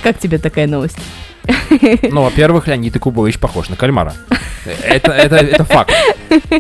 Как 0.02 0.18
тебе 0.18 0.38
такая 0.38 0.66
новость? 0.66 0.98
Ну, 2.10 2.22
во-первых, 2.22 2.66
Леонид 2.66 2.94
Якубович 2.94 3.38
похож 3.38 3.68
на 3.68 3.76
кальмара. 3.76 4.14
Это, 4.84 5.12
это, 5.12 5.36
это 5.36 5.64
факт. 5.64 5.92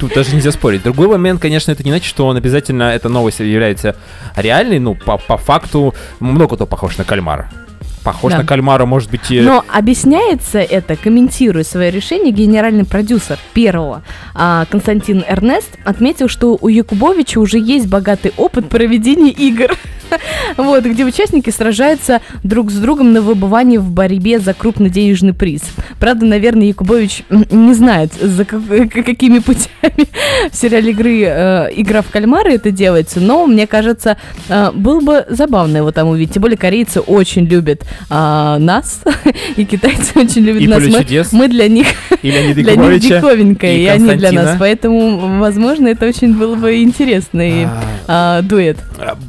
Тут 0.00 0.14
даже 0.14 0.34
нельзя 0.34 0.50
спорить. 0.50 0.82
Другой 0.82 1.08
момент, 1.08 1.40
конечно, 1.42 1.72
это 1.72 1.84
не 1.84 1.90
значит, 1.90 2.08
что 2.08 2.26
он 2.26 2.36
обязательно, 2.36 2.84
эта 2.94 3.08
новость 3.08 3.40
является 3.40 3.96
реальной. 4.36 4.78
Ну, 4.78 4.94
по, 4.94 5.18
по 5.18 5.36
факту, 5.36 5.94
много 6.20 6.56
кто 6.56 6.66
похож 6.66 6.96
на 6.96 7.04
кальмара 7.04 7.50
похож 7.98 8.32
да. 8.32 8.38
на 8.38 8.44
кальмара, 8.44 8.86
может 8.86 9.10
быть... 9.10 9.30
И... 9.30 9.40
Но 9.40 9.64
объясняется 9.72 10.58
это, 10.58 10.96
комментируя 10.96 11.64
свое 11.64 11.90
решение, 11.90 12.32
генеральный 12.32 12.84
продюсер 12.84 13.38
первого 13.52 14.02
а, 14.34 14.66
Константин 14.70 15.24
Эрнест 15.26 15.70
отметил, 15.84 16.28
что 16.28 16.58
у 16.60 16.68
Якубовича 16.68 17.40
уже 17.40 17.58
есть 17.58 17.86
богатый 17.88 18.32
опыт 18.36 18.68
проведения 18.68 19.30
игр. 19.30 19.76
вот, 20.56 20.84
где 20.84 21.04
участники 21.04 21.50
сражаются 21.50 22.20
друг 22.42 22.70
с 22.70 22.76
другом 22.76 23.12
на 23.12 23.20
выбывании 23.20 23.78
в 23.78 23.90
борьбе 23.90 24.38
за 24.38 24.54
крупный 24.54 24.90
денежный 24.90 25.32
приз. 25.32 25.62
Правда, 25.98 26.26
наверное, 26.26 26.66
Якубович 26.66 27.24
не 27.28 27.74
знает, 27.74 28.12
за 28.14 28.44
как, 28.44 28.62
какими 28.90 29.38
путями 29.38 30.08
в 30.50 30.56
сериале 30.56 30.92
игры 30.92 31.22
э, 31.22 31.68
«Игра 31.76 32.02
в 32.02 32.10
кальмары» 32.10 32.54
это 32.54 32.70
делается, 32.70 33.20
но, 33.20 33.46
мне 33.46 33.66
кажется, 33.66 34.16
э, 34.48 34.70
было 34.72 35.00
бы 35.00 35.26
забавно 35.28 35.78
его 35.78 35.92
там 35.92 36.08
увидеть. 36.08 36.34
Тем 36.34 36.42
более 36.42 36.58
корейцы 36.58 37.00
очень 37.00 37.44
любят 37.44 37.84
э, 38.10 38.56
нас, 38.58 39.02
и 39.56 39.64
китайцы 39.64 40.12
очень 40.18 40.42
любят 40.42 40.62
и 40.62 40.66
нас. 40.66 41.32
Мы, 41.32 41.38
мы 41.38 41.48
для 41.48 41.68
них, 41.68 41.86
и 42.22 42.30
для 42.54 42.76
них 42.76 43.00
диковинка, 43.00 43.66
и, 43.66 43.82
и 43.82 43.86
они 43.86 44.14
для 44.14 44.32
нас. 44.32 44.56
Поэтому, 44.58 45.38
возможно, 45.38 45.88
это 45.88 46.06
очень 46.06 46.34
было 46.34 46.54
бы 46.54 46.82
интересный 46.82 47.66
а... 48.06 48.40
э, 48.40 48.42
дуэт. 48.42 48.78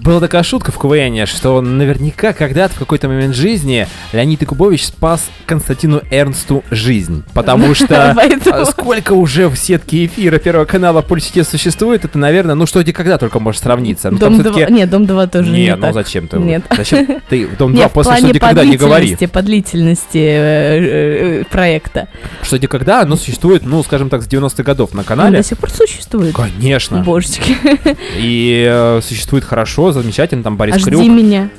Была 0.03 0.19
такая 0.19 0.43
шутка, 0.43 0.71
в 0.71 0.79
КВН, 0.79 1.25
что 1.25 1.61
наверняка 1.61 2.33
когда-то 2.33 2.75
в 2.75 2.79
какой-то 2.79 3.07
момент 3.07 3.35
жизни 3.35 3.87
Леонид 4.13 4.41
Якубович 4.41 4.85
спас 4.85 5.29
Константину 5.45 6.01
Эрнсту 6.09 6.63
жизнь. 6.71 7.23
Потому 7.33 7.73
что 7.75 8.11
а, 8.11 8.65
сколько 8.65 9.13
уже 9.13 9.49
в 9.49 9.55
сетке 9.55 10.05
эфира 10.05 10.39
Первого 10.39 10.65
канала 10.65 11.01
Пульсите 11.01 11.43
существует, 11.43 12.05
это, 12.05 12.17
наверное, 12.17 12.55
ну 12.55 12.65
что 12.65 12.81
где 12.81 12.93
когда 12.93 13.17
только 13.17 13.39
может 13.39 13.61
сравниться. 13.61 14.09
Ну, 14.11 14.17
дом 14.17 14.41
2, 14.41 14.69
нет, 14.69 14.89
Дом 14.89 15.05
2 15.05 15.27
тоже. 15.27 15.51
Нет, 15.51 15.79
ну 15.79 15.93
зачем 15.93 16.27
ты? 16.27 16.37
Нет. 16.37 16.63
Зачем 16.75 17.07
ты 17.29 17.47
Дом 17.47 17.73
2 17.73 17.89
после 17.89 18.17
что 18.17 18.39
где 18.51 18.61
когда 18.61 18.71
не 18.71 18.77
говори. 18.77 19.15
по 19.27 19.41
длительности 19.41 20.17
э, 20.17 21.41
э, 21.41 21.43
проекта. 21.49 22.07
Что 22.43 22.57
где 22.57 22.67
когда, 22.67 23.01
оно 23.01 23.15
существует, 23.15 23.65
ну, 23.65 23.83
скажем 23.83 24.09
так, 24.09 24.23
с 24.23 24.27
90-х 24.27 24.63
годов 24.63 24.93
на 24.93 25.03
канале. 25.03 25.37
До 25.37 25.43
сих 25.43 25.57
пор 25.57 25.69
существует. 25.69 26.35
Конечно. 26.35 27.01
Божечки. 27.01 27.55
И 28.17 28.67
э, 28.69 29.01
существует 29.03 29.43
хорошо, 29.43 29.91
замечательно, 29.91 30.43
там 30.43 30.57
Борис 30.57 30.75
а 30.75 30.79
Крюк. 30.79 31.01
Жди 31.01 31.09
меня. 31.09 31.49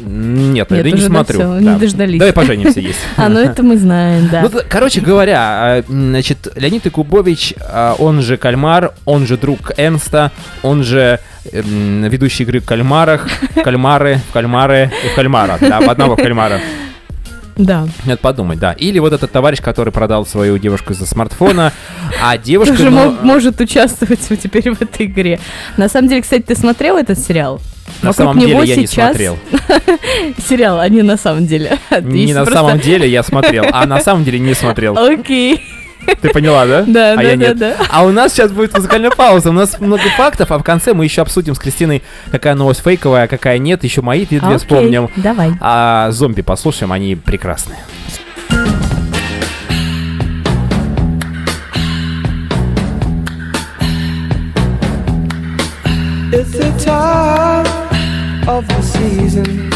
Нет, 0.00 0.70
Нет 0.70 0.86
я 0.86 0.92
не 0.92 1.00
смотрю. 1.00 1.38
Все, 1.38 1.48
да. 1.48 1.60
Не 1.60 1.78
дождались. 1.78 2.18
Давай 2.18 2.32
поженимся 2.32 2.80
есть. 2.80 2.98
А, 3.16 3.28
ну 3.28 3.38
это 3.38 3.62
мы 3.62 3.76
знаем, 3.76 4.28
да. 4.32 4.42
Ну, 4.42 4.60
короче 4.68 5.02
говоря, 5.02 5.84
значит, 5.86 6.48
Леонид 6.56 6.86
Якубович, 6.86 7.54
он 7.98 8.22
же 8.22 8.38
Кальмар, 8.38 8.94
он 9.04 9.26
же 9.26 9.36
друг 9.36 9.72
Энста, 9.76 10.32
он 10.62 10.84
же 10.84 11.20
ведущий 11.44 12.44
игры 12.44 12.60
в 12.60 12.66
кальмарах, 12.66 13.28
кальмары, 13.62 14.20
в 14.28 14.32
кальмары 14.32 14.90
и 15.04 15.08
в 15.08 15.14
кальмара. 15.14 15.58
Да, 15.60 15.80
в 15.80 15.88
одного 15.88 16.16
кальмара. 16.16 16.60
Да. 17.56 17.86
Надо 18.04 18.18
подумать, 18.18 18.58
да. 18.58 18.72
Или 18.72 18.98
вот 18.98 19.12
этот 19.12 19.30
товарищ, 19.30 19.60
который 19.60 19.92
продал 19.92 20.24
свою 20.24 20.56
девушку 20.58 20.92
из-за 20.92 21.06
смартфона, 21.06 21.72
а 22.22 22.38
девушка... 22.38 22.76
Тоже 22.76 22.90
ну... 22.90 23.16
может 23.22 23.60
участвовать 23.60 24.20
теперь 24.42 24.74
в 24.74 24.80
этой 24.80 25.06
игре. 25.06 25.38
На 25.76 25.88
самом 25.88 26.08
деле, 26.08 26.22
кстати, 26.22 26.42
ты 26.42 26.56
смотрел 26.56 26.96
этот 26.96 27.18
сериал? 27.18 27.60
На 28.02 28.12
самом 28.12 28.38
деле 28.38 28.64
я 28.64 28.76
не 28.76 28.86
смотрел. 28.86 29.38
Сериал, 30.48 30.80
а 30.80 30.88
не 30.88 31.02
на 31.02 31.16
самом 31.16 31.46
деле. 31.46 31.78
Не 32.00 32.32
на 32.32 32.46
самом 32.46 32.78
деле 32.78 33.08
я 33.08 33.22
смотрел, 33.22 33.66
а 33.70 33.86
на 33.86 34.00
самом 34.00 34.24
деле 34.24 34.38
не 34.38 34.54
смотрел. 34.54 34.96
Окей. 34.96 35.60
Ты 36.20 36.28
поняла, 36.30 36.66
да? 36.66 36.84
Да, 36.86 37.12
а 37.12 37.16
да, 37.16 37.22
я 37.22 37.28
да, 37.30 37.36
нет. 37.36 37.58
да. 37.58 37.76
А 37.90 38.04
у 38.04 38.10
нас 38.10 38.32
сейчас 38.32 38.52
будет 38.52 38.74
музыкальная 38.74 39.10
пауза. 39.10 39.50
У 39.50 39.52
нас 39.52 39.80
много 39.80 40.02
фактов, 40.16 40.50
а 40.50 40.58
в 40.58 40.62
конце 40.62 40.92
мы 40.92 41.04
еще 41.04 41.22
обсудим 41.22 41.54
с 41.54 41.58
Кристиной, 41.58 42.02
какая 42.30 42.54
новость 42.54 42.82
фейковая, 42.82 43.24
а 43.24 43.28
какая 43.28 43.58
нет. 43.58 43.84
Еще 43.84 44.02
мои 44.02 44.26
две 44.26 44.38
Окей, 44.38 44.58
вспомним. 44.58 45.08
Давай. 45.16 45.52
А 45.60 46.10
зомби 46.10 46.42
послушаем, 46.42 46.92
они 46.92 47.16
прекрасные. 47.16 47.78
It's 56.32 56.52
the 56.52 56.70
time 56.78 57.66
of 58.48 58.66
the 58.68 58.82
season 58.82 59.70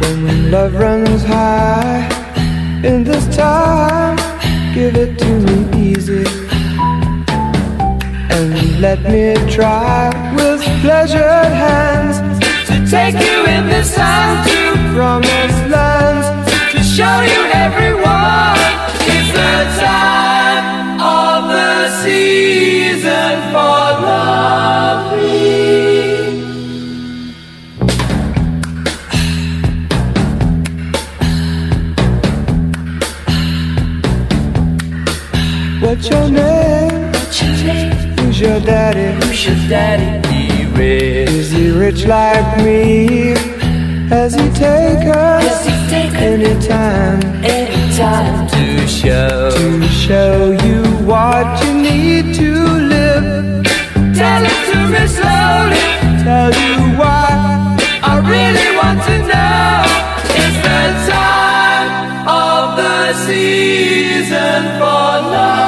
when 0.00 0.50
love 0.50 0.74
runs 0.76 1.24
high. 1.24 2.13
In 2.84 3.02
this 3.02 3.34
time, 3.34 4.18
give 4.74 4.94
it 4.94 5.18
to 5.18 5.40
me 5.40 5.88
easy. 5.88 6.26
And 8.28 8.78
let 8.78 9.00
me 9.04 9.34
try 9.50 10.10
with 10.36 10.60
pleasured 10.82 11.52
hands 11.64 12.18
to 12.68 12.74
take 12.90 13.14
you 13.14 13.46
in 13.46 13.68
this 13.68 13.94
time 13.94 14.46
to 14.46 14.74
promised 14.94 15.66
lands 15.70 16.26
to 16.72 16.82
show 16.82 17.22
you 17.22 17.40
everyone. 17.54 18.58
It's 19.08 19.32
the 19.32 19.80
time 19.80 20.13
What's 36.04 36.16
your 36.16 36.30
name? 36.30 37.12
What's 37.12 37.42
your 37.42 37.56
name? 37.64 37.92
Who's 38.18 38.38
your 38.38 38.60
daddy? 38.60 39.26
Who's 39.26 39.46
your 39.46 39.56
daddy? 39.70 40.28
He 40.28 40.66
rich. 40.66 41.30
Is 41.30 41.50
he 41.50 41.70
rich 41.70 42.04
like 42.04 42.58
me? 42.62 43.32
Has 44.10 44.34
he 44.34 44.50
take 44.50 45.08
us? 45.16 45.64
He 45.64 45.72
take 45.88 46.12
anytime? 46.12 47.22
Anytime 47.42 48.46
to 48.48 48.86
show 48.86 49.50
to 49.50 49.88
show 49.88 50.50
you 50.66 50.82
what 51.06 51.64
you 51.64 51.72
need 51.72 52.34
to 52.34 52.52
live. 52.52 53.64
Tell 54.14 54.44
it 54.44 54.60
to 54.72 54.78
me 54.92 55.06
slowly. 55.08 55.84
Tell 56.22 56.52
you 56.52 56.98
why 57.00 57.78
I 58.02 58.14
really 58.28 58.76
want 58.76 59.00
to 59.08 59.16
know. 59.32 59.84
It's 60.36 60.58
the 60.68 60.82
time 61.10 62.28
of 62.28 62.76
the 62.76 63.14
season 63.24 64.64
for 64.78 65.32
loving. 65.32 65.63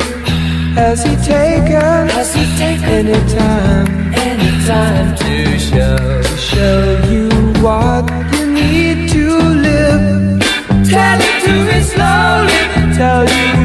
Has 0.74 1.02
he 1.02 1.16
taken? 1.16 2.08
Has 2.16 2.34
he 2.34 2.44
taken 2.56 3.06
any 3.06 3.18
time? 3.34 3.86
Any 4.14 4.50
time 4.66 5.16
to 5.16 5.58
show 5.58 6.22
to 6.22 6.36
show 6.36 7.02
you 7.10 7.28
what 7.62 8.04
you 8.34 8.52
need 8.52 9.08
to 9.10 9.26
live? 9.66 10.40
Tell 10.88 11.18
it 11.28 11.36
to 11.44 11.52
me 11.68 11.80
slowly. 11.92 12.60
Tell 12.96 13.24
you 13.28 13.57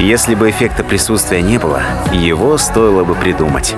Если 0.00 0.34
бы 0.34 0.48
эффекта 0.48 0.82
присутствия 0.82 1.42
не 1.42 1.58
было, 1.58 1.82
его 2.10 2.56
стоило 2.56 3.04
бы 3.04 3.14
придумать. 3.14 3.76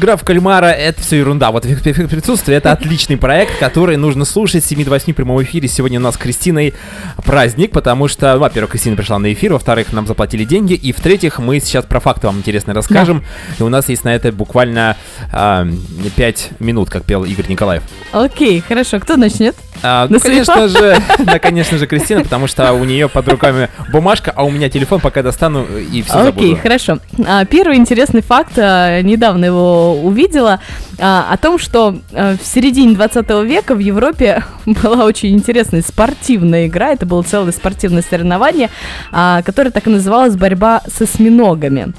Игра 0.00 0.16
в 0.16 0.24
кальмара— 0.24 0.64
это 0.68 1.02
все 1.02 1.18
ерунда. 1.18 1.50
Вот 1.50 1.66
эффект 1.66 2.08
присутствия— 2.08 2.54
это 2.56 2.72
отличный 2.72 3.18
проект, 3.18 3.58
который 3.58 3.98
нужно 3.98 4.24
слушать 4.24 4.64
с 4.64 4.68
7 4.68 4.82
до 4.82 4.88
8 4.88 5.12
в 5.12 5.16
прямом 5.16 5.42
эфире. 5.42 5.68
Сегодня 5.68 6.00
у 6.00 6.02
нас 6.02 6.14
с 6.14 6.16
Кристиной 6.16 6.72
праздник, 7.22 7.72
потому 7.72 8.08
что, 8.08 8.38
во-первых, 8.38 8.70
Кристина 8.70 8.96
пришла 8.96 9.18
на 9.18 9.30
эфир, 9.30 9.52
во-вторых, 9.52 9.92
нам 9.92 10.06
заплатили 10.06 10.44
деньги, 10.44 10.72
и 10.72 10.92
в-третьих, 10.92 11.38
мы 11.38 11.60
сейчас 11.60 11.84
про 11.84 12.00
факты 12.00 12.28
вам 12.28 12.38
интересно 12.38 12.72
расскажем. 12.72 13.18
Да. 13.18 13.54
И 13.58 13.62
у 13.62 13.68
нас 13.68 13.90
есть 13.90 14.04
на 14.04 14.14
это 14.14 14.32
буквально 14.32 14.96
э, 15.34 15.70
5 16.16 16.50
минут, 16.60 16.88
как 16.88 17.04
пел 17.04 17.24
Игорь 17.24 17.48
Николаев. 17.50 17.82
Окей, 18.12 18.64
хорошо. 18.66 19.00
Кто 19.00 19.18
начнет? 19.18 19.54
А, 19.82 20.06
ну, 20.10 20.20
конечно 20.20 20.68
же, 20.68 20.96
да, 21.18 21.38
конечно 21.38 21.78
же, 21.78 21.86
Кристина, 21.86 22.22
потому 22.22 22.46
что 22.46 22.72
у 22.72 22.84
нее 22.84 23.08
под 23.08 23.28
руками 23.28 23.68
бумажка, 23.90 24.32
а 24.34 24.44
у 24.44 24.50
меня 24.50 24.68
телефон, 24.68 25.00
пока 25.00 25.22
достану 25.22 25.64
и 25.64 26.02
все 26.02 26.28
Окей, 26.28 26.56
хорошо. 26.56 26.98
А, 27.26 27.44
первый 27.44 27.76
интересный 27.76 28.20
факт, 28.20 28.58
а, 28.58 29.00
недавно 29.00 29.46
его 29.46 29.89
увидела, 29.94 30.60
а, 30.98 31.26
о 31.30 31.36
том, 31.36 31.58
что 31.58 31.98
а, 32.12 32.36
в 32.36 32.46
середине 32.46 32.94
20 32.94 33.28
века 33.44 33.74
в 33.74 33.78
Европе 33.78 34.44
была 34.66 35.04
очень 35.04 35.34
интересная 35.34 35.82
спортивная 35.82 36.66
игра, 36.66 36.90
это 36.90 37.06
было 37.06 37.22
целое 37.22 37.52
спортивное 37.52 38.02
соревнование, 38.02 38.70
а, 39.12 39.42
которое 39.42 39.70
так 39.70 39.86
и 39.86 39.90
называлось 39.90 40.36
«Борьба 40.36 40.82
с 40.86 41.00
осьминогами». 41.00 41.92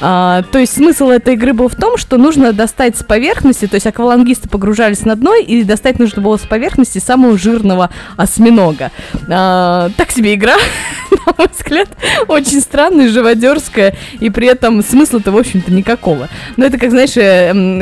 А, 0.00 0.42
то 0.50 0.58
есть 0.58 0.74
смысл 0.74 1.08
этой 1.08 1.34
игры 1.34 1.52
был 1.52 1.68
в 1.68 1.74
том, 1.74 1.96
что 1.96 2.16
нужно 2.16 2.52
достать 2.52 2.96
с 2.96 3.02
поверхности, 3.02 3.66
то 3.66 3.74
есть 3.74 3.86
аквалангисты 3.86 4.48
погружались 4.48 5.04
на 5.04 5.16
дно, 5.16 5.34
и 5.34 5.62
достать 5.64 5.98
нужно 5.98 6.22
было 6.22 6.36
с 6.36 6.42
поверхности 6.42 6.98
самого 6.98 7.36
жирного 7.38 7.90
осьминога. 8.16 8.90
Так 9.26 10.10
себе 10.10 10.34
игра, 10.34 10.56
на 11.10 11.34
мой 11.38 11.48
взгляд, 11.52 11.88
очень 12.28 12.60
странная, 12.60 13.08
живодерская, 13.08 13.96
и 14.20 14.30
при 14.30 14.46
этом 14.46 14.82
смысла-то, 14.82 15.32
в 15.32 15.36
общем-то, 15.36 15.72
никакого. 15.72 16.28
Но 16.56 16.64
это 16.64 16.78
как, 16.78 16.90
знаешь, 16.90 17.16
э, 17.16 17.33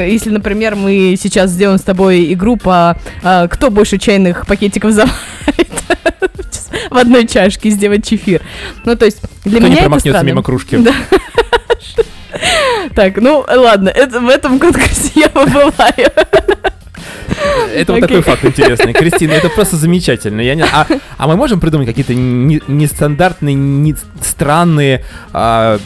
если, 0.07 0.31
например, 0.31 0.77
мы 0.77 1.17
сейчас 1.21 1.51
сделаем 1.51 1.79
с 1.79 1.83
тобой 1.83 2.33
игру 2.33 2.57
по 2.57 2.97
а, 3.23 3.49
кто 3.49 3.71
больше 3.71 3.99
чайных 3.99 4.47
пакетиков 4.47 4.93
заварит 4.93 5.71
в 6.91 6.97
одной 6.97 7.27
чашке 7.27 7.71
сделать 7.71 8.07
чефир. 8.07 8.43
Ну, 8.85 8.97
то 8.97 9.05
есть, 9.05 9.21
для 9.45 9.59
Кто 9.59 9.69
меня 9.69 9.81
не 9.83 9.87
это 9.87 9.99
странно. 10.01 10.27
мимо 10.27 10.43
кружки. 10.43 10.77
Да. 10.77 10.93
Так, 12.97 13.19
ну 13.19 13.45
ладно, 13.47 13.89
это, 13.89 14.21
в 14.21 14.29
этом 14.29 14.59
конкурсе 14.59 15.11
я 15.15 15.29
побываю. 15.29 16.11
Это 17.75 17.93
вот 17.93 18.01
такой 18.03 18.23
факт 18.23 18.45
интересный. 18.45 18.93
Кристина, 18.93 19.33
это 19.33 19.49
просто 19.49 19.77
замечательно. 19.77 20.41
Я 20.41 20.55
не... 20.55 20.63
а, 20.63 20.87
а 21.17 21.27
мы 21.27 21.37
можем 21.37 21.61
придумать 21.61 21.87
какие-то 21.87 22.15
не- 22.15 22.63
нестандартные, 22.69 23.55
не 23.55 23.95
странные 24.23 25.05
а, 25.33 25.79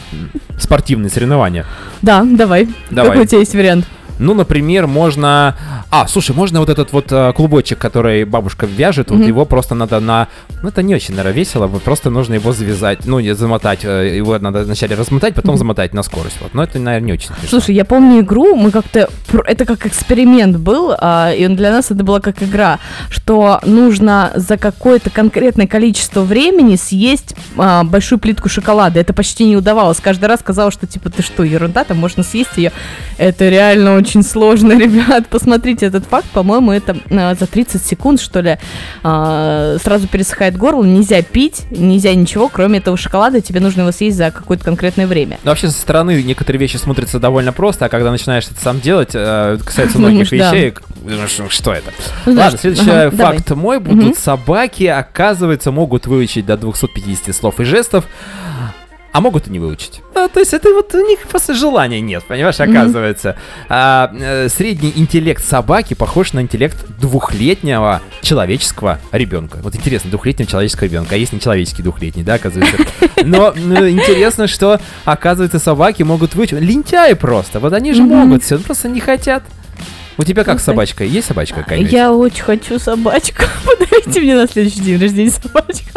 спортивные 0.59 1.09
соревнования? 1.09 1.65
Да, 2.01 2.23
давай. 2.25 2.67
Давай. 2.89 3.11
Какой 3.11 3.23
у 3.23 3.27
тебя 3.27 3.39
есть 3.39 3.53
вариант? 3.53 3.85
Ну, 4.19 4.33
например, 4.33 4.87
можно... 4.87 5.55
А, 5.89 6.07
слушай, 6.07 6.35
можно 6.35 6.59
вот 6.59 6.69
этот 6.69 6.91
вот 6.93 7.07
а, 7.11 7.31
клубочек, 7.33 7.77
который 7.77 8.25
бабушка 8.25 8.65
вяжет, 8.65 9.09
вот 9.09 9.19
Мгм. 9.19 9.27
его 9.27 9.45
просто 9.45 9.75
надо 9.75 9.99
на... 9.99 10.27
Ну, 10.63 10.69
это 10.69 10.81
не 10.81 10.95
очень, 10.95 11.15
наверное, 11.15 11.33
весело, 11.37 11.67
вот 11.67 11.83
просто 11.83 12.09
нужно 12.09 12.33
его 12.35 12.51
завязать, 12.51 13.05
ну, 13.05 13.19
не 13.19 13.35
замотать, 13.35 13.79
э, 13.83 14.17
его 14.17 14.37
надо 14.39 14.63
вначале 14.63 14.95
размотать, 14.95 15.35
потом 15.35 15.51
Мгм. 15.51 15.59
замотать 15.59 15.93
на 15.93 16.03
скорость, 16.03 16.37
вот. 16.41 16.53
Но 16.53 16.63
это, 16.63 16.79
наверное, 16.79 17.07
не 17.07 17.13
очень 17.13 17.27
смешно. 17.27 17.47
Слушай, 17.49 17.75
я 17.75 17.85
помню 17.85 18.21
игру, 18.21 18.55
мы 18.55 18.71
как-то... 18.71 19.09
Это 19.45 19.65
как 19.65 19.85
эксперимент 19.85 20.57
был, 20.57 20.93
а, 20.97 21.31
и 21.31 21.45
он 21.45 21.55
для 21.55 21.71
нас 21.71 21.91
это 21.91 22.03
была 22.03 22.19
как 22.19 22.41
игра, 22.41 22.79
что 23.09 23.59
нужно 23.65 24.31
за 24.35 24.57
какое-то 24.57 25.09
конкретное 25.09 25.67
количество 25.67 26.21
времени 26.21 26.75
съесть 26.75 27.35
а, 27.57 27.83
большую 27.83 28.19
плитку 28.19 28.49
шоколада. 28.49 28.99
Это 28.99 29.13
почти 29.13 29.45
не 29.45 29.55
удавалось. 29.57 29.99
Каждый 29.99 30.25
раз 30.25 30.41
казалось, 30.43 30.73
что 30.73 30.87
типа, 30.87 31.09
ты 31.09 31.21
что, 31.21 31.43
ерунда, 31.43 31.83
там 31.83 31.97
можно 31.97 32.23
съесть 32.23 32.57
ее. 32.57 32.71
Это 33.17 33.47
реально 33.49 33.95
очень 33.95 34.06
сложно, 34.23 34.73
ребят. 34.77 35.27
Посмотрите 35.29 35.85
этот 35.87 36.05
факт. 36.05 36.27
По-моему, 36.33 36.71
это 36.71 36.97
а, 37.09 37.35
за 37.35 37.47
30 37.47 37.83
секунд, 37.83 38.21
что 38.21 38.41
ли, 38.41 38.57
а, 39.03 39.77
сразу 39.83 40.07
пересыхает 40.07 40.57
горло. 40.57 40.83
Нельзя 40.83 41.21
пить, 41.21 41.63
нельзя 41.71 42.13
ничего, 42.13 42.49
кроме 42.49 42.79
этого 42.79 42.97
шоколада. 42.97 43.41
Тебе 43.41 43.59
нужно 43.59 43.81
его 43.81 43.91
съесть 43.91 44.17
за 44.17 44.31
какое-то 44.31 44.63
конкретное 44.63 45.07
время. 45.07 45.39
Но 45.43 45.51
вообще 45.51 45.67
со 45.69 45.79
стороны 45.79 46.21
некоторые 46.23 46.59
вещи 46.59 46.77
смотрятся 46.77 47.19
довольно 47.19 47.53
просто, 47.53 47.85
а 47.85 47.89
когда 47.89 48.11
начинаешь 48.11 48.45
это 48.45 48.59
сам 48.61 48.79
делать, 48.79 49.11
э, 49.13 49.57
касается 49.63 49.97
Ну, 49.99 50.09
многих 50.09 50.31
вещей, 50.31 50.73
«Ну, 51.03 51.49
что 51.49 51.73
это? 51.73 51.91
Ну, 52.25 52.33
Ладно, 52.33 52.57
следующий 52.57 52.85
давай. 52.85 53.09
факт 53.11 53.51
мой 53.51 53.79
будут 53.79 54.17
собаки, 54.17 54.83
оказывается, 54.85 55.71
могут 55.71 56.07
выучить 56.07 56.45
до 56.45 56.57
250 56.57 57.35
слов 57.35 57.59
и 57.59 57.63
жестов. 57.63 58.05
А 59.17 59.19
могут 59.19 59.47
и 59.47 59.49
не 59.49 59.57
выучить. 59.57 60.03
Ну, 60.13 60.29
то 60.29 60.39
есть 60.39 60.53
это 60.53 60.71
вот 60.71 60.93
у 60.93 61.03
них 61.03 61.21
просто 61.21 61.55
желания 61.55 62.01
нет, 62.01 62.23
понимаешь, 62.27 62.59
оказывается. 62.59 63.35
А, 63.67 64.11
э, 64.13 64.47
средний 64.47 64.93
интеллект 64.95 65.43
собаки 65.43 65.95
похож 65.95 66.33
на 66.33 66.43
интеллект 66.43 66.77
двухлетнего 67.01 68.03
человеческого 68.21 68.99
ребенка. 69.11 69.57
Вот 69.63 69.75
интересно, 69.75 70.11
двухлетнего 70.11 70.47
человеческого 70.47 70.85
ребенка, 70.85 71.15
а 71.15 71.17
есть 71.17 71.33
нечеловеческий 71.33 71.83
двухлетний, 71.83 72.21
да, 72.21 72.35
оказывается. 72.35 72.77
Но 73.25 73.55
ну, 73.55 73.89
интересно, 73.89 74.45
что, 74.45 74.79
оказывается, 75.03 75.57
собаки 75.57 76.03
могут 76.03 76.35
выучить. 76.35 76.61
Лентяи 76.61 77.13
просто, 77.13 77.59
вот 77.59 77.73
они 77.73 77.93
же 77.93 78.03
могут 78.03 78.43
все, 78.43 78.59
просто 78.59 78.87
не 78.87 78.99
хотят. 78.99 79.41
У 80.19 80.23
тебя 80.23 80.43
как 80.43 80.55
Ну, 80.55 80.59
с 80.59 80.63
собачкой? 80.63 81.07
Есть 81.09 81.27
собачка 81.27 81.61
какая-нибудь? 81.61 81.91
Я 81.91 82.11
очень 82.11 82.43
хочу 82.43 82.77
собачку. 82.77 83.45
Подарите 83.65 84.21
мне 84.21 84.35
на 84.35 84.47
следующий 84.47 84.81
день 84.81 85.01
рождения 85.01 85.31
собачку. 85.31 85.89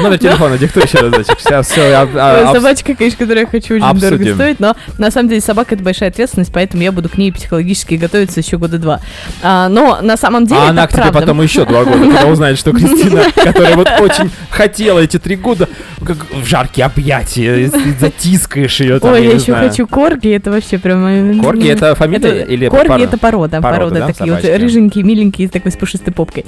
Номер 0.00 0.18
телефона 0.18 0.58
диктуй 0.58 0.84
еще 0.84 0.98
разочек. 0.98 1.40
Сейчас 1.40 1.68
все. 1.68 2.02
Ой, 2.02 2.54
Собачка, 2.54 2.94
конечно, 2.94 3.18
которую 3.18 3.44
я 3.44 3.46
хочу, 3.46 3.74
очень 3.74 4.00
дорого 4.00 4.06
обсудим. 4.06 4.34
стоит, 4.34 4.60
но 4.60 4.76
на 4.98 5.10
самом 5.10 5.28
деле 5.28 5.40
собака 5.40 5.74
это 5.74 5.84
большая 5.84 6.10
ответственность, 6.10 6.52
поэтому 6.52 6.82
я 6.82 6.92
буду 6.92 7.08
к 7.08 7.18
ней 7.18 7.32
психологически 7.32 7.94
готовиться 7.94 8.40
еще 8.40 8.58
года 8.58 8.78
два. 8.78 9.00
А, 9.42 9.68
но 9.68 9.98
на 10.02 10.16
самом 10.16 10.46
деле 10.46 10.60
А 10.60 10.64
это 10.64 10.70
она 10.70 10.86
к 10.86 10.92
тебе 10.92 11.12
потом 11.12 11.42
еще 11.42 11.64
два 11.64 11.84
года, 11.84 12.04
когда 12.04 12.26
узнает, 12.26 12.58
что 12.58 12.72
Кристина, 12.72 13.24
которая 13.34 13.76
вот 13.76 13.88
очень 14.00 14.30
хотела 14.50 15.00
эти 15.00 15.18
три 15.18 15.36
года, 15.36 15.68
как 16.04 16.30
в 16.30 16.46
жаркие 16.46 16.86
объятия, 16.86 17.70
затискаешь 17.98 18.80
ее 18.80 19.00
там, 19.00 19.12
Ой, 19.12 19.24
я 19.24 19.32
еще 19.32 19.54
хочу 19.54 19.86
корги, 19.86 20.28
это 20.30 20.50
вообще 20.50 20.78
прям... 20.78 21.40
Корги 21.40 21.68
это 21.68 21.94
фамилия 21.94 22.44
или 22.44 22.68
Корги 22.68 23.02
это 23.02 23.18
порода, 23.18 23.60
Порода, 23.60 23.60
порода, 23.60 24.00
да, 24.00 24.06
такие 24.06 24.32
вот 24.32 24.44
рыженькие, 24.44 25.04
миленькие, 25.04 25.48
с 25.48 25.50
такой 25.50 25.72
с 25.72 25.76
пушистой 25.76 26.12
попкой. 26.12 26.44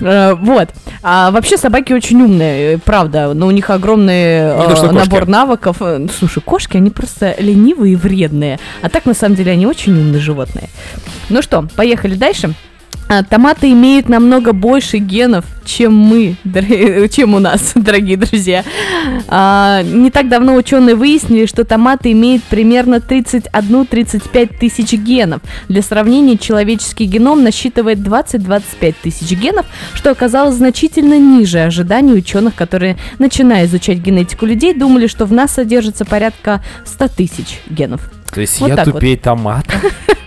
Э, 0.00 0.34
вот. 0.34 0.70
А 1.02 1.30
вообще 1.30 1.56
собаки 1.56 1.92
очень 1.92 2.20
умные, 2.22 2.74
э, 2.74 2.78
правда, 2.94 3.34
но 3.34 3.48
у 3.48 3.50
них 3.50 3.70
огромный 3.70 4.52
э, 4.52 4.92
набор 4.92 5.26
навыков. 5.26 5.78
Слушай, 6.16 6.40
кошки, 6.40 6.76
они 6.76 6.90
просто 6.90 7.34
ленивые 7.40 7.94
и 7.94 7.96
вредные, 7.96 8.60
а 8.82 8.88
так 8.88 9.04
на 9.04 9.14
самом 9.14 9.34
деле 9.34 9.50
они 9.50 9.66
очень 9.66 9.92
умные 9.98 10.20
животные. 10.20 10.68
Ну 11.28 11.42
что, 11.42 11.66
поехали 11.74 12.14
дальше. 12.14 12.54
А, 13.08 13.22
Томаты 13.22 13.70
имеют 13.72 14.08
намного 14.08 14.52
больше 14.52 14.98
генов, 14.98 15.44
чем 15.64 15.94
мы, 15.94 16.36
чем 17.10 17.34
у 17.34 17.38
нас, 17.38 17.72
дорогие 17.74 18.16
друзья. 18.16 18.64
А, 19.28 19.82
не 19.82 20.10
так 20.10 20.28
давно 20.28 20.54
ученые 20.54 20.94
выяснили, 20.94 21.46
что 21.46 21.64
томаты 21.64 22.12
имеют 22.12 22.42
примерно 22.44 22.96
31-35 22.96 24.58
тысяч 24.58 24.92
генов. 24.92 25.42
Для 25.68 25.82
сравнения, 25.82 26.38
человеческий 26.38 27.04
геном 27.04 27.44
насчитывает 27.44 27.98
20-25 27.98 28.94
тысяч 29.02 29.30
генов, 29.32 29.66
что 29.92 30.10
оказалось 30.10 30.56
значительно 30.56 31.18
ниже 31.18 31.60
ожиданий 31.60 32.14
ученых, 32.14 32.54
которые, 32.54 32.96
начиная 33.18 33.66
изучать 33.66 33.98
генетику 33.98 34.46
людей, 34.46 34.74
думали, 34.74 35.06
что 35.06 35.26
в 35.26 35.32
нас 35.32 35.52
содержится 35.52 36.04
порядка 36.04 36.62
100 36.84 37.08
тысяч 37.08 37.60
генов. 37.68 38.10
То 38.32 38.40
есть 38.40 38.60
Вот 38.60 38.68
я 38.68 38.76
так 38.76 38.86
вот. 38.86 38.94
тупее 38.94 39.16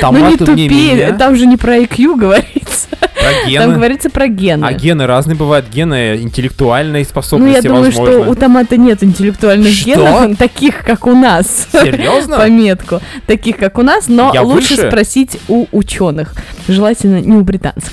томата? 0.00 0.44
ну 0.46 0.54
не 0.54 0.68
меня? 0.68 1.12
там 1.12 1.36
же 1.36 1.46
не 1.46 1.56
про 1.56 1.78
IQ 1.78 2.16
говорится. 2.16 2.88
Про 2.90 3.32
Там 3.42 3.48
гены? 3.48 3.74
говорится 3.74 4.10
про 4.10 4.28
гены. 4.28 4.64
А 4.64 4.72
гены 4.72 5.06
разные 5.06 5.36
бывают, 5.36 5.66
гены 5.68 6.16
интеллектуальной 6.16 6.92
ну, 6.92 6.98
я 6.98 7.04
способности, 7.04 7.66
думаю, 7.66 7.84
возможно. 7.84 8.22
что 8.22 8.30
у 8.30 8.34
томата 8.34 8.76
нет 8.76 9.02
интеллектуальных 9.02 9.72
Что? 9.72 9.84
генов, 9.84 10.36
таких, 10.38 10.84
как 10.84 11.06
у 11.06 11.12
нас. 11.12 11.68
Серьезно? 11.72 12.36
Пометку. 12.38 13.00
Таких, 13.26 13.58
как 13.58 13.78
у 13.78 13.82
нас, 13.82 14.08
но 14.08 14.30
Я 14.32 14.42
лучше 14.42 14.76
выше? 14.76 14.88
спросить 14.88 15.38
у 15.48 15.66
ученых. 15.72 16.34
Желательно 16.66 17.20
не 17.20 17.36
у 17.36 17.42
британских. 17.42 17.92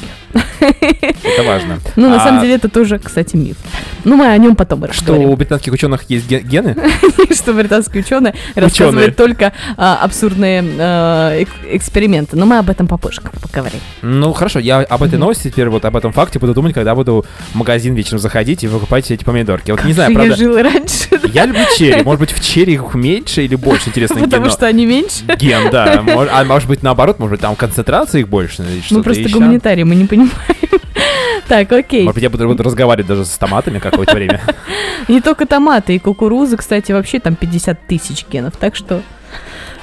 Это 0.60 1.44
важно. 1.44 1.80
Ну, 1.96 2.10
на 2.10 2.18
А 2.18 2.20
самом 2.20 2.42
деле, 2.42 2.56
это 2.56 2.70
тоже, 2.70 3.00
кстати, 3.00 3.36
миф. 3.36 3.58
Ну, 4.04 4.16
мы 4.16 4.28
о 4.28 4.38
нем 4.38 4.56
потом 4.56 4.84
Что, 4.92 5.06
поговорим. 5.06 5.30
у 5.30 5.36
британских 5.36 5.74
ученых 5.74 6.04
есть 6.10 6.28
ге- 6.28 6.42
гены? 6.42 6.76
Что 7.32 7.54
британские 7.54 8.04
ученые 8.04 8.34
рассказывают 8.56 9.16
только 9.16 9.54
а, 9.76 10.00
абсурдные 10.02 10.64
а, 10.80 11.38
эк- 11.42 11.48
эксперименты. 11.72 12.38
Но 12.38 12.46
мы 12.46 12.58
об 12.58 12.70
этом 12.70 12.88
попозже 12.88 13.22
поговорим. 13.22 13.80
Ну, 14.02 14.32
хорошо, 14.34 14.60
я 14.60 14.80
об 14.80 15.04
этой 15.04 15.20
новости 15.20 15.50
теперь, 15.50 15.70
вот 15.70 15.84
об 15.86 15.96
этом 15.96 16.14
факте 16.14 16.40
буду 16.40 16.54
думать, 16.54 16.74
когда 16.74 16.96
буду 16.96 17.26
в 17.52 17.56
магазин 17.56 17.96
вечером 17.96 18.20
заходить 18.20 18.64
и 18.64 18.68
покупать 18.68 19.10
эти 19.12 19.24
помидорки. 19.24 19.72
Вот 19.72 19.84
не 19.84 19.94
знаю, 19.94 20.14
правда, 20.14 20.32
я 20.32 20.38
жила 20.38 20.64
раньше, 20.64 21.08
я 21.34 21.46
люблю 21.46 21.64
черри. 21.78 22.04
Может 22.04 22.20
быть, 22.20 22.32
в 22.32 22.42
черри 22.42 22.74
их 22.74 22.94
меньше 22.94 23.44
или 23.44 23.56
больше, 23.56 23.90
интересно, 23.90 24.22
потому 24.22 24.50
что 24.50 24.66
они 24.68 24.86
меньше. 24.86 25.24
Ген, 25.38 25.70
да. 25.72 26.04
А 26.38 26.44
может 26.44 26.68
быть, 26.68 26.84
наоборот, 26.84 27.20
может 27.20 27.32
быть, 27.32 27.42
там 27.42 27.56
концентрация 27.56 28.22
их 28.22 28.28
больше 28.28 28.64
Мы 28.92 29.04
просто 29.04 29.30
гуманитарии, 29.30 29.84
мы 29.84 29.96
не 29.96 30.06
понимаем. 30.06 30.27
Так, 31.48 31.72
окей. 31.72 32.04
Может 32.04 32.16
быть, 32.16 32.24
я 32.24 32.30
буду, 32.30 32.48
буду 32.48 32.64
разговаривать 32.64 33.08
даже 33.08 33.24
с 33.24 33.38
томатами 33.38 33.80
какое-то 33.80 34.14
время. 34.16 34.42
Не 35.08 35.22
только 35.22 35.46
томаты 35.46 35.96
и 35.96 36.00
кукуруза, 36.00 36.58
кстати, 36.58 36.92
вообще 36.92 37.20
там 37.20 37.36
50 37.36 37.88
тысяч 37.88 38.26
генов. 38.30 38.58
Так 38.58 38.76
что 38.76 39.02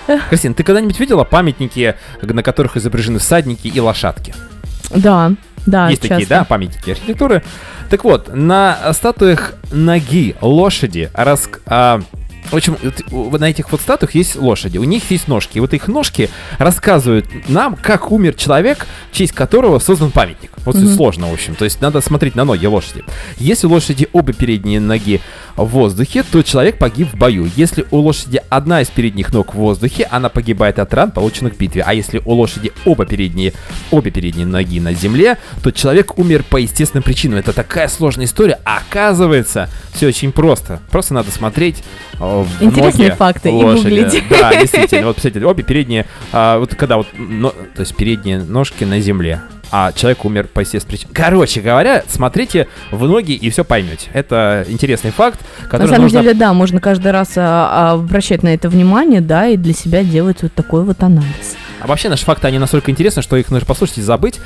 Кристина, 0.29 0.55
ты 0.55 0.63
когда-нибудь 0.63 1.01
видела 1.01 1.25
памятники, 1.25 1.95
на 2.21 2.43
которых 2.43 2.77
изображены 2.77 3.19
всадники 3.19 3.69
и 3.69 3.81
лошадки? 3.81 4.35
да, 4.95 5.33
да, 5.67 5.89
Есть 5.89 6.03
такие, 6.03 6.21
часто. 6.21 6.35
да, 6.41 6.45
памятники 6.45 6.91
архитектуры. 6.91 7.43
Так 7.89 8.05
вот, 8.05 8.35
на 8.35 8.93
статуях 8.93 9.55
ноги 9.73 10.37
лошади 10.43 11.11
рас... 11.15 11.49
а, 11.65 12.03
в 12.51 12.55
общем, 12.55 12.77
вот, 13.11 13.41
на 13.41 13.51
этих 13.51 13.71
вот 13.73 13.81
статуях 13.81 14.15
есть 14.15 14.37
лошади, 14.37 14.79
у 14.79 14.85
них 14.85 15.11
есть 15.11 15.29
ножки. 15.29 15.59
И 15.59 15.61
вот 15.61 15.73
их 15.75 15.89
ножки 15.89 16.31
рассказывают 16.59 17.27
нам, 17.49 17.77
как 17.77 18.11
умер 18.13 18.35
человек, 18.35 18.87
в 19.11 19.17
честь 19.17 19.33
которого 19.33 19.79
создан 19.79 20.11
памятник. 20.11 20.51
Вот 20.65 20.77
Мгм. 20.77 20.89
сложно, 20.95 21.29
в 21.29 21.33
общем. 21.33 21.55
То 21.55 21.65
есть 21.65 21.81
надо 21.81 22.01
смотреть 22.01 22.35
на 22.35 22.45
ноги 22.45 22.67
лошади. 22.67 23.05
Если 23.39 23.67
лошади 23.67 24.09
обе 24.13 24.33
передние 24.33 24.81
ноги 24.81 25.21
в 25.57 25.65
воздухе, 25.67 26.23
то 26.23 26.43
человек 26.43 26.79
погиб 26.79 27.09
в 27.13 27.17
бою. 27.17 27.49
Если 27.57 27.85
у 27.91 27.99
лошади 27.99 28.41
одна 28.49 28.81
из 28.83 28.89
передних 28.89 29.33
ног 29.33 29.55
в 29.55 29.59
воздухе, 29.59 30.07
она 30.11 30.29
погибает 30.29 30.79
от 30.79 30.93
ран, 30.95 31.11
полученных 31.11 31.55
в 31.55 31.59
битве. 31.59 31.83
А 31.87 31.95
если 31.95 32.21
у 32.25 32.33
лошади 32.33 32.73
оба 32.85 33.07
передние, 33.07 33.53
обе 33.91 34.11
передние 34.11 34.47
ноги 34.47 34.81
на 34.81 34.93
земле, 34.95 35.39
то 35.63 35.71
человек 35.71 36.19
умер 36.19 36.45
по 36.49 36.57
естественным 36.57 37.03
причинам. 37.03 37.39
Это 37.39 37.53
такая 37.53 37.89
сложная 37.89 38.27
история. 38.27 38.59
А 38.65 38.79
оказывается, 38.79 39.69
все 39.93 40.09
очень 40.09 40.33
просто. 40.33 40.81
Просто 40.91 41.15
надо 41.15 41.31
смотреть 41.31 41.83
э, 42.15 42.17
в 42.19 42.49
Интересные 42.63 43.09
ноги 43.11 43.17
факты 43.19 43.49
и 43.49 43.53
лошади. 43.53 43.83
гуглить. 44.01 44.23
Да, 44.31 44.55
действительно. 44.61 45.07
Вот, 45.07 45.17
посмотрите, 45.17 45.47
обе 45.47 45.63
передние, 45.63 46.07
а, 46.33 46.59
вот 46.59 46.75
когда 46.75 46.97
вот, 46.97 47.07
но- 47.17 47.51
то 47.51 47.81
есть 47.81 47.95
передние 47.97 48.39
ножки 48.43 48.85
на 48.85 49.01
земле. 49.01 49.41
А 49.71 49.93
человек 49.93 50.25
умер 50.25 50.49
по 50.53 50.61
естественной 50.61 50.99
причине. 50.99 51.13
Короче 51.15 51.61
говоря, 51.61 52.05
смотрите 52.07 52.69
в 52.91 53.07
ноги 53.07 53.33
и 53.33 53.51
все 53.51 53.65
поймете. 53.65 54.09
Это 54.13 54.65
интересный 54.69 55.11
факт, 55.11 55.41
который 55.65 55.83
На 55.83 55.89
самом 55.89 56.03
нужно... 56.03 56.21
деле, 56.21 56.35
да, 56.35 56.53
можно 56.53 56.81
каждый 56.81 57.13
раз 57.13 57.33
а, 57.37 57.69
а, 57.71 57.93
обращать 57.93 58.43
на 58.43 58.55
это 58.55 58.69
внимание, 58.69 59.21
да, 59.21 59.49
и 59.49 59.57
для 59.57 59.75
себя 59.75 60.03
делать 60.03 60.43
вот 60.43 60.53
такой 60.53 60.85
вот 60.85 61.03
анализ. 61.03 61.57
А 61.85 61.87
вообще 61.87 62.09
наши 62.09 62.25
факты, 62.25 62.47
они 62.47 62.59
настолько 62.59 62.91
интересны, 62.91 63.21
что 63.21 63.37
их 63.37 63.51
нужно 63.51 63.67
послушать 63.67 63.99
и 63.99 64.01
забыть. 64.01 64.41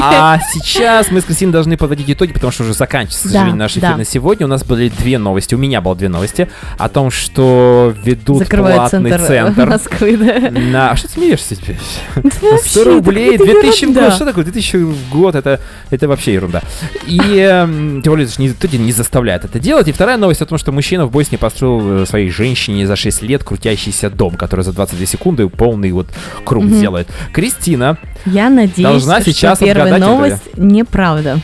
А 0.00 0.38
сейчас 0.50 1.10
мы 1.10 1.20
с 1.20 1.24
Кристиной 1.24 1.52
должны 1.52 1.76
подводить 1.76 2.08
итоги, 2.08 2.32
потому 2.32 2.52
что 2.52 2.62
уже 2.62 2.72
заканчивается, 2.72 3.28
к 3.28 3.30
сожалению, 3.32 3.56
наш 3.56 3.76
эфир 3.76 3.98
на 3.98 4.04
сегодня. 4.06 4.46
У 4.46 4.48
нас 4.48 4.64
были 4.64 4.88
две 4.88 5.18
новости, 5.18 5.54
у 5.54 5.58
меня 5.58 5.82
было 5.82 5.94
две 5.94 6.08
новости 6.08 6.48
о 6.78 6.88
том, 6.88 7.10
что 7.10 7.94
ведут 8.02 8.38
Закрывает 8.38 8.76
платный 8.76 9.10
центр, 9.10 9.26
центр. 9.26 9.66
Москвы, 9.66 10.16
да. 10.16 10.50
На... 10.50 10.90
А 10.92 10.96
что 10.96 11.08
ты 11.08 11.14
смеешься 11.14 11.54
теперь? 11.54 11.76
Да 12.16 12.30
100 12.30 12.50
вообще, 12.50 12.82
рублей, 12.82 13.34
это 13.34 13.44
какая-то 13.44 13.60
2000 13.60 13.84
в 13.84 13.92
год. 13.92 14.14
Что 14.14 14.24
такое 14.24 14.44
2000 14.44 14.76
в 14.76 15.10
год? 15.10 15.34
Это, 15.34 15.60
это 15.90 16.08
вообще 16.08 16.32
ерунда. 16.32 16.62
И 17.06 17.18
эм, 17.18 18.00
тем 18.00 18.12
более, 18.14 18.24
это 18.24 18.34
ж 18.34 18.38
не, 18.38 18.48
кто 18.48 18.66
тебя 18.68 18.82
не 18.82 18.92
заставляет 18.92 19.44
это 19.44 19.60
делать. 19.60 19.86
И 19.88 19.92
вторая 19.92 20.16
новость 20.16 20.40
о 20.40 20.46
том, 20.46 20.56
что 20.56 20.72
мужчина 20.72 21.04
в 21.04 21.10
Боснии 21.10 21.36
построил 21.36 22.04
э, 22.04 22.06
своей 22.06 22.30
женщине 22.30 22.86
за 22.86 22.96
6 22.96 23.20
лет 23.20 23.44
крутящийся 23.44 24.08
дом, 24.08 24.36
который 24.36 24.64
за 24.64 24.72
22 24.72 25.04
секунды 25.04 25.46
полный 25.46 25.92
вот 25.92 26.06
круг 26.42 26.69
Мгм. 26.70 26.78
сделает. 26.78 27.08
Кристина, 27.32 27.98
Я 28.26 28.48
надеюсь, 28.50 28.88
Должна 28.88 29.20
что 29.20 29.32
сейчас 29.32 29.58
первая 29.58 29.86
отгадать 29.94 30.08
новость 30.08 30.56
неправда. 30.56 31.38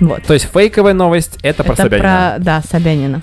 Вот. 0.00 0.22
то 0.24 0.34
есть 0.34 0.48
фейковая 0.52 0.94
новость, 0.94 1.38
это 1.42 1.62
про 1.64 1.74
Это 1.74 1.82
Собянина. 1.82 2.08
про, 2.36 2.44
да, 2.44 2.62
Собянина. 2.68 3.22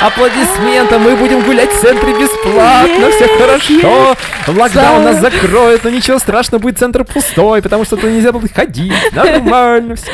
Аплодисменты, 0.00 0.96
мы 0.98 1.16
будем 1.16 1.42
гулять 1.42 1.70
в 1.72 1.80
центре 1.80 2.10
бесплатно, 2.12 3.10
все 3.10 3.26
хорошо. 3.36 4.16
Локдаун 4.46 5.02
нас 5.02 5.20
закроет, 5.20 5.82
но 5.82 5.90
ничего 5.90 6.20
страшного, 6.20 6.62
будет 6.62 6.78
центр 6.78 7.04
пустой, 7.04 7.62
потому 7.62 7.84
что 7.84 7.96
туда 7.96 8.10
нельзя 8.12 8.30
будет 8.30 8.52
ходить. 8.54 8.92
Нормально 9.12 9.96
все. 9.96 10.06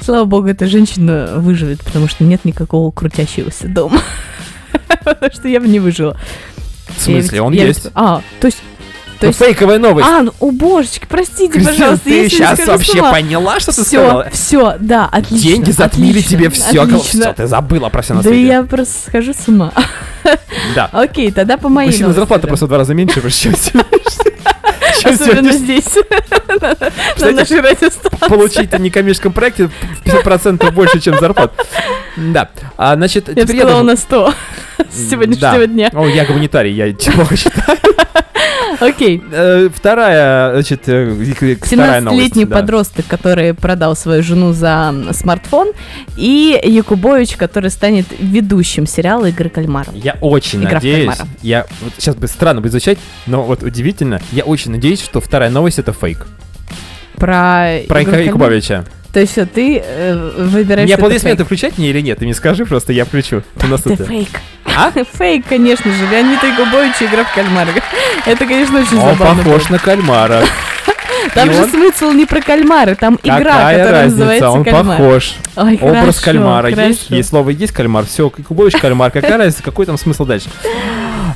Слава 0.00 0.24
богу, 0.24 0.46
эта 0.46 0.66
женщина 0.68 1.32
выживет, 1.36 1.82
потому 1.84 2.06
что 2.08 2.22
нет 2.22 2.44
никакого 2.44 2.92
крутящегося 2.92 3.66
дома. 3.66 4.00
Потому 5.04 5.32
что 5.32 5.48
я 5.48 5.60
бы 5.60 5.66
не 5.68 5.80
выжила. 5.80 6.16
В 6.96 7.00
смысле, 7.02 7.42
он 7.42 7.52
я 7.52 7.66
есть? 7.66 7.88
А, 7.94 8.22
то 8.40 8.46
есть... 8.46 8.58
То 9.20 9.26
Ну, 9.26 9.28
есть... 9.30 9.38
фейковая 9.40 9.78
новость. 9.80 10.06
А, 10.08 10.22
ну, 10.22 10.32
о 10.38 10.52
божечки, 10.52 11.04
простите, 11.08 11.48
Кристина, 11.52 11.72
пожалуйста. 11.72 12.04
ты 12.04 12.28
сейчас 12.30 12.64
вообще 12.66 13.00
ума. 13.00 13.10
поняла, 13.10 13.58
что 13.58 13.74
ты 13.74 13.82
Все, 13.82 13.98
сказала? 13.98 14.28
все, 14.30 14.76
да, 14.78 15.06
отлично. 15.10 15.48
Деньги 15.50 15.70
затмили 15.72 16.10
отлично, 16.20 16.30
тебе 16.30 16.50
все. 16.50 16.82
отлично. 16.82 17.20
Все, 17.24 17.32
ты 17.32 17.46
забыла 17.48 17.88
про 17.88 18.02
все 18.02 18.14
на 18.14 18.22
Да 18.22 18.28
свете. 18.28 18.46
я 18.46 18.62
просто 18.62 18.94
схожу 19.08 19.32
с 19.34 19.48
ума. 19.48 19.72
Да. 20.76 20.88
Окей, 20.92 21.32
тогда 21.32 21.56
по 21.56 21.68
моей 21.68 21.90
Мужчина 21.90 22.12
зарплата 22.12 22.42
да. 22.42 22.48
просто 22.48 22.66
в 22.66 22.68
два 22.68 22.78
раза 22.78 22.94
меньше, 22.94 23.20
чем 23.30 23.54
Особенно 25.04 25.52
здесь, 25.52 25.98
на 27.20 27.30
нашей 27.32 27.60
радиостанции. 27.60 28.28
Получить 28.28 28.72
на 28.72 28.78
некоммерческом 28.78 29.32
проекте 29.32 29.68
в 29.68 29.72
50% 30.04 30.70
больше, 30.72 31.00
чем 31.00 31.18
зарплат. 31.18 31.52
Да. 32.16 32.48
А, 32.76 32.94
значит, 32.94 33.28
Я 33.36 33.46
сказала 33.46 33.82
на 33.82 33.96
100 33.96 34.34
с 34.90 35.10
сегодняшнего 35.10 35.66
дня. 35.66 35.90
О, 35.94 36.06
я 36.06 36.24
гуманитарий, 36.24 36.72
я 36.72 36.92
плохо 37.12 37.36
считаю. 37.36 37.78
Окей. 38.80 39.22
Э, 39.32 39.68
Вторая, 39.74 40.52
значит, 40.54 40.88
э, 40.88 41.56
вторая 41.60 42.00
новость. 42.00 42.22
17-летний 42.22 42.44
да. 42.44 42.56
подросток, 42.56 43.06
который 43.06 43.54
продал 43.54 43.96
свою 43.96 44.22
жену 44.22 44.52
за 44.52 44.94
смартфон, 45.12 45.72
и 46.16 46.58
Якубович, 46.62 47.36
который 47.36 47.70
станет 47.70 48.06
ведущим 48.18 48.86
сериала 48.86 49.26
«Игры 49.26 49.48
кальмаров». 49.48 49.94
Я 49.94 50.16
очень 50.20 50.60
Игра 50.60 50.74
надеюсь, 50.74 51.16
кальмара. 51.16 51.28
я 51.42 51.66
вот 51.82 51.92
сейчас 51.98 52.14
бы 52.16 52.28
странно 52.28 52.60
будет 52.60 52.72
звучать, 52.72 52.98
но 53.26 53.42
вот 53.42 53.62
удивительно, 53.62 54.20
я 54.32 54.44
очень 54.44 54.70
надеюсь, 54.70 55.02
что 55.02 55.20
вторая 55.20 55.50
новость 55.50 55.78
это 55.78 55.92
фейк. 55.92 56.26
Про, 57.16 57.80
Про 57.88 58.02
«Игру 58.02 58.12
в 58.12 58.20
Якубовича. 58.20 58.68
кальмаров». 58.68 58.97
То 59.12 59.20
есть 59.20 59.32
все, 59.32 59.46
ты 59.46 59.82
э, 59.84 60.14
выбираешь... 60.36 60.86
Мне 60.86 60.96
что 60.96 61.04
аплодисменты 61.06 61.44
включать 61.44 61.78
мне 61.78 61.90
или 61.90 62.00
нет? 62.00 62.18
Ты 62.18 62.24
мне 62.26 62.34
скажи 62.34 62.66
просто, 62.66 62.92
я 62.92 63.04
включу. 63.06 63.42
У 63.62 63.66
нас 63.66 63.80
Это 63.86 64.04
фейк. 64.04 64.28
А? 64.76 64.90
Фейк, 65.18 65.46
конечно 65.48 65.90
же. 65.90 66.06
Леонид 66.10 66.42
Якубович 66.42 67.00
и 67.00 67.04
«Игра 67.06 67.24
в 67.24 67.34
кальмара». 67.34 67.68
Это, 68.26 68.46
конечно, 68.46 68.78
очень 68.80 68.98
Он 68.98 69.10
забавно. 69.16 69.42
похож 69.42 69.62
было. 69.64 69.72
на 69.72 69.78
кальмара. 69.78 70.42
Там 71.34 71.50
И 71.50 71.52
же 71.52 71.62
он- 71.62 71.70
смысл 71.70 72.10
не 72.12 72.26
про 72.26 72.40
кальмары, 72.40 72.94
там 72.94 73.18
игра, 73.22 73.38
Какая 73.38 73.78
которая 73.78 74.02
разница? 74.04 74.16
называется 74.18 74.50
Он 74.50 74.64
кальмар. 74.64 74.84
похож. 74.98 75.34
Ой, 75.56 75.78
Образ 75.80 76.00
хорошо, 76.00 76.20
кальмара 76.24 76.68
есть, 76.68 76.78
хорошо. 76.80 77.14
есть 77.16 77.28
слово 77.28 77.50
есть 77.50 77.72
кальмар, 77.72 78.06
все, 78.06 78.32
Якубович 78.36 78.76
кальмар, 78.76 79.10
какая 79.10 79.36
разница, 79.36 79.62
какой 79.62 79.84
там 79.86 79.98
смысл 79.98 80.24
дальше? 80.24 80.48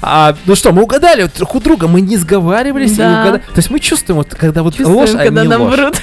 А, 0.00 0.34
ну 0.46 0.54
что, 0.54 0.72
мы 0.72 0.82
угадали 0.82 1.22
вот 1.22 1.32
друг 1.36 1.54
у 1.56 1.60
друга, 1.60 1.88
мы 1.88 2.00
не 2.00 2.16
сговаривались 2.16 2.92
и 2.92 2.96
Да. 2.96 3.20
угадали. 3.22 3.38
То 3.40 3.56
есть 3.56 3.70
мы 3.70 3.80
чувствуем, 3.80 4.18
вот, 4.18 4.34
когда 4.34 4.62
вот 4.62 4.76
Чувствуем, 4.76 4.98
ложь, 5.00 5.10
а 5.14 5.18
когда 5.24 5.42
не 5.42 5.48
нам 5.48 5.62
ложь. 5.62 5.76
врут. 5.76 6.00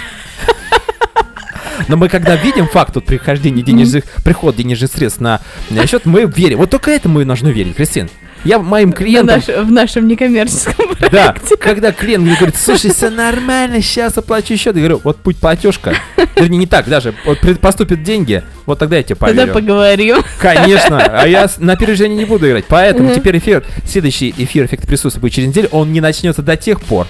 Но 1.87 1.97
мы 1.97 2.09
когда 2.09 2.35
видим 2.35 2.67
факт 2.67 2.95
вот 2.95 3.05
прихождения 3.05 3.61
денежных, 3.61 4.03
приход 4.23 4.55
денежных 4.55 4.91
средств 4.91 5.21
на, 5.21 5.41
счет, 5.87 6.05
мы 6.05 6.25
верим. 6.25 6.57
Вот 6.59 6.69
только 6.69 6.91
этому 6.91 7.21
и 7.21 7.25
нужно 7.25 7.47
верить, 7.49 7.75
Кристин. 7.75 8.09
Я 8.45 8.57
моим 8.59 8.93
клиентам, 8.93 9.41
наш- 9.45 9.65
в 9.65 9.69
нашем 9.69 10.07
некоммерческом 10.07 10.95
да, 11.11 11.33
проекте. 11.33 11.57
когда 11.57 11.91
клиент 11.91 12.23
мне 12.23 12.35
говорит, 12.35 12.55
слушай, 12.55 12.89
все 12.89 13.09
нормально, 13.09 13.81
сейчас 13.81 14.17
оплачу 14.17 14.55
счет, 14.55 14.75
я 14.75 14.81
говорю, 14.81 15.01
вот 15.03 15.17
путь 15.17 15.35
платежка, 15.35 15.93
вернее, 16.37 16.57
не 16.59 16.65
так 16.65 16.87
даже, 16.87 17.13
вот 17.25 17.39
поступят 17.59 18.01
деньги, 18.01 18.41
вот 18.65 18.79
тогда 18.79 18.95
я 18.95 19.03
тебе 19.03 19.15
Тогда 19.15 19.41
поверю. 19.45 19.53
поговорим. 19.53 20.15
Конечно, 20.39 20.99
а 21.21 21.27
я 21.27 21.49
на 21.57 21.73
опережение 21.73 22.17
не 22.17 22.23
буду 22.23 22.47
играть. 22.47 22.63
Поэтому 22.69 23.13
теперь 23.13 23.37
эфир, 23.39 23.65
следующий 23.85 24.33
эфир 24.37 24.65
эффект 24.67 24.87
присутствия 24.87 25.19
будет 25.19 25.33
через 25.33 25.49
неделю, 25.49 25.67
он 25.71 25.91
не 25.91 25.99
начнется 25.99 26.41
до 26.41 26.55
тех 26.55 26.79
пор. 26.79 27.07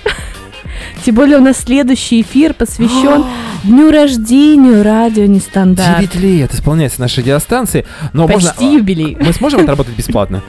Тем 1.04 1.16
более 1.16 1.38
у 1.38 1.42
нас 1.42 1.58
следующий 1.58 2.22
эфир 2.22 2.54
посвящен 2.54 3.26
дню 3.64 3.92
рождения 3.92 4.82
радио 4.82 5.26
Нестандарт. 5.26 6.00
9 6.00 6.16
лет 6.16 6.54
исполняется 6.54 7.02
нашей 7.02 7.20
радиостанции, 7.20 7.86
но 8.14 8.28
Почти 8.28 8.64
можно... 8.66 8.78
юбилей. 8.78 9.18
Мы 9.20 9.34
сможем 9.34 9.62
отработать 9.62 9.96
бесплатно? 9.96 10.44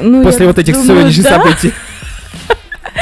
Ну, 0.00 0.24
После 0.24 0.46
вот 0.46 0.58
этих 0.58 0.74
думаю, 0.74 0.88
сегодняшних 0.88 1.24
да. 1.24 1.42
событий. 1.42 1.72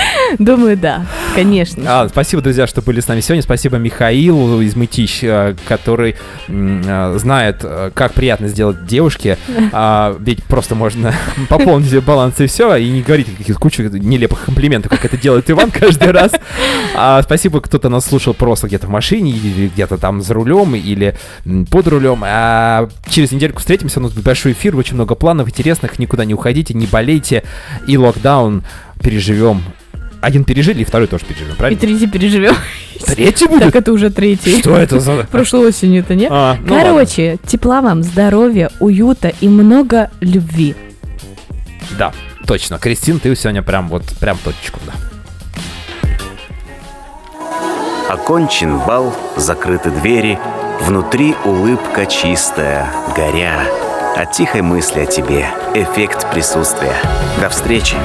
Думаю, 0.38 0.76
да, 0.76 1.06
конечно. 1.34 1.82
А, 1.86 2.08
спасибо, 2.08 2.42
друзья, 2.42 2.66
что 2.66 2.82
были 2.82 3.00
с 3.00 3.08
нами 3.08 3.20
сегодня. 3.20 3.42
Спасибо 3.42 3.76
Михаилу 3.76 4.60
из 4.60 4.76
Мытищ, 4.76 5.20
э, 5.22 5.54
который 5.66 6.16
э, 6.48 7.14
знает, 7.18 7.60
э, 7.62 7.90
как 7.94 8.14
приятно 8.14 8.48
сделать 8.48 8.86
девушке. 8.86 9.38
А, 9.76 10.16
Ведь 10.20 10.44
просто 10.44 10.74
можно 10.74 11.12
пополнить 11.48 11.88
себе 11.88 12.00
баланс 12.00 12.38
и 12.38 12.46
все, 12.46 12.76
и 12.76 12.88
не 12.88 13.02
говорить 13.02 13.26
каких-то 13.34 13.60
кучу 13.60 13.82
нелепых 13.82 14.44
комплиментов, 14.44 14.90
как 14.90 15.04
это 15.04 15.16
делает 15.16 15.50
Иван 15.50 15.70
каждый 15.70 16.12
раз. 16.12 16.32
А, 16.94 17.22
Спасибо, 17.22 17.60
кто-то 17.60 17.88
нас 17.88 18.06
слушал 18.06 18.34
просто 18.34 18.68
где-то 18.68 18.86
в 18.86 18.90
машине, 18.90 19.32
или 19.32 19.68
где-то 19.68 19.98
там 19.98 20.22
за 20.22 20.34
рулем, 20.34 20.74
или 20.74 21.16
под 21.70 21.88
рулем. 21.88 22.22
А 22.24 22.88
через 23.08 23.32
недельку 23.32 23.60
встретимся, 23.60 24.00
у 24.00 24.02
нас 24.02 24.12
будет 24.12 24.24
большой 24.24 24.52
эфир, 24.52 24.76
очень 24.76 24.94
много 24.94 25.14
планов 25.14 25.48
интересных, 25.48 25.98
никуда 25.98 26.24
не 26.24 26.34
уходите, 26.34 26.74
не 26.74 26.86
болейте, 26.86 27.42
и 27.88 27.96
локдаун 27.96 28.62
переживем. 29.02 29.62
Один 30.24 30.44
пережили, 30.44 30.80
и 30.80 30.84
второй 30.84 31.06
тоже 31.06 31.26
переживем, 31.26 31.52
И 31.52 31.56
правильно? 31.56 31.78
третий 31.80 32.06
переживем. 32.06 32.54
Третий 33.04 33.44
Так, 33.44 33.50
будет? 33.50 33.76
это 33.76 33.92
уже 33.92 34.08
третий. 34.10 34.58
Что 34.58 34.74
это 34.78 34.98
за... 34.98 35.24
Прошлой 35.30 35.68
осенью-то, 35.68 36.14
не? 36.14 36.28
А, 36.30 36.56
ну 36.64 36.72
ладно. 36.74 36.88
Короче, 36.90 37.36
тепла 37.46 37.82
вам, 37.82 38.02
здоровья, 38.02 38.70
уюта 38.80 39.32
и 39.42 39.48
много 39.48 40.10
любви. 40.20 40.74
Да, 41.98 42.12
точно. 42.46 42.78
Кристин, 42.78 43.20
ты 43.20 43.36
сегодня 43.36 43.62
прям 43.62 43.88
вот, 43.88 44.04
прям 44.18 44.38
точечку, 44.42 44.80
да. 44.86 44.94
Окончен 48.08 48.78
бал, 48.78 49.14
закрыты 49.36 49.90
двери, 49.90 50.38
Внутри 50.80 51.34
улыбка 51.44 52.06
чистая, 52.06 52.90
горя. 53.14 53.60
От 54.16 54.32
тихой 54.32 54.62
мысли 54.62 55.00
о 55.00 55.06
тебе 55.06 55.46
эффект 55.74 56.30
присутствия. 56.32 56.96
До 57.40 57.48
встречи! 57.48 57.96